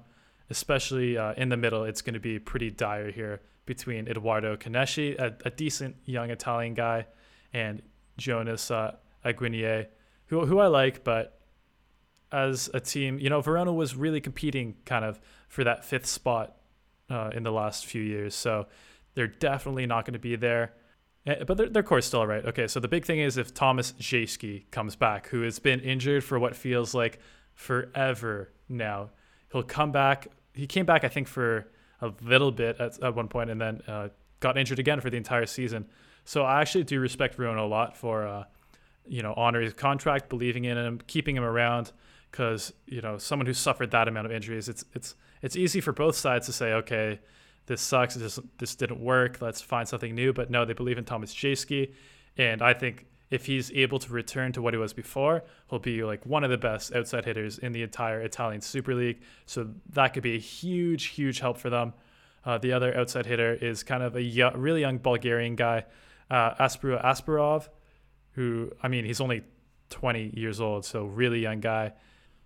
especially 0.52 1.18
uh, 1.18 1.34
in 1.34 1.50
the 1.50 1.58
middle. 1.58 1.84
It's 1.86 2.04
going 2.04 2.14
to 2.14 2.20
be 2.20 2.38
pretty 2.38 2.70
dire 2.70 3.10
here 3.10 3.42
between 3.66 4.08
Edoardo 4.08 4.56
Caneschi, 4.56 5.18
a, 5.18 5.36
a 5.44 5.50
decent 5.50 5.96
young 6.06 6.30
Italian 6.30 6.76
guy, 6.76 7.08
and 7.52 7.82
Jonas 8.18 8.70
uh, 8.70 8.96
Aguenier, 9.26 9.88
who 10.28 10.46
who 10.46 10.60
I 10.60 10.68
like, 10.68 11.04
but 11.04 11.40
as 12.32 12.70
a 12.74 12.80
team, 12.80 13.20
you 13.20 13.30
know, 13.30 13.42
Verona 13.42 13.74
was 13.74 13.96
really 13.96 14.22
competing 14.22 14.76
kind 14.86 15.04
of 15.04 15.20
for 15.48 15.64
that 15.64 15.84
fifth 15.84 16.06
spot 16.06 16.56
uh, 17.10 17.32
in 17.34 17.44
the 17.44 17.52
last 17.52 17.86
few 17.88 18.02
years. 18.02 18.36
So 18.36 18.68
they're 19.16 19.28
definitely 19.28 19.88
not 19.88 20.06
going 20.06 20.14
to 20.14 20.20
be 20.20 20.36
there. 20.36 20.74
Eh, 21.26 21.44
but 21.44 21.58
their, 21.58 21.70
their 21.70 21.84
core's 21.84 22.06
still 22.06 22.22
all 22.22 22.28
right. 22.28 22.46
Okay, 22.46 22.68
so 22.68 22.80
the 22.80 22.88
big 22.88 23.06
thing 23.06 23.20
is 23.20 23.38
if 23.38 23.54
Thomas 23.54 23.94
Jaeschke 23.94 24.70
comes 24.72 24.96
back, 24.96 25.28
who 25.28 25.42
has 25.42 25.60
been 25.60 25.80
injured 25.80 26.24
for 26.24 26.40
what 26.40 26.56
feels 26.56 26.94
like 26.94 27.20
forever 27.54 28.52
now, 28.68 29.12
he'll 29.52 29.64
come 29.64 29.92
back. 29.92 30.28
He 30.54 30.68
came 30.68 30.86
back, 30.86 31.04
I 31.04 31.08
think, 31.08 31.28
for 31.28 31.68
a 32.02 32.12
little 32.22 32.52
bit 32.52 32.80
at, 32.80 33.02
at 33.04 33.16
one 33.16 33.28
point 33.28 33.50
and 33.50 33.62
then 33.62 33.82
uh, 33.88 34.10
got 34.40 34.58
injured 34.58 34.80
again 34.80 35.00
for 35.00 35.10
the 35.10 35.18
entire 35.18 35.46
season. 35.46 35.86
So 36.26 36.44
I 36.44 36.62
actually 36.62 36.84
do 36.84 37.00
respect 37.00 37.36
Verona 37.36 37.64
a 37.64 37.68
lot 37.68 37.96
for, 37.96 38.28
uh, 38.28 38.44
you 39.08 39.22
know, 39.22 39.34
honoring 39.36 39.66
his 39.66 39.74
contract, 39.74 40.30
believing 40.30 40.66
in 40.66 40.78
him, 40.78 41.02
keeping 41.08 41.36
him 41.36 41.44
around. 41.44 41.92
Because 42.32 42.72
you 42.86 43.02
know, 43.02 43.18
someone 43.18 43.46
who 43.46 43.54
suffered 43.54 43.92
that 43.92 44.08
amount 44.08 44.26
of 44.26 44.32
injuries, 44.32 44.70
it's 44.70 44.86
it's 44.94 45.16
it's 45.42 45.58
easy 45.58 45.82
for 45.82 45.92
both 45.92 46.16
sides 46.16 46.46
to 46.46 46.54
say, 46.54 46.72
okay, 46.74 47.20
this 47.66 47.82
sucks, 47.82 48.16
this 48.16 48.40
this 48.58 48.76
didn't 48.76 49.00
work, 49.00 49.42
let's 49.42 49.62
find 49.62 49.88
something 49.88 50.14
new. 50.14 50.34
But 50.34 50.50
no, 50.50 50.66
they 50.66 50.74
believe 50.74 50.98
in 50.98 51.06
Thomas 51.06 51.34
Jaeschke, 51.34 51.94
and 52.38 52.62
I 52.62 52.74
think 52.74 53.06
if 53.30 53.46
he's 53.46 53.72
able 53.72 53.98
to 53.98 54.12
return 54.12 54.52
to 54.52 54.62
what 54.62 54.74
he 54.74 54.78
was 54.78 54.92
before, 54.94 55.44
he'll 55.70 55.80
be 55.80 56.04
like 56.04 56.26
one 56.26 56.44
of 56.44 56.50
the 56.50 56.58
best 56.58 56.94
outside 56.94 57.24
hitters 57.24 57.60
in 57.60 57.72
the 57.72 57.82
entire 57.82 58.20
Italian 58.22 58.60
Super 58.60 58.94
League. 58.94 59.22
So 59.46 59.70
that 59.92 60.14
could 60.14 60.24
be 60.24 60.36
a 60.36 60.40
huge, 60.40 61.06
huge 61.06 61.40
help 61.40 61.58
for 61.58 61.70
them. 61.70 61.94
Uh, 62.44 62.58
the 62.58 62.74
other 62.74 62.96
outside 62.98 63.26
hitter 63.26 63.54
is 63.54 63.84
kind 63.84 64.04
of 64.04 64.18
a 64.18 64.52
really 64.56 64.82
young 64.82 64.98
Bulgarian 64.98 65.56
guy 65.56 65.86
uh, 66.32 66.56
Asparov, 66.56 67.68
who, 68.32 68.72
I 68.82 68.88
mean, 68.88 69.06
he's 69.06 69.22
only 69.22 69.44
20 69.90 70.32
years 70.34 70.62
old, 70.62 70.86
so 70.86 71.06
really 71.06 71.42
young 71.42 71.60
guy. 71.60 71.94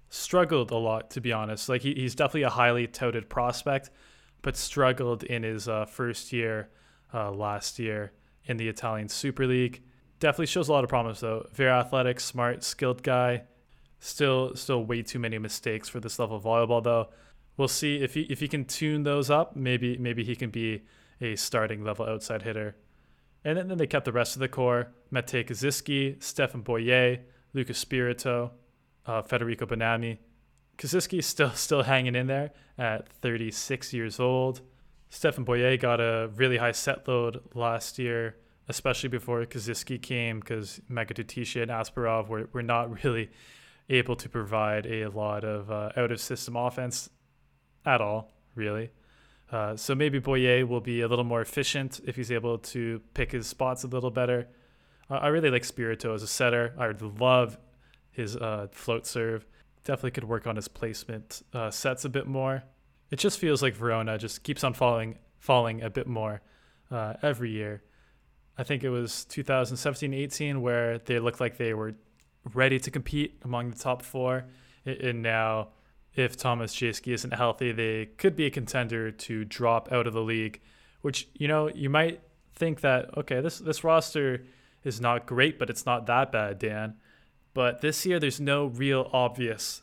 Struggled 0.09 0.71
a 0.71 0.77
lot, 0.77 1.11
to 1.11 1.21
be 1.21 1.31
honest. 1.31 1.69
Like, 1.69 1.81
he, 1.81 1.93
he's 1.93 2.15
definitely 2.15 2.43
a 2.43 2.49
highly 2.49 2.87
touted 2.87 3.29
prospect, 3.29 3.91
but 4.45 4.55
struggled 4.55 5.23
in 5.23 5.41
his 5.41 5.67
uh, 5.67 5.85
first 5.85 6.31
year 6.31 6.69
uh, 7.15 7.31
last 7.31 7.79
year 7.79 8.11
in 8.45 8.57
the 8.57 8.69
Italian 8.69 9.09
Super 9.09 9.47
League. 9.47 9.81
Definitely 10.19 10.45
shows 10.45 10.69
a 10.69 10.71
lot 10.71 10.83
of 10.83 10.89
promise, 10.89 11.19
though. 11.19 11.47
Very 11.51 11.71
athletic, 11.71 12.19
smart, 12.19 12.63
skilled 12.63 13.01
guy. 13.01 13.41
Still, 13.99 14.55
still 14.55 14.85
way 14.85 15.01
too 15.01 15.17
many 15.17 15.39
mistakes 15.39 15.89
for 15.89 15.99
this 15.99 16.19
level 16.19 16.37
of 16.37 16.43
volleyball, 16.43 16.83
though. 16.83 17.09
We'll 17.57 17.67
see 17.67 17.95
if 17.95 18.13
he 18.13 18.21
if 18.21 18.39
he 18.39 18.47
can 18.47 18.65
tune 18.65 19.01
those 19.01 19.31
up. 19.31 19.55
Maybe 19.55 19.97
maybe 19.97 20.23
he 20.23 20.35
can 20.35 20.51
be 20.51 20.83
a 21.19 21.35
starting 21.35 21.83
level 21.83 22.05
outside 22.05 22.43
hitter 22.43 22.75
and 23.45 23.55
then, 23.57 23.67
then 23.67 23.77
they 23.77 23.87
kept 23.87 24.05
the 24.05 24.11
rest 24.11 24.35
of 24.35 24.41
the 24.41 24.47
core 24.47 24.91
Matey 25.11 25.43
Kaziyski, 25.43 26.21
Stefan 26.21 26.61
Boyer, 26.61 27.19
Lucas 27.53 27.77
Spirito, 27.77 28.51
uh, 29.05 29.21
Federico 29.21 29.65
Bonami. 29.67 30.17
Kaziyski 30.77 31.23
still 31.23 31.51
still 31.55 31.83
hanging 31.83 32.15
in 32.15 32.27
there 32.27 32.51
at 32.77 33.09
36 33.09 33.93
years 33.93 34.19
old. 34.19 34.61
Stefan 35.09 35.43
Boyer 35.43 35.77
got 35.77 36.01
a 36.01 36.29
really 36.35 36.57
high 36.57 36.73
set 36.73 37.07
load 37.07 37.41
last 37.53 37.97
year, 37.99 38.35
especially 38.67 39.09
before 39.09 39.45
Kaziyski 39.45 40.01
came, 40.01 40.39
because 40.39 40.81
Magadutisha 40.91 41.61
and 41.61 41.71
Asparov 41.71 42.27
were, 42.27 42.49
were 42.51 42.63
not 42.63 43.03
really 43.03 43.29
able 43.89 44.15
to 44.15 44.27
provide 44.27 44.85
a 44.87 45.07
lot 45.07 45.43
of 45.43 45.71
uh, 45.71 45.91
out 45.95 46.11
of 46.11 46.19
system 46.19 46.55
offense 46.55 47.09
at 47.85 48.01
all, 48.01 48.33
really. 48.55 48.89
Uh, 49.51 49.75
so 49.75 49.93
maybe 49.93 50.19
Boyer 50.19 50.65
will 50.65 50.81
be 50.81 51.01
a 51.01 51.07
little 51.07 51.23
more 51.23 51.41
efficient 51.41 52.01
if 52.05 52.15
he's 52.15 52.31
able 52.31 52.57
to 52.57 52.99
pick 53.13 53.31
his 53.31 53.45
spots 53.45 53.83
a 53.83 53.87
little 53.87 54.09
better. 54.09 54.47
I 55.07 55.27
really 55.27 55.51
like 55.51 55.63
Spirito 55.63 56.15
as 56.15 56.23
a 56.23 56.27
setter. 56.27 56.73
I 56.79 56.91
love 57.19 57.59
his 58.09 58.35
uh, 58.35 58.67
float 58.71 59.05
serve. 59.05 59.45
Definitely 59.85 60.11
could 60.11 60.25
work 60.25 60.45
on 60.47 60.57
his 60.57 60.67
placement 60.67 61.43
uh, 61.53 61.71
sets 61.71 62.03
a 62.03 62.09
bit 62.09 62.27
more. 62.27 62.63
It 63.11 63.17
just 63.17 63.39
feels 63.39 63.61
like 63.61 63.75
Verona 63.75 64.17
just 64.17 64.43
keeps 64.43 64.63
on 64.63 64.73
falling 64.73 65.19
falling 65.39 65.81
a 65.83 65.89
bit 65.89 66.07
more 66.07 66.41
uh, 66.91 67.13
every 67.21 67.51
year. 67.51 67.83
I 68.57 68.63
think 68.63 68.83
it 68.83 68.89
was 68.89 69.25
2017-18 69.29 70.59
where 70.59 70.97
they 70.97 71.19
looked 71.19 71.39
like 71.39 71.57
they 71.57 71.73
were 71.73 71.93
ready 72.53 72.79
to 72.79 72.91
compete 72.91 73.39
among 73.43 73.71
the 73.71 73.77
top 73.77 74.01
four, 74.01 74.45
and 74.85 75.21
now 75.21 75.69
if 76.15 76.37
Thomas 76.37 76.75
Jaeschke 76.75 77.13
isn't 77.13 77.33
healthy, 77.33 77.71
they 77.71 78.07
could 78.17 78.35
be 78.35 78.45
a 78.45 78.49
contender 78.49 79.11
to 79.11 79.45
drop 79.45 79.91
out 79.91 80.07
of 80.07 80.13
the 80.13 80.21
league. 80.21 80.61
Which 81.01 81.27
you 81.35 81.47
know 81.47 81.69
you 81.69 81.89
might 81.89 82.21
think 82.55 82.81
that 82.81 83.15
okay, 83.17 83.41
this 83.41 83.59
this 83.59 83.83
roster 83.83 84.45
is 84.83 84.99
not 85.01 85.25
great, 85.25 85.59
but 85.59 85.69
it's 85.69 85.85
not 85.85 86.07
that 86.07 86.31
bad, 86.31 86.57
Dan. 86.57 86.95
But 87.55 87.81
this 87.81 88.05
year, 88.05 88.19
there's 88.19 88.39
no 88.39 88.67
real 88.67 89.09
obvious 89.13 89.81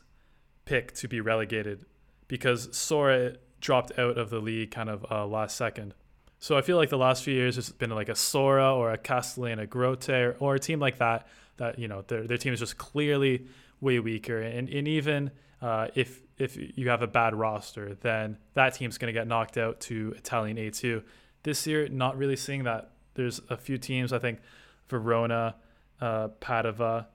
pick 0.67 0.93
to 0.93 1.09
be 1.09 1.21
relegated 1.21 1.85
because 2.29 2.69
Sora 2.77 3.35
dropped 3.61 3.99
out 3.99 4.19
of 4.19 4.31
the 4.31 4.39
league 4.39 4.71
kind 4.71 4.89
of 4.89 5.05
uh, 5.11 5.27
last 5.27 5.57
second. 5.57 5.95
So 6.39 6.57
I 6.57 6.61
feel 6.61 6.77
like 6.77 6.91
the 6.91 6.99
last 6.99 7.25
few 7.25 7.35
years 7.35 7.57
it's 7.57 7.71
been 7.71 7.91
like 7.91 8.09
a 8.09 8.15
Sora 8.15 8.75
or 8.75 8.93
a 8.93 8.99
Castellana 8.99 9.67
Grotte 9.67 10.11
or, 10.11 10.37
or 10.39 10.55
a 10.55 10.59
team 10.61 10.79
like 10.79 10.99
that 10.99 11.27
that 11.57 11.79
you 11.79 11.89
know 11.89 12.03
their 12.03 12.27
their 12.27 12.37
team 12.37 12.53
is 12.53 12.61
just 12.61 12.77
clearly 12.77 13.47
way 13.81 13.99
weaker 14.01 14.41
and 14.41 14.69
and 14.69 14.89
even 14.89 15.31
uh, 15.63 15.89
if 15.95 16.21
if 16.39 16.59
you 16.77 16.91
have 16.91 17.03
a 17.03 17.07
bad 17.07 17.35
roster, 17.35 17.95
then 17.95 18.37
that 18.55 18.75
team's 18.75 18.99
going 18.99 19.15
to 19.15 19.19
get 19.19 19.29
knocked 19.29 19.57
out 19.57 19.81
to 19.81 20.13
Italian 20.17 20.57
A2. 20.57 21.03
This 21.45 21.67
year, 21.67 21.89
not 21.89 22.19
really 22.19 22.37
seeing 22.37 22.65
that. 22.65 22.91
There's 23.15 23.41
a 23.49 23.57
few 23.57 23.79
teams, 23.79 24.13
I 24.13 24.19
think 24.19 24.41
Verona, 24.89 25.55
uh, 26.01 26.29
Padova, 26.41 27.07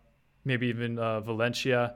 maybe 0.47 0.67
even 0.67 0.97
uh, 0.97 1.21
Valentia, 1.21 1.95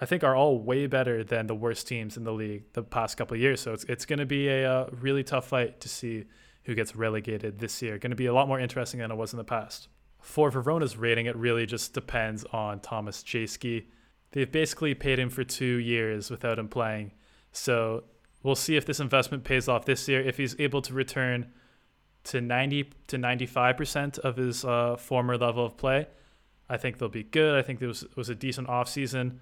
I 0.00 0.06
think 0.06 0.22
are 0.22 0.36
all 0.36 0.58
way 0.58 0.86
better 0.86 1.24
than 1.24 1.46
the 1.46 1.54
worst 1.54 1.88
teams 1.88 2.16
in 2.16 2.24
the 2.24 2.32
league 2.32 2.64
the 2.74 2.82
past 2.82 3.16
couple 3.16 3.36
years. 3.36 3.60
So 3.60 3.72
it's, 3.72 3.84
it's 3.84 4.04
going 4.04 4.18
to 4.18 4.26
be 4.26 4.48
a, 4.48 4.70
uh, 4.70 4.90
really 5.00 5.24
tough 5.24 5.48
fight 5.48 5.80
to 5.80 5.88
see 5.88 6.24
who 6.64 6.74
gets 6.74 6.94
relegated 6.94 7.58
this 7.58 7.80
year. 7.82 7.98
Going 7.98 8.10
to 8.10 8.16
be 8.16 8.26
a 8.26 8.34
lot 8.34 8.48
more 8.48 8.60
interesting 8.60 9.00
than 9.00 9.10
it 9.10 9.16
was 9.16 9.32
in 9.32 9.38
the 9.38 9.44
past. 9.44 9.88
For 10.20 10.50
Verona's 10.50 10.96
rating, 10.96 11.26
it 11.26 11.36
really 11.36 11.66
just 11.66 11.94
depends 11.94 12.44
on 12.52 12.80
Thomas 12.80 13.22
Jaeschke 13.22 13.86
they've 14.36 14.52
basically 14.52 14.94
paid 14.94 15.18
him 15.18 15.30
for 15.30 15.44
two 15.44 15.76
years 15.76 16.30
without 16.30 16.58
him 16.58 16.68
playing. 16.68 17.10
So 17.52 18.04
we'll 18.42 18.54
see 18.54 18.76
if 18.76 18.84
this 18.84 19.00
investment 19.00 19.44
pays 19.44 19.66
off 19.66 19.86
this 19.86 20.06
year. 20.08 20.20
If 20.20 20.36
he's 20.36 20.54
able 20.58 20.82
to 20.82 20.92
return 20.92 21.52
to 22.24 22.42
90 22.42 22.92
to 23.06 23.16
95% 23.16 24.18
of 24.18 24.36
his 24.36 24.62
uh, 24.62 24.96
former 24.96 25.38
level 25.38 25.64
of 25.64 25.78
play, 25.78 26.08
I 26.68 26.76
think 26.76 26.98
they'll 26.98 27.08
be 27.08 27.22
good. 27.22 27.58
I 27.58 27.62
think 27.62 27.80
it 27.80 27.86
was, 27.86 28.04
was 28.16 28.28
a 28.28 28.34
decent 28.34 28.68
offseason. 28.68 29.38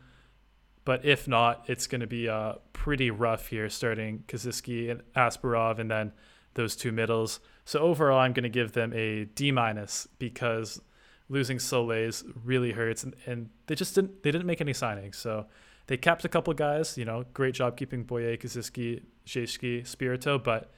But 0.85 1.05
if 1.05 1.27
not, 1.27 1.64
it's 1.66 1.87
going 1.87 2.03
to 2.03 2.07
be 2.07 2.29
uh, 2.29 2.55
pretty 2.75 3.11
rough 3.11 3.49
here 3.49 3.70
starting 3.70 4.25
Kaziyski 4.29 4.91
and 4.91 5.03
Asparov 5.16 5.79
and 5.79 5.91
then 5.91 6.12
those 6.55 6.77
two 6.77 6.93
middles. 6.93 7.41
So 7.64 7.81
overall, 7.81 8.20
I'm 8.20 8.35
going 8.35 8.43
to 8.45 8.51
give 8.51 8.72
them 8.72 8.93
a 8.93 9.25
D 9.25 9.51
minus 9.51 10.07
because– 10.18 10.81
losing 11.29 11.59
Soles 11.59 12.25
really 12.45 12.72
hurts, 12.72 13.05
and, 13.05 13.14
and 13.27 13.51
they 13.66 13.75
just 13.75 13.95
didn't 13.95 14.22
they 14.22 14.31
didn't 14.31 14.47
make 14.47 14.61
any 14.61 14.72
signings. 14.72 15.16
So 15.16 15.47
they 15.87 15.97
capped 15.97 16.25
a 16.25 16.29
couple 16.29 16.53
guys. 16.55 16.99
You 16.99 17.05
know, 17.05 17.25
great 17.33 17.55
job 17.55 17.77
keeping 17.77 18.05
Boyer, 18.05 18.37
Kaziyski, 18.37 19.03
Jaeschke, 19.27 19.87
Spirito, 19.87 20.39
but 20.39 20.70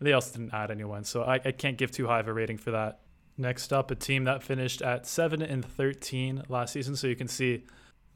they 0.00 0.12
also 0.12 0.38
didn't 0.38 0.54
add 0.54 0.70
anyone. 0.70 1.04
So 1.04 1.22
I, 1.22 1.34
I 1.44 1.52
can't 1.52 1.78
give 1.78 1.90
too 1.90 2.06
high 2.06 2.20
of 2.20 2.28
a 2.28 2.32
rating 2.32 2.58
for 2.58 2.72
that. 2.72 3.00
Next 3.38 3.72
up, 3.72 3.90
a 3.90 3.94
team 3.94 4.24
that 4.24 4.42
finished 4.42 4.80
at 4.80 5.06
7 5.06 5.42
and 5.42 5.64
13 5.64 6.44
last 6.48 6.72
season. 6.72 6.96
So 6.96 7.06
you 7.06 7.16
can 7.16 7.28
see 7.28 7.64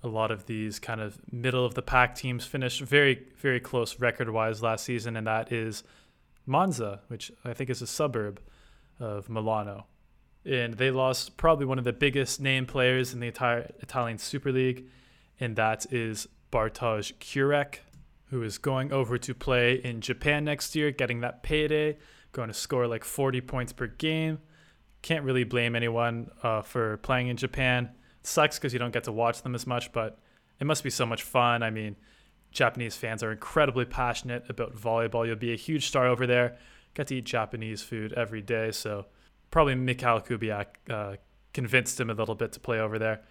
a 0.02 0.08
lot 0.08 0.30
of 0.30 0.46
these 0.46 0.78
kind 0.78 1.00
of 1.00 1.20
middle 1.30 1.64
of 1.64 1.74
the 1.74 1.82
pack 1.82 2.14
teams 2.14 2.46
finished 2.46 2.80
very, 2.80 3.26
very 3.36 3.60
close 3.60 4.00
record 4.00 4.30
wise 4.30 4.62
last 4.62 4.84
season, 4.84 5.16
and 5.16 5.26
that 5.26 5.52
is 5.52 5.82
Monza, 6.46 7.00
which 7.08 7.30
I 7.44 7.52
think 7.52 7.68
is 7.68 7.82
a 7.82 7.86
suburb 7.86 8.40
of 8.98 9.28
Milano. 9.28 9.86
And 10.44 10.74
they 10.74 10.90
lost 10.90 11.36
probably 11.36 11.66
one 11.66 11.78
of 11.78 11.84
the 11.84 11.92
biggest 11.92 12.40
name 12.40 12.64
players 12.64 13.12
in 13.12 13.20
the 13.20 13.26
entire 13.26 13.70
Italian 13.80 14.16
Super 14.16 14.50
League, 14.50 14.86
and 15.38 15.54
that 15.56 15.92
is 15.92 16.28
Bartosz 16.50 17.12
Kurek, 17.18 17.80
who 18.30 18.42
is 18.42 18.56
going 18.56 18.90
over 18.90 19.18
to 19.18 19.34
play 19.34 19.74
in 19.74 20.00
Japan 20.00 20.44
next 20.44 20.74
year, 20.74 20.90
getting 20.90 21.20
that 21.20 21.42
payday, 21.42 21.98
going 22.32 22.48
to 22.48 22.54
score 22.54 22.86
like 22.86 23.04
40 23.04 23.42
points 23.42 23.72
per 23.74 23.86
game. 23.86 24.38
Can't 25.03 25.24
really 25.24 25.44
blame 25.44 25.74
anyone 25.74 26.30
uh, 26.42 26.62
for 26.62 26.98
playing 26.98 27.28
in 27.28 27.36
Japan 27.36 27.90
sucks 28.22 28.59
because 28.59 28.72
you 28.72 28.78
don't 28.78 28.92
get 28.92 29.05
to 29.05 29.12
watch 29.12 29.42
them 29.42 29.55
as 29.55 29.66
much, 29.66 29.92
but 29.92 30.18
it 30.59 30.66
must 30.66 30.84
be 30.84 30.90
so 30.90 31.07
much 31.07 31.22
fun. 31.22 31.62
I 31.62 31.70
mean, 31.70 31.96
Japanese 32.51 32.96
fans 32.96 33.22
are 33.22 33.32
incredibly 33.32 33.84
passionate 33.84 34.44
about 34.48 34.74
volleyball. 34.74 35.26
You'll 35.26 35.36
be 35.36 35.53
a 35.53 35.57
huge 35.57 35.86
star 35.86 36.07
over 36.07 36.26
there. 36.26 36.59
Get 36.94 37.07
to 37.09 37.16
eat 37.16 37.24
Japanese 37.24 37.82
food 37.82 38.12
every 38.14 38.42
day, 38.42 38.72
so 38.72 39.07
probably 39.51 39.74
Michał 39.74 40.20
Kubiak 40.20 40.66
uh, 40.88 41.16
convinced 41.53 42.01
him 42.01 42.11
a 42.11 42.14
little 42.14 42.34
bit 42.34 42.53
to 42.53 42.61
play 42.61 42.80
over 42.80 42.98
there. 42.98 43.22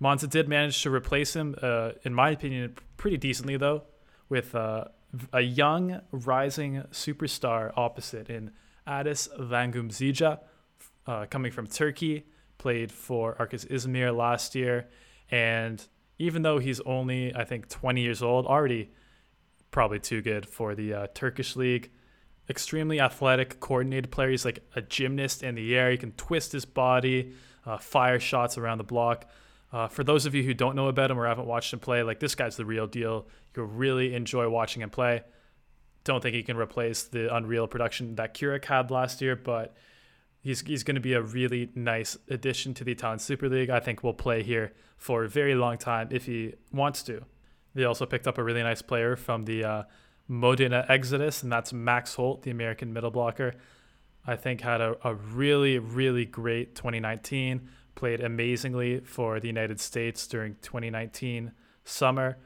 Monza 0.00 0.28
did 0.28 0.48
manage 0.48 0.80
to 0.82 0.90
replace 0.90 1.34
him, 1.34 1.56
uh, 1.60 1.90
in 2.04 2.14
my 2.14 2.30
opinion, 2.30 2.76
pretty 2.96 3.16
decently 3.16 3.56
though, 3.56 3.82
with 4.28 4.54
uh, 4.54 4.84
a 5.32 5.40
young 5.40 6.00
rising 6.12 6.84
superstar 6.92 7.72
opposite 7.76 8.30
in 8.30 8.52
Adis 8.86 9.28
Lagumdzija, 9.38 10.38
uh, 11.08 11.26
coming 11.26 11.50
from 11.50 11.66
Turkey 11.66 12.26
played 12.58 12.92
for 12.92 13.34
Arkas 13.36 13.66
Izmir 13.68 14.14
last 14.14 14.54
year. 14.54 14.88
And 15.30 15.84
even 16.18 16.42
though 16.42 16.58
he's 16.58 16.80
only, 16.80 17.34
I 17.34 17.44
think, 17.44 17.68
20 17.68 18.02
years 18.02 18.22
old, 18.22 18.46
already 18.46 18.90
probably 19.70 19.98
too 19.98 20.20
good 20.20 20.46
for 20.46 20.74
the 20.74 20.92
uh, 20.92 21.06
Turkish 21.14 21.56
league. 21.56 21.90
Extremely 22.50 23.00
athletic, 23.00 23.60
coordinated 23.60 24.10
player. 24.10 24.30
He's 24.30 24.44
like 24.44 24.60
a 24.74 24.82
gymnast 24.82 25.42
in 25.42 25.54
the 25.54 25.76
air. 25.76 25.90
He 25.90 25.96
can 25.96 26.12
twist 26.12 26.52
his 26.52 26.64
body, 26.64 27.32
uh, 27.66 27.78
fire 27.78 28.20
shots 28.20 28.58
around 28.58 28.78
the 28.78 28.84
block. 28.84 29.26
Uh, 29.70 29.86
for 29.86 30.02
those 30.02 30.24
of 30.24 30.34
you 30.34 30.42
who 30.42 30.54
don't 30.54 30.74
know 30.74 30.88
about 30.88 31.10
him 31.10 31.18
or 31.18 31.26
haven't 31.26 31.46
watched 31.46 31.72
him 31.72 31.78
play, 31.78 32.02
like 32.02 32.20
this 32.20 32.34
guy's 32.34 32.56
the 32.56 32.64
real 32.64 32.86
deal. 32.86 33.26
You'll 33.54 33.66
really 33.66 34.14
enjoy 34.14 34.48
watching 34.48 34.82
him 34.82 34.90
play. 34.90 35.22
Don't 36.04 36.22
think 36.22 36.34
he 36.34 36.42
can 36.42 36.56
replace 36.56 37.02
the 37.02 37.34
unreal 37.34 37.66
production 37.66 38.14
that 38.14 38.32
Kurek 38.32 38.64
had 38.64 38.90
last 38.90 39.20
year, 39.20 39.36
but 39.36 39.74
he's 40.40 40.60
he's 40.62 40.82
going 40.82 40.94
to 40.94 41.00
be 41.00 41.12
a 41.12 41.22
really 41.22 41.70
nice 41.74 42.16
addition 42.28 42.74
to 42.74 42.84
the 42.84 42.92
Italian 42.92 43.18
Super 43.18 43.48
League. 43.48 43.70
I 43.70 43.80
think 43.80 44.02
will 44.02 44.14
play 44.14 44.42
here 44.42 44.72
for 44.96 45.24
a 45.24 45.28
very 45.28 45.54
long 45.54 45.78
time 45.78 46.08
if 46.10 46.26
he 46.26 46.54
wants 46.72 47.02
to. 47.04 47.22
They 47.74 47.84
also 47.84 48.06
picked 48.06 48.26
up 48.26 48.38
a 48.38 48.42
really 48.42 48.62
nice 48.62 48.82
player 48.82 49.16
from 49.16 49.44
the 49.44 49.64
uh, 49.64 49.82
Modena 50.26 50.84
Exodus, 50.88 51.42
and 51.42 51.52
that's 51.52 51.72
Max 51.72 52.14
Holt, 52.14 52.42
the 52.42 52.50
American 52.50 52.92
middle 52.92 53.10
blocker. 53.10 53.54
I 54.26 54.36
think 54.36 54.60
had 54.60 54.80
a, 54.80 54.96
a 55.02 55.14
really, 55.14 55.78
really 55.78 56.24
great 56.24 56.74
2019. 56.74 57.68
Played 57.94 58.20
amazingly 58.20 59.00
for 59.00 59.40
the 59.40 59.48
United 59.48 59.80
States 59.80 60.26
during 60.26 60.56
2019 60.62 61.52
summer. 61.84 62.36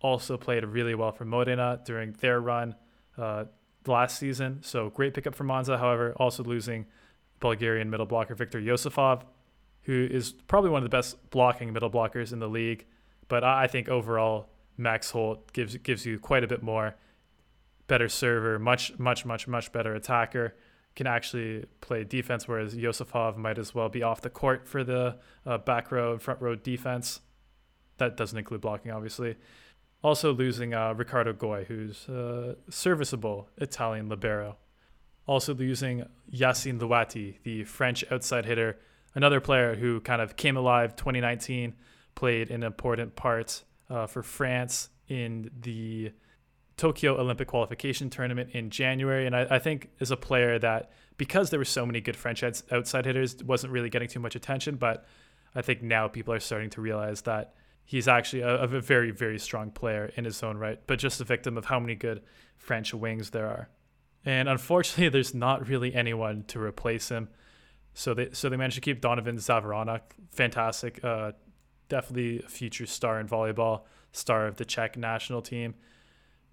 Also 0.00 0.36
played 0.36 0.64
really 0.64 0.94
well 0.94 1.10
for 1.10 1.24
Modena 1.24 1.80
during 1.84 2.12
their 2.20 2.40
run 2.40 2.76
uh, 3.16 3.44
last 3.86 4.18
season. 4.18 4.60
So 4.62 4.90
great 4.90 5.14
pickup 5.14 5.34
for 5.34 5.44
Monza. 5.44 5.78
However, 5.78 6.12
also 6.16 6.44
losing 6.44 6.86
Bulgarian 7.40 7.90
middle 7.90 8.06
blocker 8.06 8.34
Viktor 8.34 8.60
Yosifov, 8.60 9.22
who 9.82 10.06
is 10.10 10.32
probably 10.32 10.70
one 10.70 10.82
of 10.82 10.90
the 10.90 10.96
best 10.96 11.30
blocking 11.30 11.72
middle 11.72 11.90
blockers 11.90 12.32
in 12.32 12.38
the 12.38 12.48
league. 12.48 12.86
But 13.28 13.44
I 13.44 13.66
think 13.66 13.88
overall, 13.88 14.48
Max 14.76 15.10
Holt 15.10 15.52
gives 15.52 15.76
gives 15.78 16.06
you 16.06 16.18
quite 16.18 16.44
a 16.44 16.46
bit 16.46 16.62
more. 16.62 16.96
Better 17.86 18.08
server, 18.08 18.58
much, 18.58 18.98
much, 18.98 19.24
much, 19.24 19.48
much 19.48 19.72
better 19.72 19.94
attacker. 19.94 20.54
Can 20.94 21.06
actually 21.06 21.64
play 21.80 22.04
defense, 22.04 22.48
whereas 22.48 22.74
Yosifov 22.74 23.36
might 23.36 23.58
as 23.58 23.74
well 23.74 23.88
be 23.88 24.02
off 24.02 24.20
the 24.20 24.30
court 24.30 24.66
for 24.66 24.82
the 24.82 25.16
uh, 25.46 25.58
back 25.58 25.92
row 25.92 26.12
and 26.12 26.20
front 26.20 26.40
row 26.40 26.54
defense. 26.54 27.20
That 27.98 28.16
doesn't 28.16 28.36
include 28.36 28.60
blocking, 28.60 28.90
obviously. 28.90 29.36
Also 30.02 30.32
losing 30.32 30.74
uh, 30.74 30.94
Ricardo 30.94 31.32
Goy, 31.32 31.64
who's 31.66 32.08
a 32.08 32.56
serviceable 32.68 33.48
Italian 33.58 34.08
libero 34.08 34.56
also 35.28 35.54
losing 35.54 36.04
Yacine 36.32 36.80
Louati, 36.80 37.36
the 37.44 37.62
French 37.64 38.02
outside 38.10 38.46
hitter, 38.46 38.78
another 39.14 39.40
player 39.40 39.76
who 39.76 40.00
kind 40.00 40.22
of 40.22 40.36
came 40.36 40.56
alive 40.56 40.96
2019, 40.96 41.74
played 42.14 42.50
an 42.50 42.62
important 42.62 43.14
part 43.14 43.62
uh, 43.90 44.06
for 44.06 44.22
France 44.22 44.88
in 45.06 45.50
the 45.60 46.10
Tokyo 46.76 47.20
Olympic 47.20 47.48
qualification 47.48 48.08
tournament 48.08 48.50
in 48.52 48.70
January. 48.70 49.26
And 49.26 49.36
I, 49.36 49.46
I, 49.50 49.58
think 49.58 49.90
is 50.00 50.10
a 50.10 50.16
player 50.16 50.58
that, 50.60 50.90
because 51.16 51.50
there 51.50 51.58
were 51.58 51.64
so 51.64 51.84
many 51.84 52.00
good 52.00 52.16
French 52.16 52.42
outside 52.42 53.04
hitters, 53.04 53.42
wasn't 53.44 53.72
really 53.72 53.90
getting 53.90 54.08
too 54.08 54.20
much 54.20 54.34
attention. 54.34 54.76
But 54.76 55.04
I 55.54 55.62
think 55.62 55.82
now 55.82 56.08
people 56.08 56.32
are 56.32 56.40
starting 56.40 56.70
to 56.70 56.80
realize 56.80 57.22
that 57.22 57.54
he's 57.84 58.08
actually 58.08 58.42
a, 58.42 58.60
a 58.62 58.66
very, 58.66 59.10
very 59.10 59.38
strong 59.38 59.70
player 59.70 60.10
in 60.16 60.24
his 60.24 60.42
own 60.42 60.56
right, 60.56 60.80
but 60.86 60.98
just 60.98 61.20
a 61.20 61.24
victim 61.24 61.58
of 61.58 61.66
how 61.66 61.80
many 61.80 61.94
good 61.94 62.22
French 62.56 62.94
wings 62.94 63.30
there 63.30 63.46
are. 63.46 63.68
And 64.24 64.48
unfortunately, 64.48 65.08
there's 65.10 65.34
not 65.34 65.68
really 65.68 65.94
anyone 65.94 66.44
to 66.48 66.60
replace 66.60 67.08
him. 67.08 67.28
So 67.94 68.14
they 68.14 68.30
so 68.32 68.48
they 68.48 68.56
managed 68.56 68.76
to 68.76 68.80
keep 68.80 69.00
Donovan 69.00 69.36
Dzavoronok, 69.36 70.00
fantastic, 70.30 71.02
uh, 71.02 71.32
definitely 71.88 72.40
a 72.44 72.48
future 72.48 72.86
star 72.86 73.18
in 73.18 73.26
volleyball, 73.26 73.82
star 74.12 74.46
of 74.46 74.56
the 74.56 74.64
Czech 74.64 74.96
national 74.96 75.42
team. 75.42 75.74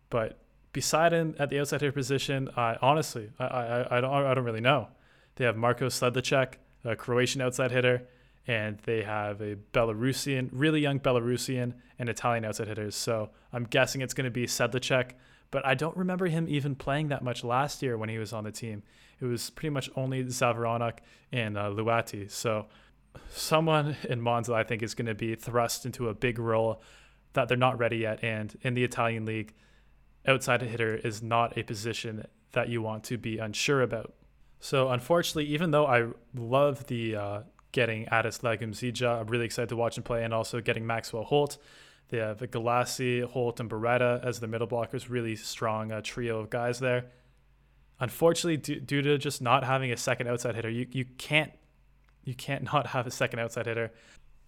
But 0.10 0.40
beside 0.74 1.14
him 1.14 1.36
at 1.38 1.50
the 1.50 1.60
outside 1.60 1.82
hitter 1.82 1.92
position, 1.92 2.50
I 2.58 2.78
honestly 2.82 3.30
I, 3.38 3.46
I, 3.46 3.98
I 3.98 4.02
don't 4.02 4.12
I 4.12 4.34
don't 4.34 4.44
really 4.44 4.62
know. 4.62 4.88
They 5.36 5.46
have 5.46 5.58
Marko 5.58 5.88
Sedlacek, 5.88 6.56
a 6.84 6.96
Croatian 6.96 7.42
outside 7.42 7.72
hitter, 7.72 8.08
and 8.48 8.80
they 8.80 9.04
have 9.04 9.42
a 9.42 9.56
Belarusian, 9.74 10.50
really 10.52 10.80
young 10.82 11.00
Belarusian 11.00 11.74
and 12.00 12.10
Italian 12.10 12.46
outside 12.46 12.68
hitters. 12.68 12.96
So 12.96 13.32
I'm 13.52 13.66
guessing 13.66 14.02
it's 14.02 14.14
going 14.14 14.26
to 14.26 14.32
be 14.32 14.46
Sedlacek 14.46 15.12
but 15.56 15.66
I 15.66 15.74
don't 15.74 15.96
remember 15.96 16.26
him 16.26 16.48
even 16.50 16.76
playing 16.76 17.08
that 17.08 17.24
much 17.24 17.42
last 17.42 17.82
year 17.82 17.98
when 17.98 18.10
he 18.10 18.18
was 18.18 18.34
on 18.34 18.44
the 18.44 18.52
team. 18.52 18.84
It 19.22 19.26
was 19.26 19.50
pretty 19.52 19.70
much 19.70 19.90
only 19.96 20.22
Dzavoronok 20.22 20.98
and 21.32 21.58
uh, 21.58 21.70
Louati. 21.70 22.30
So 22.30 22.66
someone 23.30 23.96
in 24.10 24.20
Monza, 24.20 24.54
I 24.54 24.66
think, 24.66 24.84
is 24.84 24.94
going 24.94 25.06
to 25.06 25.16
be 25.16 25.34
thrust 25.34 25.86
into 25.86 26.10
a 26.10 26.14
big 26.14 26.40
role 26.40 26.82
that 27.32 27.48
they're 27.48 27.56
not 27.56 27.80
ready 27.80 28.00
yet. 28.00 28.22
And 28.22 28.54
in 28.64 28.74
the 28.74 28.84
Italian 28.84 29.26
league, 29.26 29.54
outside 30.28 30.62
hitter 30.62 30.94
is 30.94 31.24
not 31.24 31.58
a 31.58 31.64
position 31.64 32.26
that 32.52 32.68
you 32.68 32.82
want 32.82 33.06
to 33.06 33.18
be 33.18 33.38
unsure 33.38 33.82
about. 33.82 34.14
So 34.60 34.90
unfortunately, 34.90 35.46
even 35.54 35.72
though 35.72 35.88
I 35.88 36.08
love 36.36 36.86
the 36.88 37.16
uh, 37.16 37.40
getting 37.72 38.08
Adis 38.08 38.40
Lagumdzija, 38.40 39.22
I'm 39.22 39.28
really 39.28 39.46
excited 39.46 39.70
to 39.70 39.78
watch 39.78 39.96
him 39.96 40.04
play, 40.04 40.26
and 40.26 40.34
also 40.34 40.60
getting 40.60 40.86
Maxwell 40.86 41.24
Holt. 41.24 41.58
They 42.10 42.18
have 42.18 42.38
Galassi, 42.40 43.24
Holt, 43.24 43.60
and 43.60 43.70
Beretta 43.70 44.24
as 44.24 44.40
the 44.40 44.48
middle 44.48 44.68
blockers. 44.68 45.10
Really 45.10 45.36
strong 45.36 45.92
uh, 45.92 46.02
trio 46.04 46.40
of 46.40 46.50
guys 46.50 46.80
there. 46.80 47.06
Unfortunately, 48.00 48.58
due, 48.58 48.80
due 48.80 49.02
to 49.02 49.18
just 49.18 49.42
not 49.42 49.64
having 49.64 49.92
a 49.92 49.98
second 49.98 50.28
outside 50.28 50.56
hitter, 50.56 50.70
you, 50.70 50.88
you 50.92 51.06
can't 51.18 51.52
you 52.24 52.36
can't 52.36 52.64
not 52.74 52.88
have 52.88 53.08
a 53.08 53.12
second 53.12 53.40
outside 53.40 53.66
hitter. 53.66 53.92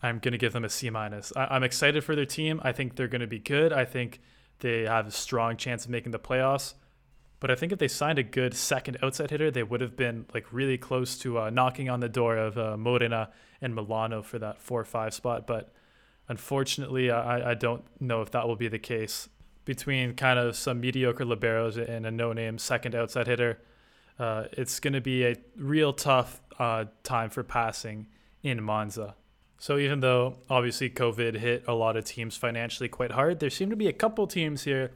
I'm 0.01 0.19
gonna 0.19 0.37
give 0.37 0.53
them 0.53 0.65
a 0.65 0.69
C 0.69 0.89
minus. 0.89 1.33
I'm 1.35 1.63
excited 1.63 2.03
for 2.03 2.15
their 2.15 2.25
team. 2.25 2.61
I 2.63 2.71
think 2.71 2.95
they're 2.95 3.07
gonna 3.07 3.27
be 3.27 3.39
good. 3.39 3.73
I 3.73 3.85
think 3.85 4.19
they 4.59 4.83
have 4.83 5.07
a 5.07 5.11
strong 5.11 5.57
chance 5.57 5.85
of 5.85 5.91
making 5.91 6.11
the 6.11 6.19
playoffs. 6.19 6.73
But 7.39 7.51
I 7.51 7.55
think 7.55 7.71
if 7.71 7.79
they 7.79 7.87
signed 7.87 8.17
a 8.17 8.23
good 8.23 8.55
second 8.55 8.97
outside 9.03 9.29
hitter, 9.29 9.51
they 9.51 9.63
would 9.63 9.81
have 9.81 9.95
been 9.95 10.25
like 10.33 10.51
really 10.51 10.77
close 10.77 11.17
to 11.19 11.39
uh, 11.39 11.49
knocking 11.49 11.89
on 11.89 11.99
the 11.99 12.09
door 12.09 12.35
of 12.35 12.57
uh, 12.57 12.77
Modena 12.77 13.29
and 13.61 13.75
Milano 13.75 14.23
for 14.23 14.39
that 14.39 14.59
four 14.59 14.81
or 14.81 14.85
five 14.85 15.13
spot. 15.13 15.45
But 15.45 15.71
Unfortunately, 16.29 17.09
I, 17.09 17.51
I 17.51 17.53
don't 17.53 17.83
know 17.99 18.21
if 18.21 18.31
that 18.31 18.47
will 18.47 18.55
be 18.55 18.67
the 18.67 18.79
case 18.79 19.29
between 19.65 20.13
kind 20.13 20.39
of 20.39 20.55
some 20.55 20.79
mediocre 20.79 21.25
liberos 21.25 21.77
and 21.77 22.05
a 22.05 22.11
no-name 22.11 22.57
second 22.57 22.95
outside 22.95 23.27
hitter. 23.27 23.59
Uh, 24.19 24.45
it's 24.53 24.79
going 24.79 24.93
to 24.93 25.01
be 25.01 25.25
a 25.25 25.35
real 25.57 25.93
tough 25.93 26.41
uh, 26.59 26.85
time 27.03 27.29
for 27.29 27.43
passing 27.43 28.07
in 28.43 28.63
Monza. 28.63 29.15
So 29.59 29.77
even 29.77 30.01
though 30.01 30.37
obviously 30.49 30.89
COVID 30.89 31.37
hit 31.37 31.63
a 31.67 31.73
lot 31.73 31.97
of 31.97 32.05
teams 32.05 32.37
financially 32.37 32.89
quite 32.89 33.11
hard, 33.11 33.39
there 33.39 33.49
seem 33.49 33.69
to 33.69 33.75
be 33.75 33.87
a 33.87 33.93
couple 33.93 34.27
teams 34.27 34.63
here 34.63 34.91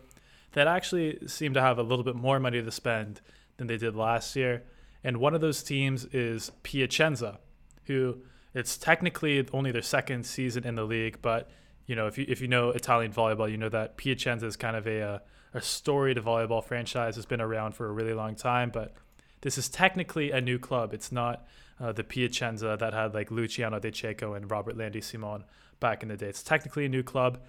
that 0.53 0.67
actually 0.67 1.27
seem 1.27 1.53
to 1.53 1.61
have 1.61 1.77
a 1.77 1.83
little 1.83 2.03
bit 2.03 2.15
more 2.15 2.39
money 2.39 2.61
to 2.61 2.71
spend 2.71 3.21
than 3.57 3.67
they 3.67 3.77
did 3.77 3.95
last 3.95 4.35
year. 4.35 4.63
And 5.03 5.17
one 5.17 5.33
of 5.33 5.41
those 5.41 5.63
teams 5.63 6.05
is 6.05 6.51
Piacenza, 6.63 7.39
who 7.85 8.17
it's 8.53 8.77
technically 8.77 9.47
only 9.53 9.71
their 9.71 9.81
second 9.81 10.25
season 10.25 10.65
in 10.65 10.75
the 10.75 10.83
league, 10.83 11.19
but 11.21 11.49
you 11.85 11.95
know 11.95 12.07
if 12.07 12.17
you 12.17 12.25
if 12.27 12.41
you 12.41 12.47
know 12.47 12.69
Italian 12.69 13.11
volleyball, 13.11 13.49
you 13.49 13.57
know 13.57 13.69
that 13.69 13.97
Piacenza 13.97 14.45
is 14.45 14.55
kind 14.55 14.75
of 14.75 14.87
a 14.87 14.99
a, 14.99 15.21
a 15.53 15.61
storied 15.61 16.17
volleyball 16.17 16.63
franchise. 16.63 17.15
has 17.15 17.25
been 17.25 17.41
around 17.41 17.73
for 17.73 17.87
a 17.87 17.91
really 17.91 18.13
long 18.13 18.35
time, 18.35 18.69
but 18.69 18.93
this 19.41 19.57
is 19.57 19.69
technically 19.69 20.31
a 20.31 20.39
new 20.39 20.59
club. 20.59 20.93
It's 20.93 21.11
not 21.11 21.45
uh, 21.79 21.91
the 21.91 22.03
Piacenza 22.03 22.77
that 22.79 22.93
had 22.93 23.13
like 23.13 23.31
Luciano 23.31 23.79
De 23.79 23.91
Cecco 23.91 24.35
and 24.37 24.47
Robertlandy 24.47 25.03
Simon 25.03 25.43
back 25.79 26.03
in 26.03 26.09
the 26.09 26.17
day. 26.17 26.27
It's 26.27 26.43
technically 26.43 26.85
a 26.85 26.89
new 26.89 27.03
club. 27.03 27.39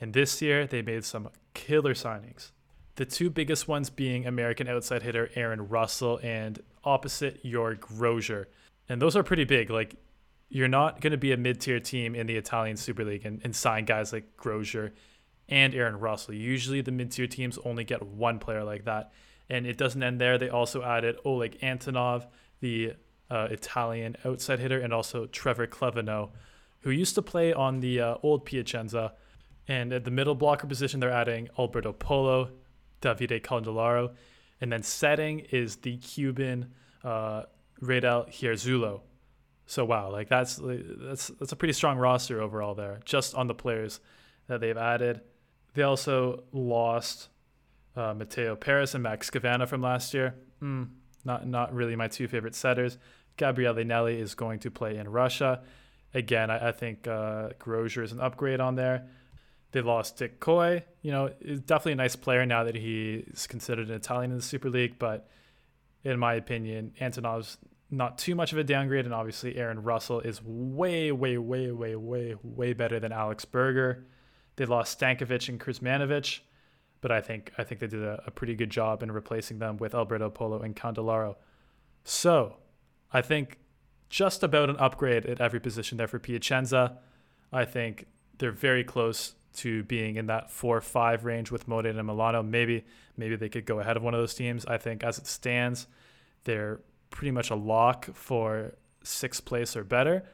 And 0.00 0.12
this 0.12 0.40
year, 0.40 0.66
they 0.66 0.82
made 0.82 1.04
some 1.04 1.28
killer 1.54 1.94
signings. 1.94 2.52
The 2.96 3.04
two 3.04 3.30
biggest 3.30 3.68
ones 3.68 3.90
being 3.90 4.26
American 4.26 4.68
outside 4.68 5.02
hitter 5.02 5.30
Aaron 5.34 5.68
Russell 5.68 6.20
and 6.22 6.60
opposite 6.84 7.44
York 7.44 7.80
Grozer. 7.88 8.46
And 8.88 9.00
those 9.00 9.16
are 9.16 9.22
pretty 9.22 9.44
big. 9.44 9.70
Like, 9.70 9.94
you're 10.50 10.68
not 10.68 11.00
going 11.00 11.12
to 11.12 11.16
be 11.16 11.32
a 11.32 11.36
mid 11.36 11.60
tier 11.60 11.80
team 11.80 12.14
in 12.14 12.26
the 12.26 12.36
Italian 12.36 12.76
Super 12.76 13.04
League 13.04 13.24
and, 13.24 13.40
and 13.44 13.54
sign 13.54 13.84
guys 13.84 14.12
like 14.12 14.36
Grozer 14.36 14.90
and 15.48 15.74
Aaron 15.74 15.98
Russell. 15.98 16.34
Usually, 16.34 16.80
the 16.80 16.92
mid 16.92 17.12
tier 17.12 17.28
teams 17.28 17.56
only 17.64 17.84
get 17.84 18.04
one 18.04 18.38
player 18.40 18.64
like 18.64 18.84
that. 18.84 19.12
And 19.48 19.66
it 19.66 19.78
doesn't 19.78 20.02
end 20.02 20.20
there. 20.20 20.38
They 20.38 20.48
also 20.48 20.82
added 20.82 21.16
Oleg 21.24 21.58
Antonov, 21.60 22.26
the 22.60 22.94
uh, 23.30 23.48
Italian 23.50 24.16
outside 24.24 24.58
hitter, 24.58 24.78
and 24.80 24.92
also 24.92 25.26
Trevor 25.26 25.66
Clevenot, 25.66 26.30
who 26.80 26.90
used 26.90 27.14
to 27.14 27.22
play 27.22 27.52
on 27.52 27.80
the 27.80 28.00
uh, 28.00 28.14
old 28.22 28.44
Piacenza. 28.44 29.12
And 29.68 29.92
at 29.92 30.04
the 30.04 30.10
middle 30.10 30.34
blocker 30.34 30.66
position, 30.66 30.98
they're 30.98 31.10
adding 31.10 31.48
Alberto 31.58 31.92
Polo, 31.92 32.50
Davide 33.02 33.40
Candellaro, 33.42 34.14
and 34.60 34.72
then 34.72 34.82
setting 34.82 35.40
is 35.50 35.76
the 35.76 35.96
Cuban 35.98 36.72
uh, 37.04 37.44
Raydel 37.80 38.28
Hierrezuelo. 38.28 39.02
So 39.70 39.84
wow, 39.84 40.10
like 40.10 40.28
that's 40.28 40.58
that's 40.60 41.28
that's 41.28 41.52
a 41.52 41.56
pretty 41.56 41.74
strong 41.74 41.96
roster 41.96 42.42
overall 42.42 42.74
there, 42.74 42.98
just 43.04 43.36
on 43.36 43.46
the 43.46 43.54
players 43.54 44.00
that 44.48 44.60
they've 44.60 44.76
added. 44.76 45.20
They 45.74 45.82
also 45.82 46.42
lost 46.50 47.28
uh, 47.94 48.12
Matteo 48.12 48.56
Paris 48.56 48.94
and 48.94 49.04
Max 49.04 49.30
Scavana 49.30 49.68
from 49.68 49.80
last 49.80 50.12
year. 50.12 50.34
Mm, 50.60 50.88
not 51.24 51.46
not 51.46 51.72
really 51.72 51.94
my 51.94 52.08
two 52.08 52.26
favorite 52.26 52.56
setters. 52.56 52.98
Gabriele 53.36 53.74
Nelli 53.74 54.18
is 54.18 54.34
going 54.34 54.58
to 54.58 54.72
play 54.72 54.96
in 54.96 55.08
Russia. 55.08 55.62
Again, 56.14 56.50
I, 56.50 56.70
I 56.70 56.72
think 56.72 57.06
uh, 57.06 57.50
Grozer 57.60 58.02
is 58.02 58.10
an 58.10 58.18
upgrade 58.18 58.58
on 58.58 58.74
there. 58.74 59.06
They 59.70 59.82
lost 59.82 60.16
Dick 60.16 60.40
Kooy. 60.40 60.82
You 61.02 61.12
know, 61.12 61.28
definitely 61.28 61.92
a 61.92 61.94
nice 61.94 62.16
player 62.16 62.44
now 62.44 62.64
that 62.64 62.74
he's 62.74 63.46
considered 63.46 63.88
an 63.88 63.94
Italian 63.94 64.32
in 64.32 64.38
the 64.38 64.42
Super 64.42 64.68
League. 64.68 64.98
But 64.98 65.28
in 66.02 66.18
my 66.18 66.34
opinion, 66.34 66.92
Antonov's 67.00 67.56
not 67.90 68.18
too 68.18 68.34
much 68.34 68.52
of 68.52 68.58
a 68.58 68.64
downgrade. 68.64 69.04
And 69.04 69.14
obviously, 69.14 69.56
Aaron 69.56 69.82
Russell 69.82 70.20
is 70.20 70.40
way, 70.44 71.12
way, 71.12 71.38
way, 71.38 71.70
way, 71.72 71.96
way, 71.96 72.36
way 72.42 72.72
better 72.72 73.00
than 73.00 73.12
Alex 73.12 73.44
Berger. 73.44 74.06
They 74.56 74.66
lost 74.66 75.00
Stankovic 75.00 75.48
and 75.48 75.58
Kuzmanovic, 75.58 76.40
but 77.00 77.10
I 77.10 77.20
think 77.20 77.52
I 77.56 77.64
think 77.64 77.80
they 77.80 77.86
did 77.86 78.02
a, 78.02 78.22
a 78.26 78.30
pretty 78.30 78.54
good 78.54 78.70
job 78.70 79.02
in 79.02 79.10
replacing 79.10 79.58
them 79.58 79.76
with 79.78 79.94
Alberto 79.94 80.30
Polo 80.30 80.60
and 80.60 80.76
Candellaro. 80.76 81.36
So 82.04 82.56
I 83.12 83.22
think 83.22 83.58
just 84.08 84.42
about 84.42 84.68
an 84.68 84.76
upgrade 84.78 85.24
at 85.24 85.40
every 85.40 85.60
position 85.60 85.96
there 85.96 86.08
for 86.08 86.18
Piacenza. 86.18 86.98
I 87.52 87.64
think 87.64 88.06
they're 88.38 88.52
very 88.52 88.84
close 88.84 89.34
to 89.52 89.82
being 89.84 90.16
in 90.16 90.26
that 90.26 90.50
four 90.50 90.80
five 90.80 91.24
range 91.24 91.50
with 91.50 91.66
Modena 91.66 91.98
and 91.98 92.06
Milano. 92.06 92.42
Maybe 92.42 92.84
maybe 93.16 93.36
they 93.36 93.48
could 93.48 93.64
go 93.66 93.80
ahead 93.80 93.96
of 93.96 94.02
one 94.02 94.14
of 94.14 94.20
those 94.20 94.34
teams. 94.34 94.66
I 94.66 94.78
think 94.78 95.02
as 95.02 95.18
it 95.18 95.26
stands, 95.26 95.86
they're 96.44 96.80
pretty 97.10 97.30
much 97.30 97.50
a 97.50 97.54
lock 97.54 98.08
for 98.14 98.74
sixth 99.02 99.44
place 99.44 99.76
or 99.76 99.84
better. 99.84 100.24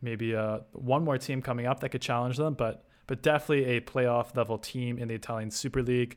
Maybe 0.00 0.34
uh, 0.34 0.60
one 0.72 1.04
more 1.04 1.18
team 1.18 1.40
coming 1.40 1.66
up 1.66 1.80
that 1.80 1.90
could 1.90 2.02
challenge 2.02 2.36
them, 2.36 2.54
but 2.54 2.84
but 3.06 3.22
definitely 3.22 3.76
a 3.76 3.80
playoff 3.80 4.34
level 4.36 4.56
team 4.58 4.98
in 4.98 5.08
the 5.08 5.14
Italian 5.14 5.50
Super 5.50 5.82
League. 5.82 6.16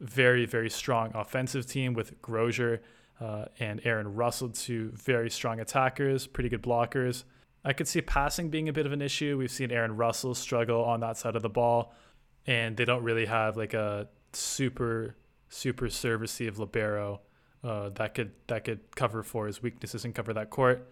Very 0.00 0.46
very 0.46 0.70
strong 0.70 1.12
offensive 1.14 1.66
team 1.66 1.94
with 1.94 2.20
Grozer 2.22 2.80
uh, 3.20 3.46
and 3.58 3.80
Aaron 3.84 4.14
Russell, 4.14 4.48
two 4.50 4.90
very 4.94 5.30
strong 5.30 5.60
attackers, 5.60 6.26
pretty 6.26 6.48
good 6.48 6.62
blockers. 6.62 7.24
I 7.64 7.72
could 7.72 7.88
see 7.88 8.02
passing 8.02 8.50
being 8.50 8.68
a 8.68 8.72
bit 8.72 8.84
of 8.86 8.92
an 8.92 9.00
issue. 9.00 9.38
We've 9.38 9.50
seen 9.50 9.70
Aaron 9.70 9.96
Russell 9.96 10.34
struggle 10.34 10.84
on 10.84 11.00
that 11.00 11.16
side 11.16 11.36
of 11.36 11.42
the 11.42 11.48
ball, 11.48 11.94
and 12.46 12.76
they 12.76 12.84
don't 12.84 13.02
really 13.02 13.26
have 13.26 13.56
like 13.56 13.74
a 13.74 14.08
super 14.32 15.16
super 15.48 15.86
servicey 15.86 16.48
of 16.48 16.58
libero 16.58 17.20
uh, 17.64 17.88
that 17.94 18.14
could 18.14 18.32
that 18.48 18.64
could 18.64 18.94
cover 18.94 19.22
for 19.22 19.46
his 19.46 19.62
weaknesses 19.62 20.04
and 20.04 20.14
cover 20.14 20.32
that 20.34 20.50
court. 20.50 20.86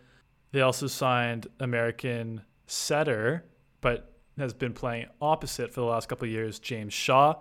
They 0.52 0.62
also 0.62 0.86
signed 0.86 1.46
American 1.60 2.42
setter, 2.66 3.44
but 3.80 4.12
has 4.38 4.54
been 4.54 4.72
playing 4.72 5.06
opposite 5.20 5.72
for 5.72 5.80
the 5.80 5.86
last 5.86 6.08
couple 6.08 6.24
of 6.24 6.32
years, 6.32 6.58
James 6.58 6.94
Shaw, 6.94 7.36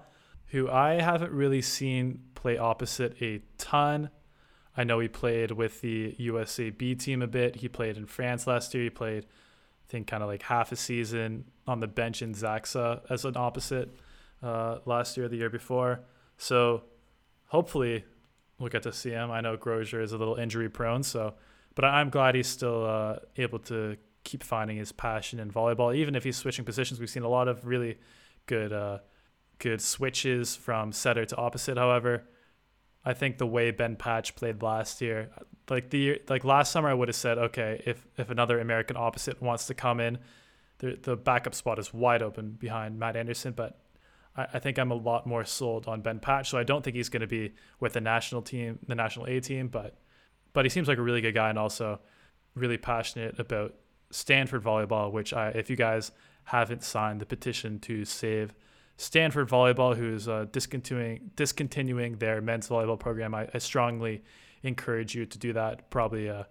who 0.48 0.70
I 0.70 1.02
haven't 1.02 1.32
really 1.32 1.62
seen 1.62 2.22
play 2.36 2.58
opposite 2.58 3.22
a 3.22 3.42
ton. 3.58 4.10
I 4.76 4.84
know 4.84 5.00
he 5.00 5.08
played 5.08 5.52
with 5.52 5.82
the 5.82 6.16
USA 6.18 6.70
B 6.70 6.96
team 6.96 7.22
a 7.22 7.28
bit. 7.28 7.58
He 7.58 7.70
played 7.70 7.98
in 7.98 8.06
France 8.06 8.48
last 8.48 8.74
year. 8.74 8.84
He 8.84 8.90
played, 8.90 9.26
I 9.26 9.92
think, 9.92 10.08
kind 10.08 10.24
of 10.24 10.30
like 10.30 10.44
half 10.44 10.72
a 10.72 10.76
season 10.76 11.46
on 11.68 11.80
the 11.80 11.88
bench 11.88 12.22
in 12.22 12.34
Zaxa 12.34 13.02
as 13.10 13.26
an 13.26 13.38
opposite 13.38 13.90
uh, 14.42 14.80
last 14.86 15.18
year, 15.18 15.28
the 15.28 15.38
year 15.38 15.50
before. 15.50 16.02
So 16.38 16.84
hopefully 17.48 18.06
we'll 18.62 18.70
get 18.70 18.84
to 18.84 18.94
see 18.94 19.10
him. 19.10 19.32
I 19.32 19.42
know 19.42 19.58
Grozer 19.58 20.02
is 20.02 20.14
a 20.14 20.18
little 20.18 20.36
injury 20.36 20.70
prone, 20.70 21.04
so 21.04 21.34
but 21.76 21.86
I'm 21.86 22.10
glad 22.10 22.36
he's 22.36 22.48
still 22.48 22.86
uh, 22.86 23.16
able 23.38 23.60
to 23.60 23.98
keep 24.24 24.44
finding 24.44 24.78
his 24.78 24.92
passion 24.92 25.40
in 25.40 25.52
volleyball. 25.52 25.96
Even 25.96 26.16
if 26.16 26.24
he's 26.24 26.38
switching 26.38 26.66
positions, 26.66 27.00
we've 27.00 27.10
seen 27.10 27.24
a 27.24 27.30
lot 27.30 27.48
of 27.48 27.66
really 27.66 27.98
good 28.46 28.72
uh, 28.72 29.00
good 29.60 29.82
switches 29.82 30.56
from 30.56 30.92
setter 30.92 31.26
to 31.26 31.36
opposite. 31.38 31.78
However, 31.78 32.24
I 33.04 33.14
think 33.14 33.38
the 33.38 33.48
way 33.48 33.72
Ben 33.72 33.96
Patch 33.96 34.36
played 34.36 34.62
last 34.62 35.02
year, 35.02 35.32
like 35.70 35.90
the 35.90 36.22
like 36.30 36.44
last 36.44 36.72
summer, 36.72 36.90
I 36.90 36.94
would 36.94 37.08
have 37.08 37.16
said, 37.16 37.38
okay, 37.38 37.82
if 37.86 38.06
if 38.18 38.30
another 38.30 38.60
American 38.60 38.98
opposite 38.98 39.42
wants 39.42 39.66
to 39.68 39.74
come 39.74 40.00
in, 40.00 40.20
the 40.80 41.00
the 41.02 41.16
backup 41.16 41.56
spot 41.56 41.80
is 41.80 41.94
wide 41.94 42.22
open 42.22 42.52
behind 42.52 43.00
Matt 43.00 43.16
Anderson. 43.16 43.54
But 43.54 43.81
I, 44.36 44.48
I 44.54 44.60
think 44.60 44.78
I'm 44.78 44.92
a 44.92 44.96
lot 44.96 45.28
more 45.28 45.46
sold 45.46 45.88
on 45.88 46.02
Ben 46.02 46.20
Patch, 46.20 46.50
so 46.50 46.58
I 46.58 46.64
don't 46.64 46.84
think 46.84 46.96
he's 46.96 47.10
going 47.10 47.22
to 47.22 47.28
be 47.28 47.54
with 47.80 47.94
the 47.94 48.02
national 48.02 48.42
team, 48.42 48.80
the 48.88 48.96
national 48.96 49.28
A 49.28 49.40
team. 49.40 49.68
But 49.68 49.98
but 50.54 50.66
he 50.66 50.70
seems 50.70 50.88
like 50.88 50.98
a 50.98 51.02
really 51.02 51.22
good 51.22 51.36
guy 51.36 51.50
and 51.50 51.60
also 51.60 52.00
really 52.56 52.78
passionate 52.78 53.40
about 53.40 53.76
Stanford 54.12 54.64
volleyball. 54.64 55.12
Which 55.12 55.34
I, 55.34 55.50
if 55.50 55.70
you 55.70 55.76
guys 55.76 56.12
haven't 56.46 56.84
signed 56.84 57.22
the 57.22 57.26
petition 57.26 57.80
to 57.80 58.06
save 58.06 58.54
Stanford 58.98 59.50
Volleyball, 59.50 59.96
who's 59.96 60.28
uh, 60.28 60.46
discontinuing 60.52 61.32
discontinuing 61.36 62.18
their 62.18 62.42
men's 62.42 62.70
volleyball 62.70 63.00
program, 63.00 63.34
I, 63.34 63.48
I 63.54 63.58
strongly 63.58 64.24
encourage 64.64 65.16
you 65.16 65.26
to 65.26 65.38
do 65.38 65.54
that. 65.54 65.90
Probably 65.90 66.30
uh, 66.30 66.44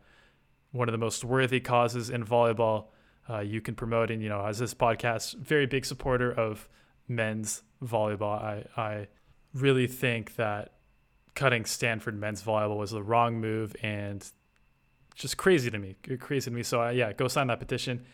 one 0.73 0.89
of 0.89 0.93
the 0.93 0.99
most 0.99 1.25
worthy 1.25 1.61
causes 1.61 2.11
in 2.11 2.25
volleyball 2.25 2.87
uh, 3.29 3.41
you 3.41 3.61
can 3.61 3.75
promote. 3.75 4.11
And 4.11 4.23
you 4.23 4.29
know, 4.29 4.45
as 4.45 4.59
this 4.59 4.75
podcast, 4.75 5.37
very 5.39 5.67
big 5.67 5.85
supporter 5.85 6.33
of 6.33 6.69
men's 7.09 7.63
volleyball. 7.85 8.43
I 8.43 8.65
I 8.77 9.09
really 9.55 9.87
think 9.87 10.37
that 10.37 10.73
cutting 11.35 11.65
Stanford 11.65 12.19
men's 12.19 12.43
volleyball 12.43 12.77
was 12.77 12.91
the 12.91 13.03
wrong 13.03 13.41
move 13.41 13.75
and 13.83 14.25
just 15.15 15.37
crazy 15.37 15.71
to 15.71 15.79
me. 15.79 15.97
Crazy 16.19 16.51
to 16.51 16.57
me. 16.57 16.63
So 16.63 16.83
uh, 16.83 16.91
yeah, 16.91 17.13
go 17.13 17.29
sign 17.29 17.49
that 17.49 17.59
petition. 17.59 18.05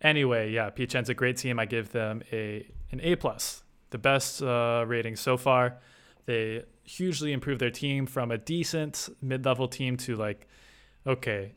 Anyway, 0.00 0.50
yeah, 0.50 0.70
Piacenza 0.70 1.10
a 1.10 1.14
great 1.14 1.36
team. 1.36 1.58
I 1.58 1.64
give 1.64 1.92
them 1.92 2.22
a 2.32 2.66
an 2.90 3.00
A 3.02 3.16
plus 3.16 3.62
the 3.90 3.98
best 3.98 4.42
uh, 4.42 4.84
rating 4.86 5.16
so 5.16 5.36
far. 5.36 5.78
They 6.26 6.64
hugely 6.84 7.32
improved 7.32 7.60
their 7.60 7.70
team 7.70 8.06
from 8.06 8.30
a 8.30 8.38
decent 8.38 9.08
mid-level 9.20 9.68
team 9.68 9.96
to 9.98 10.16
like, 10.16 10.48
okay, 11.06 11.52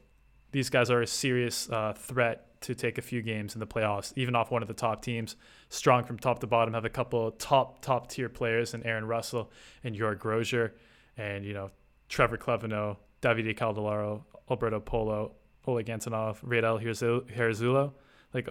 these 0.51 0.70
guys 0.70 0.91
are 0.91 1.01
a 1.01 1.08
serious 1.08 1.70
uh, 1.70 1.93
threat 1.93 2.55
to 2.66 2.76
take 2.76 2.97
a 2.97 3.01
few 3.01 3.22
games 3.22 3.55
in 3.55 3.59
the 3.59 3.68
playoffs, 3.68 4.11
even 4.16 4.36
off 4.36 4.51
one 4.51 4.61
of 4.61 4.68
the 4.68 4.74
top 4.74 5.01
teams. 5.01 5.36
Strong 5.70 6.05
from 6.05 6.18
top 6.18 6.39
to 6.39 6.47
bottom, 6.47 6.74
have 6.74 6.86
a 6.86 6.89
couple 6.89 7.32
top 7.32 7.82
top 7.82 8.09
tier 8.09 8.30
players 8.30 8.74
in 8.74 8.84
Aaron 8.84 9.05
Russell 9.05 9.51
and 9.84 9.95
Yorg 9.95 10.18
Grozer, 10.18 10.72
and 11.18 11.45
you 11.45 11.53
know 11.53 11.70
Trevor 12.09 12.38
Clevenot, 12.38 12.97
Davide 13.22 13.57
Candellaro, 13.57 14.24
Alberto 14.49 14.80
Polo, 14.80 15.34
Oleg 15.68 15.88
Antonov, 15.88 16.43
Raydel 16.43 16.82
Hierrezuelo, 16.82 17.93
like 18.34 18.49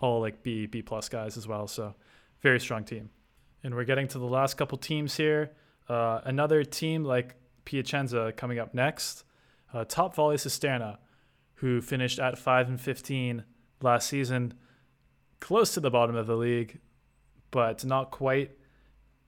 all 0.00 0.20
like 0.20 0.42
B 0.42 0.66
B 0.66 0.82
plus 0.82 1.08
guys 1.08 1.36
as 1.36 1.46
well. 1.46 1.66
So 1.66 1.94
very 2.40 2.60
strong 2.60 2.84
team. 2.84 3.10
And 3.62 3.74
we're 3.74 3.84
getting 3.84 4.08
to 4.08 4.18
the 4.18 4.24
last 4.24 4.56
couple 4.56 4.78
teams 4.78 5.16
here. 5.16 5.50
Uh, 5.88 6.20
another 6.24 6.64
team 6.64 7.04
like 7.04 7.34
Piacenza 7.66 8.34
coming 8.36 8.58
up 8.58 8.74
next. 8.74 9.24
Uh, 9.72 9.84
Top 9.84 10.14
Volley 10.14 10.36
Cisterna, 10.36 10.98
who 11.54 11.80
finished 11.80 12.18
at 12.18 12.38
5 12.38 12.68
and 12.68 12.80
15 12.80 13.44
last 13.82 14.08
season, 14.08 14.54
close 15.40 15.74
to 15.74 15.80
the 15.80 15.90
bottom 15.90 16.16
of 16.16 16.26
the 16.26 16.36
league, 16.36 16.80
but 17.50 17.84
not 17.84 18.10
quite. 18.10 18.52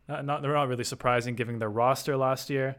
Uh, 0.08 0.22
not 0.22 0.42
they're 0.42 0.52
not 0.52 0.68
really 0.68 0.84
surprising 0.84 1.34
given 1.34 1.58
their 1.58 1.70
roster 1.70 2.16
last 2.16 2.50
year, 2.50 2.76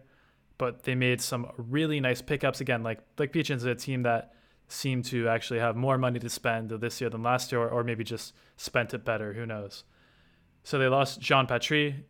but 0.58 0.84
they 0.84 0.96
made 0.96 1.22
some 1.22 1.48
really 1.58 2.00
nice 2.00 2.22
pickups 2.22 2.62
again. 2.62 2.84
Like 2.84 3.00
like 3.18 3.36
is 3.36 3.64
a 3.64 3.76
team 3.76 4.04
that 4.04 4.34
seemed 4.68 5.06
to 5.06 5.28
actually 5.28 5.60
have 5.60 5.76
more 5.76 5.98
money 5.98 6.20
to 6.20 6.30
spend 6.30 6.70
this 6.70 7.00
year 7.02 7.10
than 7.10 7.24
last 7.24 7.52
year, 7.52 7.62
or, 7.62 7.70
or 7.70 7.84
maybe 7.84 8.04
just 8.04 8.34
spent 8.58 8.94
it 8.94 9.06
better. 9.06 9.34
Who 9.34 9.46
knows? 9.46 9.84
So 10.64 10.80
they 10.80 10.88
lost 10.88 11.20
Jean 11.20 11.46
Patry, 11.48 12.04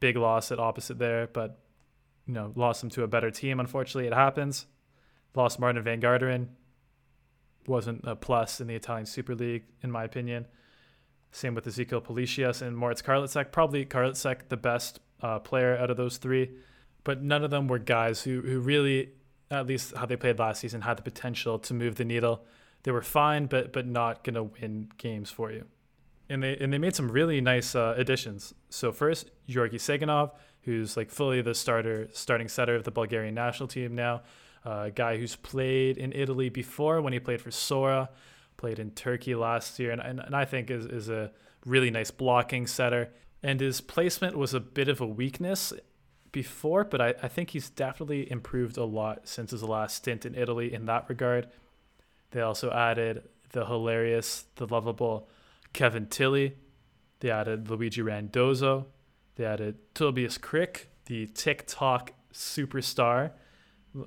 big 0.00 0.16
loss 0.16 0.50
at 0.50 0.58
opposite 0.58 0.98
there, 0.98 1.28
but 1.28 1.58
you 2.26 2.34
know, 2.34 2.52
lost 2.54 2.82
him 2.82 2.90
to 2.90 3.02
a 3.02 3.08
better 3.08 3.30
team. 3.30 3.60
Unfortunately, 3.60 4.06
it 4.06 4.14
happens. 4.14 4.66
Lost 5.34 5.58
Martin 5.58 5.82
Van 5.82 6.00
Garderen. 6.00 6.48
Wasn't 7.66 8.02
a 8.04 8.16
plus 8.16 8.60
in 8.60 8.66
the 8.66 8.74
Italian 8.74 9.06
Super 9.06 9.34
League, 9.34 9.64
in 9.82 9.90
my 9.90 10.04
opinion. 10.04 10.46
Same 11.32 11.54
with 11.54 11.66
Ezekiel 11.66 12.00
Palacios 12.00 12.62
and 12.62 12.76
Moritz 12.76 13.02
Karlitzek. 13.02 13.52
Probably 13.52 13.84
Karlitzek 13.84 14.48
the 14.48 14.56
best 14.56 15.00
uh, 15.22 15.38
player 15.38 15.76
out 15.76 15.90
of 15.90 15.96
those 15.96 16.16
three, 16.16 16.50
but 17.04 17.22
none 17.22 17.44
of 17.44 17.50
them 17.50 17.68
were 17.68 17.78
guys 17.78 18.22
who, 18.22 18.40
who 18.40 18.60
really, 18.60 19.10
at 19.50 19.66
least 19.66 19.94
how 19.94 20.06
they 20.06 20.16
played 20.16 20.38
last 20.38 20.60
season, 20.60 20.80
had 20.80 20.96
the 20.96 21.02
potential 21.02 21.58
to 21.58 21.74
move 21.74 21.96
the 21.96 22.04
needle. 22.04 22.44
They 22.82 22.90
were 22.90 23.02
fine, 23.02 23.46
but 23.46 23.72
but 23.72 23.86
not 23.86 24.24
gonna 24.24 24.44
win 24.44 24.88
games 24.96 25.30
for 25.30 25.52
you. 25.52 25.66
And 26.28 26.42
they 26.42 26.56
and 26.56 26.72
they 26.72 26.78
made 26.78 26.96
some 26.96 27.10
really 27.10 27.40
nice 27.40 27.74
uh, 27.74 27.94
additions. 27.96 28.54
So 28.70 28.90
first, 28.90 29.30
Georgi 29.48 29.78
Seganov, 29.78 30.32
who's 30.62 30.96
like 30.96 31.10
fully 31.10 31.42
the 31.42 31.54
starter, 31.54 32.08
starting 32.12 32.48
setter 32.48 32.74
of 32.74 32.84
the 32.84 32.90
Bulgarian 32.90 33.34
national 33.34 33.68
team 33.68 33.94
now. 33.94 34.22
A 34.64 34.90
guy 34.90 35.16
who's 35.16 35.36
played 35.36 35.96
in 35.96 36.12
Italy 36.12 36.48
before 36.48 37.00
when 37.00 37.12
he 37.12 37.18
played 37.18 37.40
for 37.40 37.50
Sora, 37.50 38.10
played 38.56 38.78
in 38.78 38.90
Turkey 38.90 39.34
last 39.34 39.78
year, 39.78 39.90
and, 39.90 40.00
and, 40.00 40.20
and 40.20 40.36
I 40.36 40.44
think 40.44 40.70
is, 40.70 40.84
is 40.84 41.08
a 41.08 41.32
really 41.64 41.90
nice 41.90 42.10
blocking 42.10 42.66
setter. 42.66 43.10
And 43.42 43.60
his 43.60 43.80
placement 43.80 44.36
was 44.36 44.52
a 44.52 44.60
bit 44.60 44.88
of 44.88 45.00
a 45.00 45.06
weakness 45.06 45.72
before, 46.30 46.84
but 46.84 47.00
I, 47.00 47.14
I 47.22 47.28
think 47.28 47.50
he's 47.50 47.70
definitely 47.70 48.30
improved 48.30 48.76
a 48.76 48.84
lot 48.84 49.26
since 49.26 49.50
his 49.50 49.62
last 49.62 49.96
stint 49.96 50.26
in 50.26 50.34
Italy 50.34 50.72
in 50.72 50.84
that 50.86 51.08
regard. 51.08 51.48
They 52.32 52.42
also 52.42 52.70
added 52.70 53.22
the 53.52 53.66
hilarious, 53.66 54.44
the 54.56 54.66
lovable 54.66 55.28
Kevin 55.72 56.06
Tillie. 56.06 56.56
They 57.20 57.30
added 57.30 57.68
Luigi 57.68 58.02
Randazzo. 58.02 58.86
They 59.36 59.44
added 59.44 59.78
Tobias 59.94 60.38
Krick, 60.38 60.86
the 61.06 61.26
TikTok 61.26 62.12
superstar. 62.32 63.32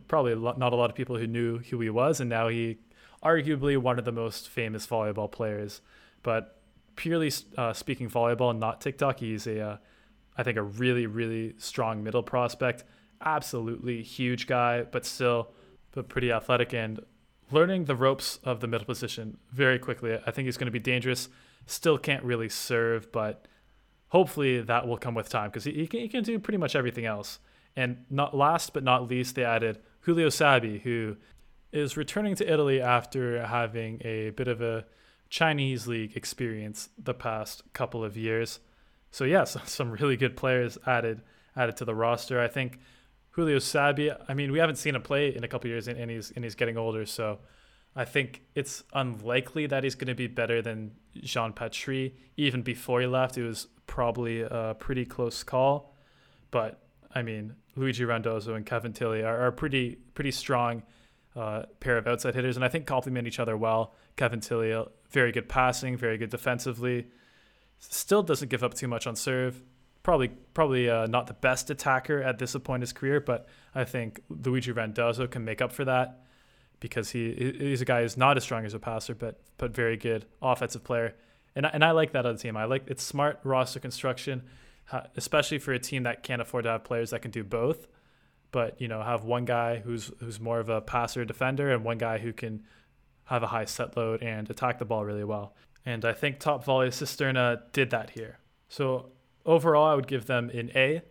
Probably 0.07 0.35
not 0.35 0.73
a 0.73 0.75
lot 0.75 0.89
of 0.89 0.95
people 0.95 1.17
who 1.17 1.27
knew 1.27 1.59
who 1.59 1.79
he 1.79 1.89
was, 1.89 2.19
and 2.19 2.29
now 2.29 2.47
he 2.47 2.77
arguably 3.23 3.77
one 3.77 3.99
of 3.99 4.05
the 4.05 4.11
most 4.11 4.49
famous 4.49 4.85
volleyball 4.85 5.31
players. 5.31 5.81
But 6.21 6.59
purely 6.95 7.31
uh, 7.57 7.73
speaking 7.73 8.09
volleyball 8.09 8.51
and 8.51 8.59
not 8.59 8.81
TikTok, 8.81 9.19
he's 9.19 9.47
a, 9.47 9.59
uh, 9.61 9.77
I 10.37 10.43
think, 10.43 10.57
a 10.57 10.63
really, 10.63 11.05
really 11.05 11.55
strong 11.57 12.03
middle 12.03 12.23
prospect. 12.23 12.83
Absolutely 13.21 14.03
huge 14.03 14.47
guy, 14.47 14.83
but 14.83 15.05
still, 15.05 15.51
but 15.91 16.09
pretty 16.09 16.31
athletic 16.31 16.73
and 16.73 16.99
learning 17.51 17.85
the 17.85 17.95
ropes 17.95 18.39
of 18.43 18.59
the 18.59 18.67
middle 18.67 18.85
position 18.85 19.37
very 19.51 19.79
quickly. 19.79 20.17
I 20.25 20.31
think 20.31 20.45
he's 20.45 20.57
going 20.57 20.67
to 20.67 20.71
be 20.71 20.79
dangerous. 20.79 21.29
Still 21.65 21.97
can't 21.97 22.23
really 22.23 22.49
serve, 22.49 23.11
but 23.11 23.47
hopefully 24.09 24.61
that 24.61 24.87
will 24.87 24.97
come 24.97 25.15
with 25.15 25.29
time 25.29 25.49
because 25.49 25.63
he, 25.63 25.71
he, 25.73 25.87
can, 25.87 25.99
he 26.01 26.09
can 26.09 26.23
do 26.23 26.39
pretty 26.39 26.57
much 26.57 26.75
everything 26.75 27.05
else. 27.05 27.39
And 27.75 28.05
not 28.09 28.35
last 28.35 28.73
but 28.73 28.83
not 28.83 29.07
least, 29.07 29.35
they 29.35 29.43
added 29.43 29.79
Giulio 30.05 30.29
Sabbi, 30.29 30.81
who 30.81 31.17
is 31.71 31.97
returning 31.97 32.35
to 32.35 32.51
Italy 32.51 32.79
after 32.81 33.45
having 33.45 33.99
a 34.05 34.29
bit 34.31 34.47
of 34.47 34.61
a 34.61 34.85
Chinese 35.29 35.87
league 35.87 36.15
experience 36.15 36.89
the 36.97 37.13
past 37.13 37.63
couple 37.73 38.03
of 38.03 38.15
years. 38.15 38.59
So 39.09 39.23
yes, 39.23 39.57
some 39.65 39.91
really 39.91 40.17
good 40.17 40.37
players 40.37 40.77
added 40.85 41.21
added 41.55 41.77
to 41.77 41.85
the 41.85 41.95
roster. 41.95 42.39
I 42.39 42.47
think 42.47 42.79
Giulio 43.35 43.57
Sabbi. 43.57 44.15
I 44.27 44.33
mean, 44.33 44.51
we 44.51 44.59
haven't 44.59 44.75
seen 44.75 44.95
him 44.95 45.01
play 45.01 45.35
in 45.35 45.43
a 45.43 45.47
couple 45.47 45.69
years, 45.69 45.87
and, 45.87 45.99
and 45.99 46.11
he's 46.11 46.31
and 46.31 46.43
he's 46.43 46.55
getting 46.55 46.77
older. 46.77 47.05
So 47.05 47.39
I 47.95 48.05
think 48.05 48.43
it's 48.55 48.83
unlikely 48.93 49.67
that 49.67 49.83
he's 49.83 49.95
going 49.95 50.07
to 50.07 50.15
be 50.15 50.27
better 50.27 50.61
than 50.61 50.91
Jean 51.15 51.53
Patry. 51.53 52.13
Even 52.37 52.61
before 52.61 53.01
he 53.01 53.07
left, 53.07 53.37
it 53.37 53.43
was 53.43 53.67
probably 53.87 54.41
a 54.41 54.75
pretty 54.79 55.05
close 55.05 55.43
call. 55.43 55.95
But 56.51 56.79
I 57.13 57.21
mean, 57.21 57.55
Luigi 57.75 58.05
Randazzo 58.05 58.53
and 58.53 58.65
Kevin 58.65 58.93
Tillie 58.93 59.23
are, 59.23 59.47
are 59.47 59.51
pretty 59.51 59.97
pretty 60.13 60.31
strong 60.31 60.83
uh, 61.35 61.63
pair 61.79 61.97
of 61.97 62.07
outside 62.07 62.35
hitters, 62.35 62.55
and 62.55 62.63
I 62.63 62.69
think 62.69 62.85
complement 62.85 63.27
each 63.27 63.39
other 63.39 63.57
well. 63.57 63.93
Kevin 64.15 64.39
Tillie, 64.39 64.73
uh, 64.73 64.85
very 65.09 65.31
good 65.31 65.49
passing, 65.49 65.97
very 65.97 66.17
good 66.17 66.29
defensively. 66.29 67.07
Still 67.79 68.23
doesn't 68.23 68.49
give 68.49 68.63
up 68.63 68.73
too 68.73 68.87
much 68.87 69.07
on 69.07 69.15
serve. 69.15 69.61
Probably, 70.03 70.27
probably 70.53 70.89
uh, 70.89 71.07
not 71.07 71.27
the 71.27 71.33
best 71.33 71.69
attacker 71.69 72.21
at 72.21 72.37
this 72.37 72.55
point 72.57 72.77
in 72.77 72.81
his 72.81 72.93
career, 72.93 73.19
but 73.19 73.47
I 73.73 73.85
think 73.85 74.21
Luigi 74.29 74.71
Randazzo 74.71 75.27
can 75.27 75.45
make 75.45 75.61
up 75.61 75.71
for 75.71 75.85
that 75.85 76.23
because 76.79 77.09
he 77.09 77.55
he's 77.57 77.81
a 77.81 77.85
guy 77.85 78.01
who's 78.01 78.17
not 78.17 78.35
as 78.35 78.43
strong 78.43 78.65
as 78.65 78.73
a 78.73 78.79
passer, 78.79 79.15
but 79.15 79.39
but 79.57 79.73
very 79.73 79.97
good 79.97 80.25
offensive 80.41 80.83
player. 80.83 81.15
And 81.55 81.65
and 81.65 81.83
I 81.83 81.91
like 81.91 82.11
that 82.11 82.25
on 82.25 82.35
the 82.35 82.41
team. 82.41 82.57
I 82.57 82.65
like 82.65 82.83
it's 82.87 83.01
smart 83.01 83.39
roster 83.43 83.79
construction, 83.79 84.43
especially 85.15 85.57
for 85.57 85.73
a 85.73 85.79
team 85.79 86.03
that 86.03 86.23
can't 86.23 86.41
afford 86.41 86.63
to 86.63 86.69
have 86.69 86.83
players 86.83 87.11
that 87.11 87.21
can 87.21 87.31
do 87.31 87.43
both 87.43 87.87
but 88.53 88.79
you 88.79 88.87
know 88.87 89.01
have 89.01 89.25
one 89.25 89.43
guy 89.43 89.79
who's 89.79 90.11
who's 90.19 90.39
more 90.39 90.59
of 90.59 90.69
a 90.69 90.79
passer 90.79 91.25
defender 91.25 91.73
and 91.73 91.83
one 91.83 91.97
guy 91.97 92.19
who 92.19 92.31
can 92.31 92.63
have 93.25 93.43
a 93.43 93.47
high 93.47 93.65
set 93.65 93.97
load 93.97 94.21
and 94.21 94.49
attack 94.49 94.79
the 94.79 94.85
ball 94.85 95.03
really 95.03 95.23
well. 95.23 95.55
And 95.85 96.05
I 96.05 96.13
think 96.13 96.39
Top 96.39 96.63
Volley 96.63 96.89
Cisterna 96.89 97.61
did 97.71 97.89
that 97.89 98.11
here. 98.11 98.39
So 98.69 99.11
overall, 99.45 99.85
I 99.85 99.95
would 99.95 100.07
give 100.07 100.25
them 100.25 100.49
an 100.51 100.71
A. 100.75 101.01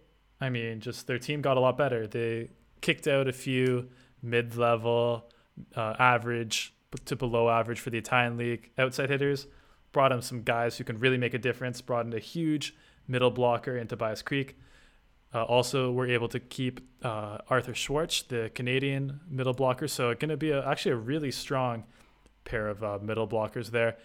I 0.41 0.51
mean, 0.51 0.81
just 0.81 1.07
their 1.07 1.19
team 1.19 1.43
got 1.43 1.57
a 1.57 1.61
lot 1.61 1.77
better. 1.77 2.07
They 2.07 2.51
kicked 2.81 3.07
out 3.07 3.29
a 3.29 3.33
few 3.33 3.89
mid-level, 4.23 5.31
uh, 5.77 5.95
average 5.99 6.75
to 7.05 7.17
below 7.17 7.49
average 7.49 7.81
for 7.81 7.91
the 7.91 7.99
Italian 7.99 8.37
league 8.37 8.71
outside 8.79 9.11
hitters. 9.11 9.47
Brought 9.93 10.13
in 10.13 10.23
some 10.23 10.43
guys 10.43 10.79
who 10.79 10.85
can 10.85 10.99
really 10.99 11.19
make 11.19 11.35
a 11.35 11.39
difference. 11.39 11.81
Brought 11.81 12.07
in 12.07 12.13
a 12.13 12.19
huge 12.19 12.75
middle 13.07 13.31
blocker 13.31 13.77
in 13.77 13.87
Tobias 13.87 14.23
Krick. 14.23 14.55
uh, 15.35 15.45
also, 15.45 15.91
we're 15.91 16.09
able 16.09 16.29
to 16.29 16.41
keep 16.41 16.81
uh, 17.03 17.39
Arthur 17.49 17.73
Szwarc, 17.73 18.29
the 18.29 18.51
Canadian 18.55 19.21
middle 19.29 19.55
blocker. 19.55 19.89
So 19.89 20.11
it's 20.11 20.21
going 20.21 20.29
to 20.29 20.37
be 20.37 20.51
a, 20.51 20.67
actually 20.67 20.93
a 20.93 20.97
really 20.97 21.31
strong 21.31 21.85
pair 22.45 22.69
of 22.69 22.83
uh, 22.85 22.99
middle 23.01 23.27
blockers 23.27 23.71
there. 23.71 23.97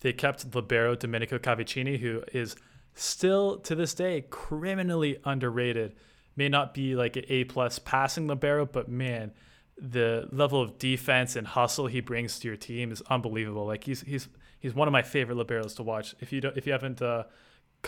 They 0.00 0.12
kept 0.12 0.54
libero 0.54 0.94
Domenico 0.94 1.38
Cavaccini, 1.38 1.98
who 1.98 2.22
is 2.32 2.54
still 2.94 3.58
to 3.58 3.74
this 3.74 3.94
day 3.94 4.24
criminally 4.30 5.18
underrated. 5.24 5.96
May 6.36 6.48
not 6.48 6.74
be 6.74 6.94
like 6.94 7.16
an 7.16 7.24
A 7.28 7.44
plus 7.44 7.80
passing 7.80 8.28
libero, 8.28 8.64
but 8.64 8.88
man, 8.88 9.32
the 9.76 10.28
level 10.30 10.62
of 10.62 10.78
defense 10.78 11.34
and 11.34 11.46
hustle 11.46 11.88
he 11.88 12.00
brings 12.00 12.38
to 12.38 12.48
your 12.48 12.56
team 12.56 12.92
is 12.92 13.02
unbelievable. 13.10 13.66
Like 13.66 13.82
he's 13.82 14.02
he's 14.02 14.28
he's 14.60 14.74
one 14.74 14.86
of 14.86 14.92
my 14.92 15.02
favorite 15.02 15.36
liberos 15.36 15.74
to 15.76 15.82
watch. 15.82 16.14
If 16.20 16.32
you 16.32 16.40
don't, 16.40 16.56
if 16.56 16.66
you 16.66 16.72
haven't 16.72 17.02
uh, 17.02 17.24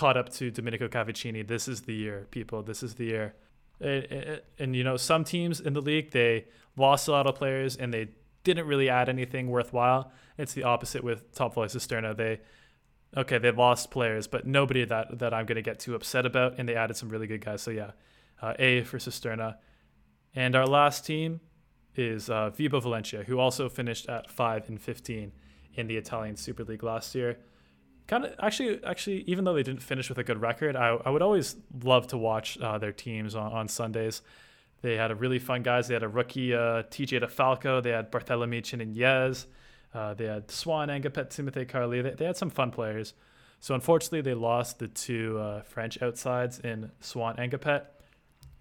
caught 0.01 0.17
up 0.17 0.31
to 0.31 0.51
Domenico 0.51 0.89
Cavaccini. 0.89 1.47
This 1.47 1.69
is 1.69 1.83
the 1.83 1.93
year, 1.93 2.27
people. 2.31 2.63
This 2.63 2.83
is 2.83 2.95
the 2.95 3.05
year. 3.05 3.35
And, 3.83 4.05
and, 4.05 4.41
and, 4.59 4.75
you 4.75 4.83
know, 4.83 4.97
some 4.97 5.25
teams 5.25 5.61
in 5.61 5.75
the 5.75 5.83
league 5.83 6.11
they 6.13 6.47
lost 6.75 7.07
a 7.07 7.11
lot 7.11 7.27
of 7.27 7.35
players 7.35 7.77
and 7.77 7.93
they 7.93 8.09
didn't 8.43 8.67
really 8.67 8.89
add 8.89 9.11
anything 9.11 9.51
worthwhile. 9.51 10.11
It's 10.39 10.55
the 10.55 10.63
opposite 10.63 11.05
with 11.05 11.35
Top 11.35 11.53
Volley 11.53 11.69
Cisterna. 11.69 12.17
They 12.17 12.41
okay, 13.15 13.37
they 13.37 13.51
lost 13.51 13.91
players, 13.91 14.27
but 14.27 14.47
nobody 14.47 14.87
that 14.87 15.19
that 15.19 15.35
I'm 15.35 15.45
gonna 15.45 15.61
get 15.61 15.79
too 15.79 15.95
upset 15.95 16.25
about, 16.25 16.59
and 16.59 16.67
they 16.67 16.77
added 16.77 16.97
some 16.97 17.11
really 17.11 17.27
good 17.27 17.45
guys. 17.45 17.61
So 17.61 17.71
yeah, 17.71 17.91
uh, 18.41 18.55
A 18.59 18.85
for 18.85 18.97
Cisterna. 18.97 19.57
And 20.35 20.57
our 20.57 20.67
last 20.67 21.05
team 21.05 21.41
is 21.95 22.31
uh, 22.31 22.51
Vibo 22.57 22.81
Valentia, 22.83 23.27
who 23.27 23.39
also 23.39 23.69
finished 23.69 24.09
at 24.09 24.31
five 24.31 24.67
and 24.71 24.81
15 24.81 25.33
in 25.75 25.87
the 25.89 25.99
Italian 25.99 26.37
Super 26.37 26.65
League 26.65 26.83
last 26.83 27.15
year 27.15 27.37
kind 28.11 28.25
of 28.25 28.35
actually 28.41 28.83
actually 28.85 29.23
even 29.29 29.45
though 29.45 29.55
they 29.55 29.63
didn't 29.63 29.83
finish 29.83 30.09
with 30.09 30.19
a 30.19 30.25
good 30.25 30.41
record 30.41 30.75
I, 30.75 30.89
I 31.07 31.11
would 31.11 31.23
always 31.23 31.57
love 31.85 32.09
to 32.09 32.19
watch 32.19 32.59
uh, 32.59 32.77
their 32.77 32.93
teams 32.93 33.37
on, 33.37 33.53
on 33.53 33.69
sundays. 33.69 34.21
They 34.83 34.97
had 34.97 35.11
a 35.11 35.15
really 35.15 35.39
fun 35.39 35.63
guys. 35.63 35.89
They 35.89 35.95
had 35.95 36.03
a 36.03 36.09
rookie 36.09 36.53
uh, 36.53 36.83
tj 36.95 37.23
defalco. 37.23 37.81
They 37.83 37.91
had 37.91 38.11
Barthélémy 38.11 38.63
Chinenyeze 38.63 39.47
uh, 39.95 40.15
they 40.15 40.27
had 40.27 40.51
Swan 40.51 40.89
N'Gapeth 40.89 41.29
Timothée 41.31 41.69
Carle 41.69 41.91
they, 41.91 42.03
they 42.03 42.25
had 42.25 42.37
some 42.37 42.51
fun 42.51 42.73
players. 42.73 43.15
So 43.61 43.75
unfortunately 43.75 44.23
they 44.23 44.35
lost 44.35 44.81
the 44.81 44.89
two 44.89 45.39
uh, 45.39 45.63
french 45.63 46.03
outsides 46.03 46.59
in 46.59 46.91
Swan 47.01 47.37
N'Gapeth 47.37 47.85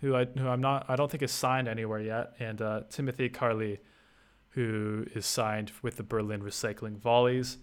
who, 0.02 0.16
I, 0.16 0.24
who 0.26 0.48
i'm 0.48 0.62
not 0.62 0.86
i 0.88 0.96
don't 0.96 1.12
think 1.12 1.24
is 1.24 1.32
signed 1.32 1.68
anywhere 1.68 2.02
yet. 2.02 2.34
And 2.40 2.62
uh, 2.62 2.82
Timothée 2.92 3.34
Carle 3.34 3.78
who 4.52 5.06
is 5.16 5.26
signed 5.26 5.72
with 5.82 5.98
the 5.98 6.04
berlin 6.04 6.42
recycling 6.42 6.98
volleys 6.98 7.58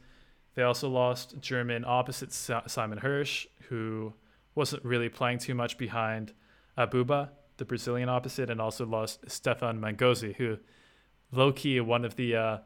they 0.57 0.63
also 0.63 0.89
lost 0.89 1.39
German 1.41 1.85
opposite 1.87 2.33
Simon 2.33 2.99
Hirsch, 2.99 3.47
who 3.69 4.15
wasn't 4.55 4.85
really 4.85 5.11
playing 5.11 5.39
too 5.39 5.55
much 5.55 5.79
behind 5.79 6.33
Abuba, 6.77 7.29
the 7.59 7.65
Brazilian 7.67 8.09
opposite, 8.09 8.51
and 8.51 8.61
also 8.61 8.87
lost 8.87 9.31
Stefan 9.31 9.81
Mengozzi, 9.81 10.35
who 10.35 10.59
low 11.31 11.53
key 11.53 11.79
one 11.81 12.07
of 12.07 12.17
the 12.17 12.35
uh, 12.35 12.59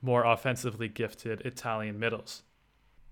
more 0.00 0.24
offensively 0.24 0.88
gifted 0.88 1.40
Italian 1.42 1.98
middles. 1.98 2.44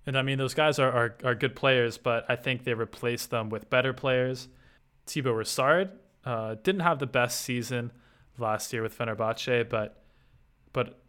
And 0.07 0.17
I 0.17 0.23
mean, 0.23 0.39
those 0.39 0.55
guys 0.55 0.79
are, 0.79 0.91
are, 0.91 1.17
are 1.25 1.35
good 1.35 1.57
players, 1.57 1.99
but 1.99 2.25
I 2.29 2.37
think 2.37 2.63
they 2.63 2.75
replaced 2.75 3.31
them 3.31 3.51
with 3.51 3.69
better 3.69 3.93
players. 3.93 4.49
Thibaut 5.07 5.35
Rossard 5.35 5.91
uh, 6.25 6.55
didn't 6.63 6.83
have 6.83 7.01
the 7.01 7.07
best 7.07 7.41
season 7.41 7.91
last 8.39 8.73
year 8.73 8.83
with 8.83 8.97
Fenerbahce, 8.97 9.69
but 9.69 9.97
but 10.73 11.00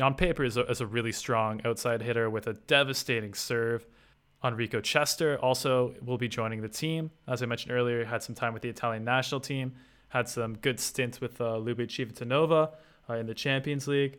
on 0.00 0.14
paper 0.14 0.44
is 0.44 0.56
a, 0.56 0.64
is 0.70 0.80
a 0.80 0.86
really 0.86 1.12
strong 1.12 1.60
outside 1.64 2.02
hitter 2.02 2.30
with 2.30 2.46
a 2.46 2.54
devastating 2.54 3.34
serve. 3.34 3.86
Enrico 4.44 4.80
Cester 4.80 5.36
also 5.42 5.94
will 6.04 6.18
be 6.18 6.28
joining 6.28 6.60
the 6.60 6.68
team. 6.68 7.10
As 7.26 7.42
I 7.42 7.46
mentioned 7.46 7.72
earlier, 7.72 8.04
had 8.04 8.22
some 8.22 8.34
time 8.34 8.52
with 8.52 8.62
the 8.62 8.68
Italian 8.68 9.04
national 9.04 9.40
team. 9.40 9.74
had 10.10 10.28
some 10.28 10.56
good 10.56 10.80
stints 10.80 11.20
with 11.20 11.40
uh, 11.40 11.58
Lubic 11.58 12.70
uh, 13.10 13.14
in 13.14 13.26
the 13.26 13.34
Champions 13.34 13.88
League. 13.88 14.18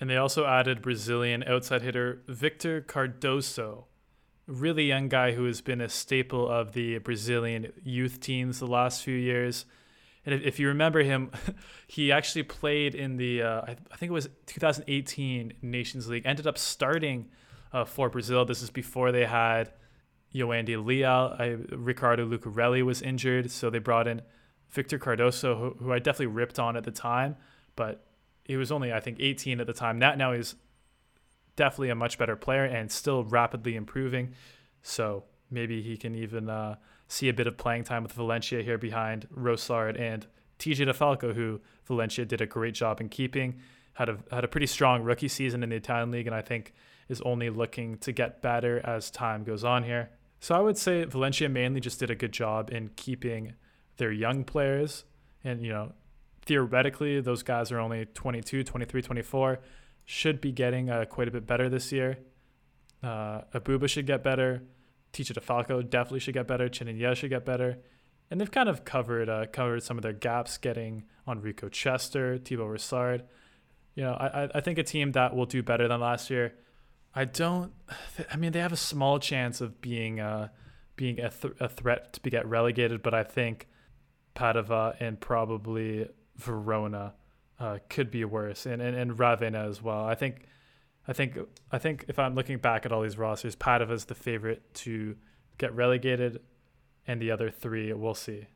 And 0.00 0.08
they 0.08 0.16
also 0.16 0.46
added 0.46 0.82
Brazilian 0.82 1.44
outside 1.44 1.82
hitter 1.82 2.22
Victor 2.26 2.80
Cardoso, 2.80 3.84
really 4.46 4.84
young 4.84 5.08
guy 5.08 5.32
who 5.32 5.44
has 5.44 5.60
been 5.60 5.80
a 5.80 5.88
staple 5.88 6.48
of 6.48 6.72
the 6.72 6.98
Brazilian 6.98 7.72
youth 7.84 8.20
teams 8.20 8.58
the 8.58 8.66
last 8.66 9.02
few 9.02 9.16
years. 9.16 9.64
And 10.24 10.40
if, 10.42 10.58
you 10.58 10.68
remember 10.68 11.02
him, 11.02 11.30
he 11.86 12.12
actually 12.12 12.44
played 12.44 12.94
in 12.94 13.16
the, 13.16 13.42
uh, 13.42 13.62
I, 13.62 13.96
think 13.96 14.10
it 14.10 14.12
was 14.12 14.28
2018 14.46 15.54
Nations 15.62 16.08
League, 16.08 16.26
ended 16.26 16.46
up 16.46 16.58
starting 16.58 17.28
uh, 17.72 17.84
for 17.84 18.08
Brazil. 18.08 18.44
This 18.44 18.62
is 18.62 18.70
before 18.70 19.10
they 19.10 19.24
had 19.24 19.72
Yoandy 20.32 20.82
Leal. 20.84 21.34
I, 21.38 21.56
Ricardo 21.70 22.26
Lucarelli 22.26 22.84
was 22.84 23.02
injured, 23.02 23.50
so 23.50 23.68
they 23.68 23.78
brought 23.78 24.06
in 24.06 24.22
Victor 24.70 24.98
Cardoso, 24.98 25.58
who, 25.58 25.84
who 25.84 25.92
I 25.92 25.98
definitely 25.98 26.26
ripped 26.26 26.58
on 26.58 26.76
at 26.76 26.84
the 26.84 26.90
time, 26.90 27.36
but 27.76 28.06
he 28.44 28.56
was 28.56 28.72
only 28.72 28.92
I 28.92 29.00
think 29.00 29.18
18 29.20 29.60
at 29.60 29.66
the 29.66 29.72
time. 29.72 29.98
Now 29.98 30.14
now 30.14 30.32
he's 30.32 30.54
definitely 31.56 31.90
a 31.90 31.94
much 31.94 32.18
better 32.18 32.36
player 32.36 32.64
and 32.64 32.90
still 32.90 33.24
rapidly 33.24 33.76
improving. 33.76 34.34
So 34.82 35.24
maybe 35.50 35.82
he 35.82 35.96
can 35.96 36.14
even 36.14 36.48
uh, 36.48 36.76
see 37.12 37.28
a 37.28 37.34
bit 37.34 37.46
of 37.46 37.58
playing 37.58 37.84
time 37.84 38.02
with 38.02 38.14
Valentia 38.14 38.64
here 38.64 38.78
behind 38.78 39.28
Rossard 39.36 40.00
and 40.00 40.26
TJ 40.58 40.88
DeFalco, 40.88 41.34
who 41.34 41.60
Valentia 41.86 42.26
did 42.26 42.40
a 42.40 42.46
great 42.46 42.74
job 42.74 43.00
in 43.00 43.08
keeping. 43.10 43.60
Had 43.94 44.08
a 44.08 44.18
had 44.30 44.44
a 44.44 44.48
pretty 44.48 44.66
strong 44.66 45.02
rookie 45.02 45.28
season 45.28 45.62
in 45.62 45.68
the 45.68 45.76
Italian 45.76 46.10
league, 46.10 46.26
and 46.26 46.34
I 46.34 46.40
think 46.40 46.72
is 47.08 47.20
only 47.22 47.50
looking 47.50 47.98
to 47.98 48.12
get 48.12 48.40
better 48.40 48.80
as 48.86 49.10
time 49.10 49.44
goes 49.44 49.62
on 49.62 49.82
here. 49.84 50.10
So 50.40 50.54
I 50.54 50.60
would 50.60 50.78
say 50.78 51.04
Valentia 51.04 51.50
mainly 51.50 51.80
just 51.80 52.00
did 52.00 52.10
a 52.10 52.14
good 52.14 52.32
job 52.32 52.70
in 52.70 52.90
keeping 52.96 53.52
their 53.98 54.10
young 54.10 54.44
players, 54.44 55.04
and 55.44 55.60
you 55.60 55.70
know 55.70 55.92
theoretically, 56.46 57.20
those 57.20 57.42
guys 57.42 57.70
are 57.70 57.78
only 57.78 58.06
22, 58.06 58.64
23, 58.64 59.02
24, 59.02 59.60
should 60.04 60.40
be 60.40 60.50
getting 60.50 60.90
uh, 60.90 61.04
quite 61.04 61.28
a 61.28 61.30
bit 61.30 61.46
better 61.46 61.68
this 61.68 61.92
year. 61.92 62.18
Uh, 63.02 63.42
Abuba 63.54 63.88
should 63.88 64.06
get 64.06 64.24
better. 64.24 64.62
TJ 65.12 65.38
DeFalco 65.38 65.88
definitely 65.88 66.20
should 66.20 66.34
get 66.34 66.46
better. 66.46 66.68
Chinenyeze 66.68 67.16
should 67.16 67.30
get 67.30 67.44
better. 67.44 67.78
And 68.30 68.40
they've 68.40 68.50
kind 68.50 68.68
of 68.68 68.84
covered 68.84 69.28
uh, 69.28 69.46
covered 69.46 69.82
some 69.82 69.98
of 69.98 70.02
their 70.02 70.14
gaps, 70.14 70.56
getting 70.56 71.04
Enrico 71.28 71.68
Cester, 71.68 72.38
Thibaut 72.38 72.70
Rossard. 72.70 73.22
You 73.94 74.04
know, 74.04 74.12
I, 74.12 74.48
I 74.54 74.60
think 74.60 74.78
a 74.78 74.82
team 74.82 75.12
that 75.12 75.36
will 75.36 75.44
do 75.44 75.62
better 75.62 75.86
than 75.86 76.00
last 76.00 76.30
year. 76.30 76.54
I 77.14 77.26
don't. 77.26 77.72
I 78.32 78.36
mean, 78.36 78.52
they 78.52 78.60
have 78.60 78.72
a 78.72 78.76
small 78.76 79.18
chance 79.18 79.60
of 79.60 79.80
being 79.80 80.18
uh, 80.18 80.48
being 80.96 81.20
a, 81.20 81.30
th- 81.30 81.54
a 81.60 81.68
threat 81.68 82.14
to 82.14 82.20
be 82.20 82.30
get 82.30 82.46
relegated, 82.46 83.02
but 83.02 83.12
I 83.12 83.22
think 83.22 83.68
Padova 84.34 84.96
and 84.98 85.20
probably 85.20 86.08
Verona 86.36 87.14
uh, 87.60 87.78
could 87.88 88.10
be 88.10 88.24
worse, 88.24 88.64
and, 88.66 88.80
and 88.80 88.96
and 88.96 89.18
Ravenna 89.18 89.68
as 89.68 89.82
well. 89.82 90.04
I 90.04 90.14
think, 90.14 90.46
I 91.06 91.12
think, 91.12 91.38
I 91.70 91.78
think 91.78 92.04
if 92.08 92.18
I'm 92.18 92.34
looking 92.34 92.58
back 92.58 92.86
at 92.86 92.92
all 92.92 93.02
these 93.02 93.18
rosters, 93.18 93.56
Padova 93.56 93.92
is 93.92 94.04
the 94.04 94.14
favorite 94.14 94.62
to 94.74 95.16
get 95.58 95.74
relegated, 95.74 96.40
and 97.06 97.20
the 97.20 97.30
other 97.30 97.50
three 97.50 97.92
we'll 97.92 98.14
see. 98.14 98.46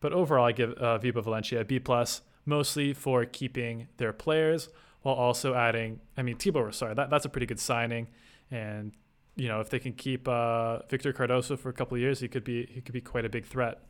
But 0.00 0.12
overall, 0.12 0.44
I 0.44 0.52
give 0.52 0.72
uh, 0.74 0.98
Vibo 0.98 1.24
Valentia 1.24 1.60
a 1.60 1.64
B 1.64 1.80
plus, 1.80 2.22
mostly 2.46 2.92
for 2.92 3.24
keeping 3.24 3.88
their 3.96 4.12
players 4.12 4.68
while 5.02 5.14
also 5.14 5.54
adding. 5.54 6.00
I 6.16 6.22
mean, 6.22 6.36
Thibaut 6.36 6.64
Rossard, 6.64 6.96
that, 6.96 7.10
that's 7.10 7.24
a 7.24 7.28
pretty 7.28 7.46
good 7.46 7.60
signing, 7.60 8.08
and 8.50 8.92
you 9.36 9.48
know 9.48 9.60
if 9.60 9.70
they 9.70 9.78
can 9.78 9.92
keep 9.92 10.28
uh, 10.28 10.80
Victor 10.88 11.12
Cardoso 11.12 11.58
for 11.58 11.68
a 11.68 11.72
couple 11.72 11.96
of 11.96 12.00
years, 12.00 12.20
he 12.20 12.28
could 12.28 12.44
be 12.44 12.66
he 12.66 12.80
could 12.80 12.92
be 12.92 13.00
quite 13.00 13.24
a 13.24 13.28
big 13.28 13.44
threat. 13.44 13.80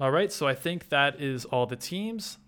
All 0.00 0.10
right, 0.10 0.32
so 0.32 0.48
I 0.48 0.54
think 0.54 0.88
that 0.88 1.20
is 1.20 1.44
all 1.46 1.66
the 1.66 1.76
teams. 1.76 2.38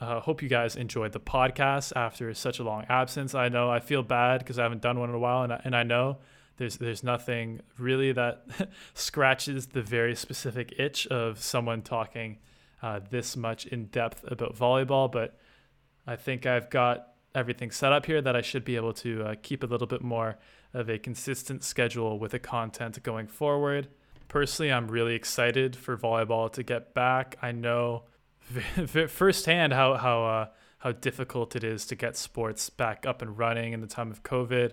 Uh, 0.00 0.18
hope 0.18 0.42
you 0.42 0.48
guys 0.48 0.76
enjoyed 0.76 1.12
the 1.12 1.20
podcast 1.20 1.92
after 1.94 2.32
such 2.32 2.58
a 2.58 2.64
long 2.64 2.86
absence. 2.88 3.34
I 3.34 3.50
know 3.50 3.70
I 3.70 3.80
feel 3.80 4.02
bad 4.02 4.38
because 4.38 4.58
I 4.58 4.62
haven't 4.62 4.80
done 4.80 4.98
one 4.98 5.10
in 5.10 5.14
a 5.14 5.18
while, 5.18 5.42
and 5.42 5.52
I, 5.52 5.60
and 5.62 5.76
I 5.76 5.82
know 5.82 6.18
there's 6.56 6.78
there's 6.78 7.02
nothing 7.02 7.60
really 7.78 8.12
that 8.12 8.46
scratches 8.94 9.66
the 9.68 9.82
very 9.82 10.14
specific 10.14 10.74
itch 10.78 11.06
of 11.08 11.42
someone 11.42 11.82
talking 11.82 12.38
uh, 12.82 13.00
this 13.10 13.36
much 13.36 13.66
in 13.66 13.86
depth 13.86 14.24
about 14.30 14.56
volleyball. 14.56 15.10
But 15.12 15.38
I 16.06 16.16
think 16.16 16.46
I've 16.46 16.70
got 16.70 17.08
everything 17.34 17.70
set 17.70 17.92
up 17.92 18.06
here 18.06 18.22
that 18.22 18.34
I 18.34 18.40
should 18.40 18.64
be 18.64 18.76
able 18.76 18.94
to 18.94 19.24
uh, 19.24 19.34
keep 19.42 19.62
a 19.62 19.66
little 19.66 19.86
bit 19.86 20.00
more 20.00 20.38
of 20.72 20.88
a 20.88 20.98
consistent 20.98 21.62
schedule 21.62 22.18
with 22.18 22.32
the 22.32 22.38
content 22.38 23.02
going 23.02 23.26
forward. 23.26 23.88
Personally, 24.28 24.72
I'm 24.72 24.88
really 24.88 25.14
excited 25.14 25.76
for 25.76 25.96
volleyball 25.96 26.50
to 26.52 26.62
get 26.62 26.94
back. 26.94 27.36
I 27.42 27.52
know 27.52 28.04
firsthand 29.08 29.72
how 29.72 29.94
how 29.94 30.24
uh, 30.24 30.46
how 30.78 30.92
difficult 30.92 31.56
it 31.56 31.64
is 31.64 31.86
to 31.86 31.94
get 31.94 32.16
sports 32.16 32.70
back 32.70 33.06
up 33.06 33.22
and 33.22 33.38
running 33.38 33.72
in 33.72 33.80
the 33.80 33.86
time 33.86 34.10
of 34.10 34.22
COVID. 34.22 34.72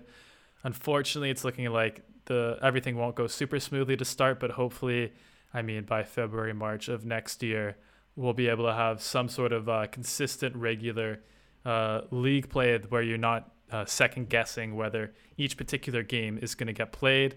Unfortunately, 0.64 1.30
it's 1.30 1.44
looking 1.44 1.66
like 1.70 2.02
the 2.24 2.58
everything 2.62 2.96
won't 2.96 3.14
go 3.14 3.26
super 3.26 3.60
smoothly 3.60 3.96
to 3.96 4.04
start, 4.04 4.40
but 4.40 4.52
hopefully, 4.52 5.12
I 5.54 5.62
mean 5.62 5.84
by 5.84 6.02
February 6.02 6.54
March 6.54 6.88
of 6.88 7.04
next 7.04 7.42
year, 7.42 7.76
we'll 8.16 8.32
be 8.32 8.48
able 8.48 8.66
to 8.66 8.74
have 8.74 9.00
some 9.00 9.28
sort 9.28 9.52
of 9.52 9.68
uh, 9.68 9.86
consistent, 9.86 10.56
regular 10.56 11.20
uh, 11.64 12.02
league 12.10 12.48
play 12.48 12.78
where 12.78 13.02
you're 13.02 13.18
not 13.18 13.52
uh, 13.70 13.84
second 13.84 14.28
guessing 14.28 14.76
whether 14.76 15.12
each 15.36 15.56
particular 15.56 16.02
game 16.02 16.38
is 16.40 16.54
going 16.54 16.66
to 16.66 16.72
get 16.72 16.92
played. 16.92 17.36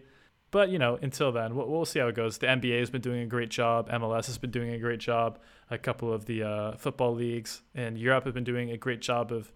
But 0.51 0.69
you 0.69 0.77
know, 0.77 0.99
until 1.01 1.31
then, 1.31 1.55
we'll, 1.55 1.67
we'll, 1.67 1.85
see 1.85 1.99
how 1.99 2.07
it 2.07 2.15
goes. 2.15 2.37
The 2.37 2.47
NBA 2.47 2.79
has 2.79 2.89
been 2.89 3.01
doing 3.01 3.21
a 3.21 3.25
great 3.25 3.49
job. 3.49 3.89
MLS 3.89 4.25
has 4.27 4.37
been 4.37 4.51
doing 4.51 4.73
a 4.73 4.77
great 4.77 4.99
job. 4.99 5.39
A 5.69 5.77
couple 5.77 6.13
of 6.13 6.25
the 6.25 6.43
uh, 6.43 6.75
football 6.77 7.15
leagues 7.15 7.61
in 7.73 7.95
Europe 7.95 8.25
have 8.25 8.33
been 8.33 8.43
doing 8.43 8.69
a 8.69 8.77
great 8.77 9.01
job 9.01 9.31
of 9.31 9.51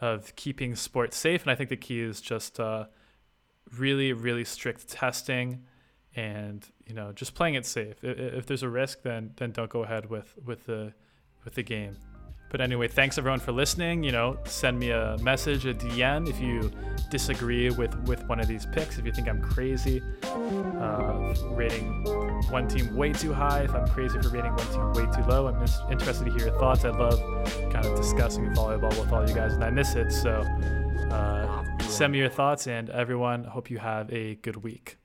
of 0.00 0.34
keeping 0.36 0.74
sports 0.74 1.16
safe. 1.16 1.42
And 1.42 1.50
I 1.50 1.54
think 1.54 1.70
the 1.70 1.76
key 1.76 2.00
is 2.00 2.20
just 2.20 2.58
uh, 2.58 2.86
really, 3.76 4.12
really 4.12 4.44
strict 4.44 4.88
testing, 4.88 5.64
and 6.16 6.66
you 6.84 6.94
know, 6.94 7.12
just 7.12 7.34
playing 7.34 7.54
it 7.54 7.64
safe. 7.64 8.02
If, 8.02 8.18
if 8.18 8.46
there's 8.46 8.64
a 8.64 8.68
risk, 8.68 9.02
then 9.02 9.32
then 9.36 9.52
don't 9.52 9.70
go 9.70 9.84
ahead 9.84 10.10
with 10.10 10.34
with 10.44 10.66
the 10.66 10.94
with 11.44 11.54
the 11.54 11.62
game. 11.62 11.96
But 12.50 12.60
anyway, 12.60 12.88
thanks 12.88 13.18
everyone 13.18 13.40
for 13.40 13.52
listening. 13.52 14.02
You 14.02 14.12
know, 14.12 14.38
send 14.44 14.78
me 14.78 14.90
a 14.90 15.16
message, 15.20 15.66
a 15.66 15.74
DM 15.74 16.28
if 16.28 16.40
you 16.40 16.70
disagree 17.10 17.70
with 17.70 17.94
with 18.08 18.24
one 18.26 18.40
of 18.40 18.46
these 18.48 18.66
picks. 18.66 18.98
If 18.98 19.04
you 19.04 19.12
think 19.12 19.28
I'm 19.28 19.42
crazy, 19.42 20.02
uh, 20.24 21.34
rating 21.50 22.04
one 22.50 22.68
team 22.68 22.94
way 22.96 23.12
too 23.12 23.32
high. 23.32 23.62
If 23.62 23.74
I'm 23.74 23.86
crazy 23.88 24.18
for 24.20 24.30
rating 24.30 24.52
one 24.54 24.66
team 24.68 24.92
way 25.06 25.12
too 25.14 25.24
low, 25.28 25.46
I'm 25.46 25.60
just 25.60 25.82
interested 25.90 26.24
to 26.24 26.30
hear 26.30 26.48
your 26.48 26.58
thoughts. 26.58 26.84
I 26.84 26.90
love 26.90 27.20
kind 27.70 27.84
of 27.84 27.96
discussing 27.96 28.46
volleyball 28.54 28.98
with 28.98 29.12
all 29.12 29.28
you 29.28 29.34
guys, 29.34 29.52
and 29.52 29.62
I 29.62 29.70
miss 29.70 29.94
it. 29.94 30.10
So 30.10 30.30
uh, 31.10 31.64
send 31.80 32.12
me 32.12 32.18
your 32.18 32.30
thoughts, 32.30 32.66
and 32.66 32.88
everyone, 32.90 33.44
hope 33.44 33.70
you 33.70 33.78
have 33.78 34.10
a 34.12 34.36
good 34.36 34.62
week. 34.62 34.96